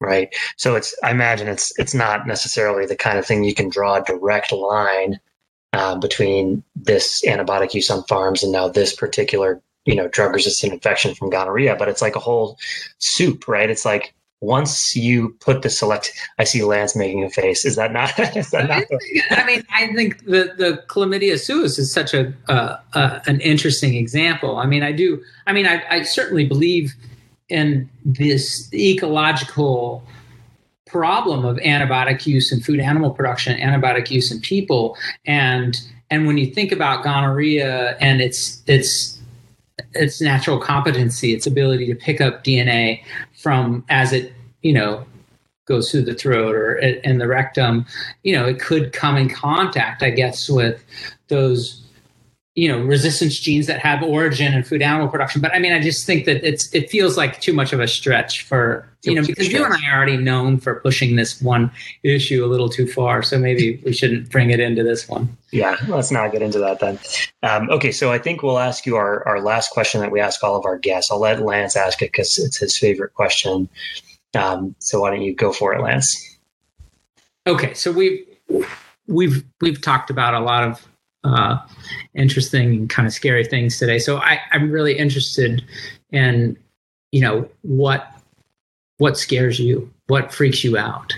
right? 0.00 0.34
So 0.56 0.76
it's 0.76 0.94
I 1.02 1.10
imagine 1.10 1.48
it's 1.48 1.76
it's 1.78 1.94
not 1.94 2.26
necessarily 2.26 2.86
the 2.86 2.96
kind 2.96 3.18
of 3.18 3.26
thing 3.26 3.44
you 3.44 3.54
can 3.54 3.68
draw 3.68 3.96
a 3.96 4.04
direct 4.04 4.52
line 4.52 5.18
uh, 5.72 5.96
between 5.96 6.62
this 6.76 7.22
antibiotic 7.26 7.74
use 7.74 7.90
on 7.90 8.04
farms 8.04 8.42
and 8.42 8.52
now 8.52 8.68
this 8.68 8.94
particular 8.94 9.60
you 9.84 9.94
know 9.94 10.08
drug 10.08 10.34
resistant 10.34 10.72
infection 10.72 11.14
from 11.14 11.30
gonorrhea, 11.30 11.76
but 11.76 11.88
it's 11.88 12.02
like 12.02 12.16
a 12.16 12.20
whole 12.20 12.58
soup, 12.98 13.48
right? 13.48 13.70
It's 13.70 13.84
like 13.84 14.14
once 14.40 14.94
you 14.94 15.30
put 15.40 15.62
the 15.62 15.70
select 15.70 16.12
i 16.38 16.44
see 16.44 16.62
lance 16.62 16.94
making 16.94 17.24
a 17.24 17.30
face 17.30 17.64
is 17.64 17.76
that 17.76 17.92
not, 17.92 18.16
is 18.36 18.50
that 18.50 18.68
not 18.68 18.84
I, 19.30 19.44
mean 19.44 19.64
i 19.74 19.92
think 19.94 20.24
the, 20.24 20.54
the 20.56 20.82
chlamydia 20.86 21.38
suis 21.38 21.78
is 21.78 21.92
such 21.92 22.14
a 22.14 22.32
uh, 22.48 22.76
uh, 22.94 23.20
an 23.26 23.40
interesting 23.40 23.94
example 23.94 24.58
i 24.58 24.66
mean 24.66 24.82
i 24.82 24.92
do 24.92 25.22
i 25.46 25.52
mean 25.52 25.66
i, 25.66 25.82
I 25.90 26.02
certainly 26.02 26.46
believe 26.46 26.94
and 27.50 27.88
this 28.04 28.72
ecological 28.74 30.02
problem 30.86 31.44
of 31.44 31.56
antibiotic 31.58 32.26
use 32.26 32.52
in 32.52 32.60
food 32.60 32.80
animal 32.80 33.10
production, 33.10 33.58
antibiotic 33.58 34.10
use 34.10 34.32
in 34.32 34.40
people, 34.40 34.96
and 35.26 35.80
and 36.10 36.26
when 36.26 36.38
you 36.38 36.46
think 36.46 36.72
about 36.72 37.04
gonorrhea 37.04 37.96
and 38.00 38.20
its 38.20 38.62
its 38.66 39.18
its 39.94 40.20
natural 40.20 40.58
competency, 40.58 41.32
its 41.34 41.46
ability 41.46 41.86
to 41.86 41.94
pick 41.94 42.20
up 42.20 42.44
DNA 42.44 43.02
from 43.34 43.84
as 43.88 44.12
it 44.12 44.32
you 44.62 44.72
know 44.72 45.04
goes 45.68 45.90
through 45.90 46.02
the 46.02 46.14
throat 46.14 46.54
or 46.54 46.76
in 46.76 47.18
the 47.18 47.28
rectum, 47.28 47.84
you 48.24 48.34
know, 48.34 48.46
it 48.46 48.58
could 48.58 48.92
come 48.92 49.16
in 49.16 49.28
contact, 49.28 50.02
I 50.02 50.10
guess, 50.10 50.48
with 50.48 50.82
those 51.28 51.82
you 52.58 52.66
know 52.66 52.80
resistance 52.80 53.38
genes 53.38 53.68
that 53.68 53.78
have 53.78 54.02
origin 54.02 54.52
in 54.52 54.64
food 54.64 54.82
animal 54.82 55.06
production. 55.06 55.40
But 55.40 55.54
i 55.54 55.60
mean 55.60 55.72
i 55.72 55.80
just 55.80 56.04
think 56.04 56.24
that 56.24 56.44
it's 56.44 56.74
it 56.74 56.90
feels 56.90 57.16
like 57.16 57.40
too 57.40 57.52
much 57.52 57.72
of 57.72 57.78
a 57.78 57.86
stretch 57.86 58.42
for 58.42 58.84
you 59.04 59.14
know 59.14 59.24
because 59.24 59.48
you 59.48 59.64
and 59.64 59.72
i 59.72 59.88
are 59.88 59.96
already 59.96 60.16
known 60.16 60.58
for 60.58 60.80
pushing 60.80 61.14
this 61.14 61.40
one 61.40 61.70
issue 62.02 62.44
a 62.44 62.48
little 62.48 62.68
too 62.68 62.88
far. 62.88 63.22
So 63.22 63.38
maybe 63.38 63.80
we 63.84 63.92
shouldn't 63.92 64.28
bring 64.30 64.50
it 64.50 64.58
into 64.58 64.82
this 64.82 65.08
one. 65.08 65.36
Yeah 65.52 65.76
let's 65.86 66.10
not 66.10 66.32
get 66.32 66.42
into 66.42 66.58
that 66.58 66.80
then. 66.80 66.98
Um, 67.44 67.70
okay 67.70 67.92
so 67.92 68.10
i 68.10 68.18
think 68.18 68.42
we'll 68.42 68.58
ask 68.58 68.84
you 68.86 68.96
our, 68.96 69.26
our 69.28 69.40
last 69.40 69.70
question 69.70 70.00
that 70.00 70.10
we 70.10 70.18
ask 70.18 70.42
all 70.42 70.56
of 70.56 70.66
our 70.66 70.78
guests. 70.78 71.12
I'll 71.12 71.20
let 71.20 71.40
lance 71.40 71.76
ask 71.76 72.02
it 72.02 72.10
because 72.10 72.36
it's 72.38 72.56
his 72.58 72.76
favorite 72.76 73.14
question. 73.14 73.68
Um, 74.34 74.74
so 74.80 75.00
why 75.00 75.10
don't 75.10 75.22
you 75.22 75.34
go 75.34 75.52
for 75.52 75.74
it 75.74 75.80
lance? 75.80 76.10
Okay 77.46 77.72
so 77.74 77.92
we've 77.92 78.26
we've 79.06 79.44
we've 79.60 79.80
talked 79.80 80.10
about 80.10 80.34
a 80.34 80.40
lot 80.40 80.64
of 80.64 80.84
uh, 81.24 81.58
interesting 82.14 82.70
and 82.70 82.90
kind 82.90 83.06
of 83.06 83.12
scary 83.12 83.44
things 83.44 83.78
today. 83.78 83.98
So 83.98 84.18
I, 84.18 84.40
I'm 84.52 84.70
really 84.70 84.96
interested 84.96 85.64
in, 86.10 86.56
you 87.12 87.20
know, 87.20 87.48
what 87.62 88.12
what 88.98 89.16
scares 89.16 89.58
you, 89.60 89.90
what 90.08 90.32
freaks 90.32 90.64
you 90.64 90.76
out. 90.76 91.16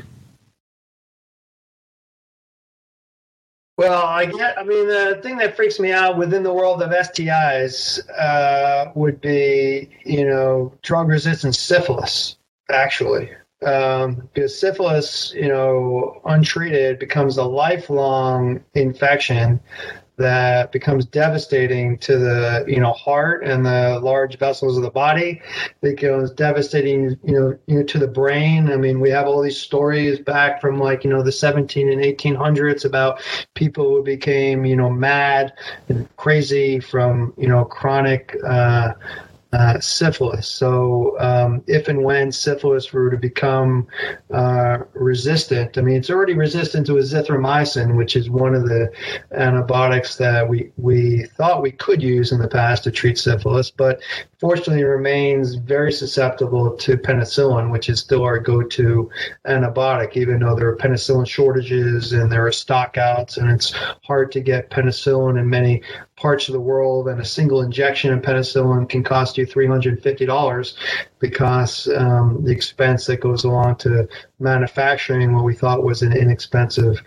Well, 3.78 4.04
I 4.04 4.26
get. 4.26 4.58
I 4.58 4.62
mean, 4.62 4.86
the 4.88 5.20
thing 5.22 5.38
that 5.38 5.56
freaks 5.56 5.80
me 5.80 5.90
out 5.90 6.18
within 6.18 6.42
the 6.42 6.52
world 6.52 6.82
of 6.82 6.90
STIs 6.90 7.98
uh, 8.10 8.92
would 8.94 9.22
be, 9.22 9.88
you 10.04 10.26
know, 10.26 10.74
drug-resistant 10.82 11.54
syphilis. 11.54 12.36
Actually, 12.68 13.30
um, 13.64 14.28
because 14.32 14.58
syphilis, 14.58 15.32
you 15.34 15.48
know, 15.48 16.20
untreated 16.24 16.98
becomes 16.98 17.36
a 17.36 17.44
lifelong 17.44 18.62
infection 18.74 19.60
that 20.20 20.70
becomes 20.70 21.06
devastating 21.06 21.96
to 21.96 22.18
the 22.18 22.64
you 22.68 22.78
know 22.78 22.92
heart 22.92 23.42
and 23.42 23.64
the 23.64 23.98
large 24.02 24.38
vessels 24.38 24.76
of 24.76 24.82
the 24.82 24.90
body. 24.90 25.40
It 25.82 25.96
becomes 25.96 26.30
devastating, 26.30 27.18
you 27.24 27.40
know, 27.40 27.58
you 27.66 27.78
know, 27.78 27.82
to 27.84 27.98
the 27.98 28.06
brain. 28.06 28.70
I 28.70 28.76
mean, 28.76 29.00
we 29.00 29.08
have 29.10 29.26
all 29.26 29.42
these 29.42 29.58
stories 29.58 30.20
back 30.20 30.60
from 30.60 30.78
like 30.78 31.04
you 31.04 31.10
know 31.10 31.22
the 31.22 31.32
17 31.32 31.90
and 31.90 32.02
1800s 32.02 32.84
about 32.84 33.22
people 33.54 33.88
who 33.88 34.02
became 34.02 34.64
you 34.64 34.76
know 34.76 34.90
mad 34.90 35.54
and 35.88 36.08
crazy 36.16 36.80
from 36.80 37.32
you 37.36 37.48
know 37.48 37.64
chronic. 37.64 38.36
Uh, 38.46 38.92
uh, 39.52 39.80
syphilis. 39.80 40.46
So, 40.46 41.18
um, 41.18 41.62
if 41.66 41.88
and 41.88 42.04
when 42.04 42.30
syphilis 42.30 42.92
were 42.92 43.10
to 43.10 43.16
become 43.16 43.86
uh, 44.32 44.78
resistant, 44.94 45.76
I 45.76 45.80
mean, 45.80 45.96
it's 45.96 46.10
already 46.10 46.34
resistant 46.34 46.86
to 46.86 46.94
azithromycin, 46.94 47.96
which 47.96 48.14
is 48.14 48.30
one 48.30 48.54
of 48.54 48.68
the 48.68 48.92
antibiotics 49.32 50.16
that 50.16 50.48
we, 50.48 50.70
we 50.76 51.24
thought 51.36 51.62
we 51.62 51.72
could 51.72 52.00
use 52.02 52.30
in 52.30 52.38
the 52.38 52.48
past 52.48 52.84
to 52.84 52.92
treat 52.92 53.18
syphilis, 53.18 53.70
but 53.70 54.00
fortunately 54.38 54.82
it 54.82 54.86
remains 54.86 55.56
very 55.56 55.92
susceptible 55.92 56.76
to 56.76 56.96
penicillin, 56.96 57.70
which 57.72 57.88
is 57.88 57.98
still 57.98 58.22
our 58.22 58.38
go 58.38 58.62
to 58.62 59.10
antibiotic, 59.46 60.16
even 60.16 60.40
though 60.40 60.54
there 60.54 60.68
are 60.68 60.76
penicillin 60.76 61.26
shortages 61.26 62.12
and 62.12 62.30
there 62.30 62.46
are 62.46 62.50
stockouts, 62.50 63.36
and 63.36 63.50
it's 63.50 63.72
hard 64.04 64.30
to 64.30 64.40
get 64.40 64.70
penicillin 64.70 65.38
in 65.38 65.48
many 65.48 65.82
parts 66.20 66.48
of 66.48 66.52
the 66.52 66.60
world, 66.60 67.08
and 67.08 67.20
a 67.20 67.24
single 67.24 67.62
injection 67.62 68.12
of 68.12 68.22
penicillin 68.22 68.88
can 68.88 69.02
cost 69.02 69.38
you 69.38 69.40
you 69.40 69.46
$350 69.46 70.74
because 71.18 71.88
um, 71.96 72.44
the 72.44 72.52
expense 72.52 73.06
that 73.06 73.20
goes 73.20 73.44
along 73.44 73.76
to 73.76 74.08
manufacturing 74.38 75.32
what 75.34 75.44
we 75.44 75.54
thought 75.54 75.82
was 75.82 76.02
an 76.02 76.12
inexpensive 76.16 77.02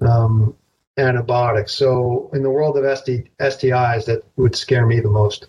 um, 0.00 0.54
antibiotic. 0.96 1.68
So, 1.68 2.30
in 2.32 2.42
the 2.42 2.50
world 2.50 2.78
of 2.78 2.98
ST, 2.98 3.28
STIs, 3.38 4.06
that 4.06 4.22
would 4.36 4.56
scare 4.56 4.86
me 4.86 5.00
the 5.00 5.10
most. 5.10 5.46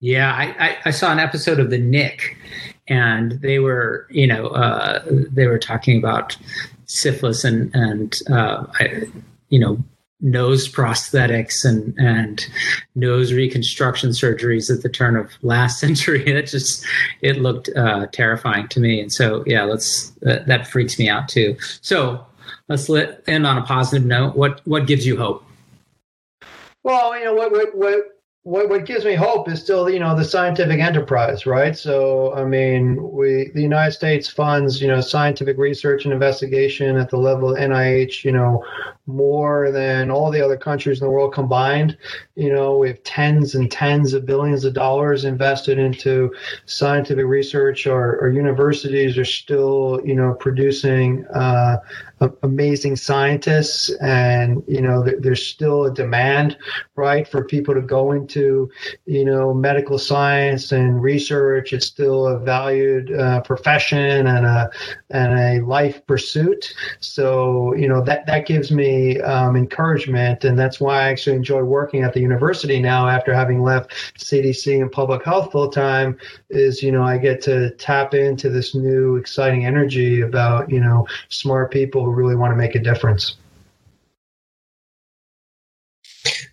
Yeah, 0.00 0.32
I, 0.32 0.68
I, 0.68 0.76
I, 0.86 0.90
saw 0.92 1.12
an 1.12 1.18
episode 1.18 1.60
of 1.60 1.68
The 1.68 1.78
Knick, 1.78 2.38
and 2.88 3.32
they 3.42 3.58
were, 3.58 4.06
you 4.08 4.26
know, 4.26 4.46
uh, 4.46 5.02
they 5.06 5.46
were 5.46 5.58
talking 5.58 5.98
about 5.98 6.36
syphilis 6.86 7.44
and 7.44 7.70
and 7.74 8.16
uh, 8.30 8.64
I, 8.80 9.02
you 9.48 9.58
know 9.60 9.78
nose 10.20 10.68
prosthetics 10.68 11.64
and 11.64 11.94
and 11.98 12.46
nose 12.94 13.32
reconstruction 13.32 14.10
surgeries 14.10 14.74
at 14.74 14.82
the 14.82 14.88
turn 14.88 15.16
of 15.16 15.30
last 15.42 15.80
century. 15.84 16.26
It 16.26 16.46
just 16.46 16.84
it 17.22 17.38
looked 17.38 17.68
uh, 17.76 18.06
terrifying 18.12 18.68
to 18.68 18.80
me, 18.80 19.00
and 19.00 19.12
so 19.12 19.44
yeah, 19.46 19.64
let's 19.64 20.12
uh, 20.26 20.42
that 20.46 20.66
freaks 20.66 20.98
me 20.98 21.08
out 21.08 21.28
too. 21.28 21.56
So 21.80 22.24
let's 22.68 22.88
let, 22.88 23.22
end 23.26 23.46
on 23.46 23.58
a 23.58 23.62
positive 23.62 24.06
note. 24.06 24.36
What 24.36 24.60
what 24.66 24.86
gives 24.86 25.06
you 25.06 25.16
hope? 25.16 25.44
Well, 26.82 27.16
you 27.18 27.24
know 27.24 27.34
what 27.34 27.52
what 27.52 27.74
what 27.76 28.19
what 28.50 28.68
what 28.68 28.84
gives 28.84 29.04
me 29.04 29.14
hope 29.14 29.48
is 29.48 29.60
still 29.60 29.88
you 29.88 30.00
know 30.00 30.16
the 30.16 30.24
scientific 30.24 30.80
enterprise 30.80 31.46
right? 31.46 31.76
So 31.78 32.34
i 32.34 32.44
mean 32.44 32.82
we 33.12 33.50
the 33.54 33.62
united 33.62 33.92
states 33.92 34.28
funds 34.28 34.82
you 34.82 34.88
know 34.88 35.00
scientific 35.00 35.56
research 35.56 36.04
and 36.04 36.12
investigation 36.12 36.96
at 36.96 37.10
the 37.10 37.16
level 37.16 37.50
of 37.52 37.58
nih 37.58 38.24
you 38.24 38.32
know 38.32 38.64
more 39.10 39.70
than 39.70 40.10
all 40.10 40.30
the 40.30 40.40
other 40.40 40.56
countries 40.56 41.00
in 41.00 41.06
the 41.06 41.10
world 41.10 41.34
combined. 41.34 41.96
You 42.36 42.52
know 42.52 42.78
we 42.78 42.88
have 42.88 43.02
tens 43.02 43.54
and 43.54 43.70
tens 43.70 44.14
of 44.14 44.26
billions 44.26 44.64
of 44.64 44.74
dollars 44.74 45.24
invested 45.24 45.78
into 45.78 46.32
scientific 46.66 47.26
research. 47.26 47.86
Our, 47.86 48.20
our 48.20 48.28
universities 48.28 49.18
are 49.18 49.24
still 49.24 50.00
you 50.04 50.14
know 50.14 50.34
producing 50.34 51.26
uh, 51.26 51.78
amazing 52.42 52.96
scientists 52.96 53.90
and 54.02 54.62
you 54.66 54.80
know 54.80 55.02
there's 55.20 55.44
still 55.46 55.84
a 55.84 55.94
demand 55.94 56.56
right 56.96 57.26
for 57.26 57.44
people 57.44 57.74
to 57.74 57.80
go 57.80 58.12
into 58.12 58.70
you 59.06 59.24
know 59.24 59.54
medical 59.54 59.98
science 59.98 60.72
and 60.72 61.02
research. 61.02 61.72
It's 61.72 61.86
still 61.86 62.26
a 62.26 62.38
valued 62.38 63.12
uh, 63.12 63.40
profession 63.40 64.26
and 64.26 64.44
a 64.44 64.70
and 65.10 65.32
a 65.38 65.64
life 65.64 66.06
pursuit. 66.06 66.72
So 67.00 67.74
you 67.74 67.88
know 67.88 68.02
that 68.02 68.26
that 68.26 68.46
gives 68.46 68.70
me 68.70 69.20
um, 69.22 69.56
encouragement. 69.56 70.44
And 70.44 70.58
that's 70.58 70.80
why 70.80 71.00
I 71.00 71.08
actually 71.08 71.36
enjoy 71.36 71.62
working 71.62 72.02
at 72.02 72.12
the 72.12 72.20
university 72.20 72.80
now 72.80 73.08
after 73.08 73.32
having 73.32 73.62
left 73.62 73.92
CDC 74.18 74.80
and 74.80 74.92
public 74.92 75.24
health 75.24 75.52
full 75.52 75.70
time 75.70 76.18
is 76.50 76.82
you 76.82 76.92
know 76.92 77.02
I 77.02 77.16
get 77.16 77.40
to 77.42 77.70
tap 77.76 78.12
into 78.14 78.50
this 78.50 78.74
new 78.74 79.16
exciting 79.16 79.64
energy 79.64 80.20
about 80.20 80.70
you 80.70 80.80
know 80.80 81.06
smart 81.30 81.70
people 81.70 82.09
who 82.10 82.16
really 82.16 82.36
want 82.36 82.52
to 82.52 82.56
make 82.56 82.74
a 82.74 82.80
difference. 82.80 83.36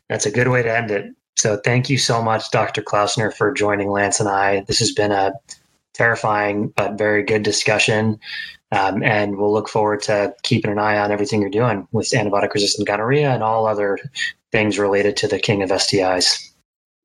That's 0.10 0.26
a 0.26 0.32
good 0.32 0.48
way 0.48 0.64
to 0.64 0.76
end 0.76 0.92
it. 0.92 1.14
So 1.36 1.58
thank 1.58 1.90
you 1.90 1.98
so 1.98 2.22
much, 2.22 2.50
Dr. 2.52 2.82
Klausner, 2.82 3.32
for 3.32 3.54
joining 3.54 3.92
Lance 3.92 4.20
and 4.20 4.30
I. 4.30 4.62
This 4.68 4.80
has 4.80 4.92
been 4.92 5.12
a 5.12 5.34
terrifying 5.94 6.70
but 6.76 6.98
very 6.98 7.24
good 7.24 7.44
discussion. 7.44 8.20
Um, 8.72 9.04
and 9.04 9.38
we'll 9.38 9.54
look 9.54 9.70
forward 9.70 10.02
to 10.04 10.34
keeping 10.44 10.72
an 10.72 10.80
eye 10.80 10.98
on 10.98 11.12
everything 11.12 11.42
you're 11.42 11.50
doing 11.50 11.88
with 11.92 12.10
antibiotic 12.12 12.54
resistant 12.54 12.88
gonorrhea 12.88 13.30
and 13.32 13.44
all 13.44 13.66
other 13.66 13.98
things 14.52 14.78
related 14.78 15.18
to 15.18 15.28
the 15.28 15.40
king 15.40 15.64
of 15.64 15.70
STIs. 15.70 16.52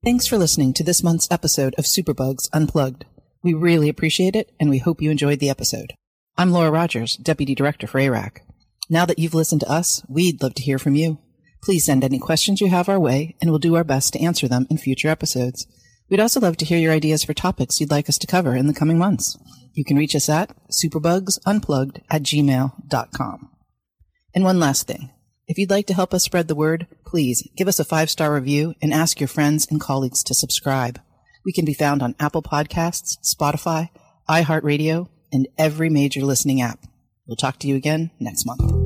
Thanks 0.05 0.27
for 0.27 0.39
listening 0.39 0.73
to 0.75 0.83
this 0.83 1.03
month's 1.03 1.29
episode 1.31 1.75
of 1.79 1.85
Superbugs 1.85 2.49
Unplugged. 2.53 3.05
We 3.45 3.55
really 3.55 3.89
appreciate 3.89 4.35
it, 4.35 4.53
and 4.59 4.71
we 4.71 4.79
hope 4.79 5.01
you 5.01 5.11
enjoyed 5.11 5.39
the 5.39 5.51
episode. 5.51 5.95
I'm 6.39 6.51
Laura 6.51 6.71
Rogers, 6.71 7.17
Deputy 7.19 7.55
Director 7.55 7.87
for 7.87 8.01
ARAC. 8.01 8.39
Now 8.89 9.05
that 9.05 9.19
you've 9.19 9.35
listened 9.35 9.61
to 9.61 9.71
us, 9.71 10.03
we'd 10.09 10.43
love 10.43 10.55
to 10.55 10.63
hear 10.63 10.79
from 10.79 10.95
you. 10.95 11.19
Please 11.63 11.85
send 11.85 12.03
any 12.03 12.19
questions 12.19 12.59
you 12.59 12.71
have 12.71 12.89
our 12.89 12.99
way, 12.99 13.37
and 13.41 13.51
we'll 13.51 13.59
do 13.59 13.77
our 13.77 13.85
best 13.85 14.15
to 14.15 14.21
answer 14.21 14.49
them 14.49 14.67
in 14.71 14.79
future 14.79 15.09
episodes. 15.09 15.67
We'd 16.09 16.21
also 16.21 16.41
love 16.41 16.57
to 16.57 16.65
hear 16.65 16.79
your 16.79 16.93
ideas 16.93 17.23
for 17.23 17.35
topics 17.35 17.81
you'd 17.81 17.91
like 17.91 18.09
us 18.09 18.17
to 18.17 18.27
cover 18.27 18.57
in 18.57 18.67
the 18.67 18.73
coming 18.73 18.99
months. 18.99 19.37
You 19.75 19.85
can 19.85 19.99
reach 19.99 20.17
us 20.17 20.31
at 20.31 20.57
superbugsunplugged 20.71 22.01
at 22.11 22.23
gmail.com. 22.23 23.51
And 24.35 24.45
one 24.45 24.59
last 24.59 24.87
thing. 24.87 25.11
If 25.47 25.59
you'd 25.59 25.71
like 25.71 25.87
to 25.89 25.95
help 25.95 26.15
us 26.15 26.25
spread 26.25 26.49
the 26.49 26.55
word, 26.55 26.87
please 27.07 27.47
give 27.59 27.69
us 27.69 27.79
a 27.79 27.85
five 27.85 28.09
star 28.09 28.33
review 28.35 28.75
and 28.81 28.95
ask 28.95 29.21
your 29.21 29.29
friends 29.29 29.67
and 29.71 29.79
colleagues 29.79 30.23
to 30.25 30.35
subscribe. 30.35 30.99
We 31.45 31.53
can 31.53 31.67
be 31.67 31.75
found 31.75 32.03
on 32.03 32.17
Apple 32.19 32.43
Podcasts, 32.43 33.19
Spotify, 33.23 33.91
iHeartRadio, 34.31 35.09
and 35.33 35.49
every 35.59 35.89
major 35.89 36.23
listening 36.23 36.61
app. 36.61 36.87
We'll 37.27 37.37
talk 37.37 37.59
to 37.61 37.69
you 37.69 37.77
again 37.77 38.11
next 38.21 38.45
month. 38.45 38.82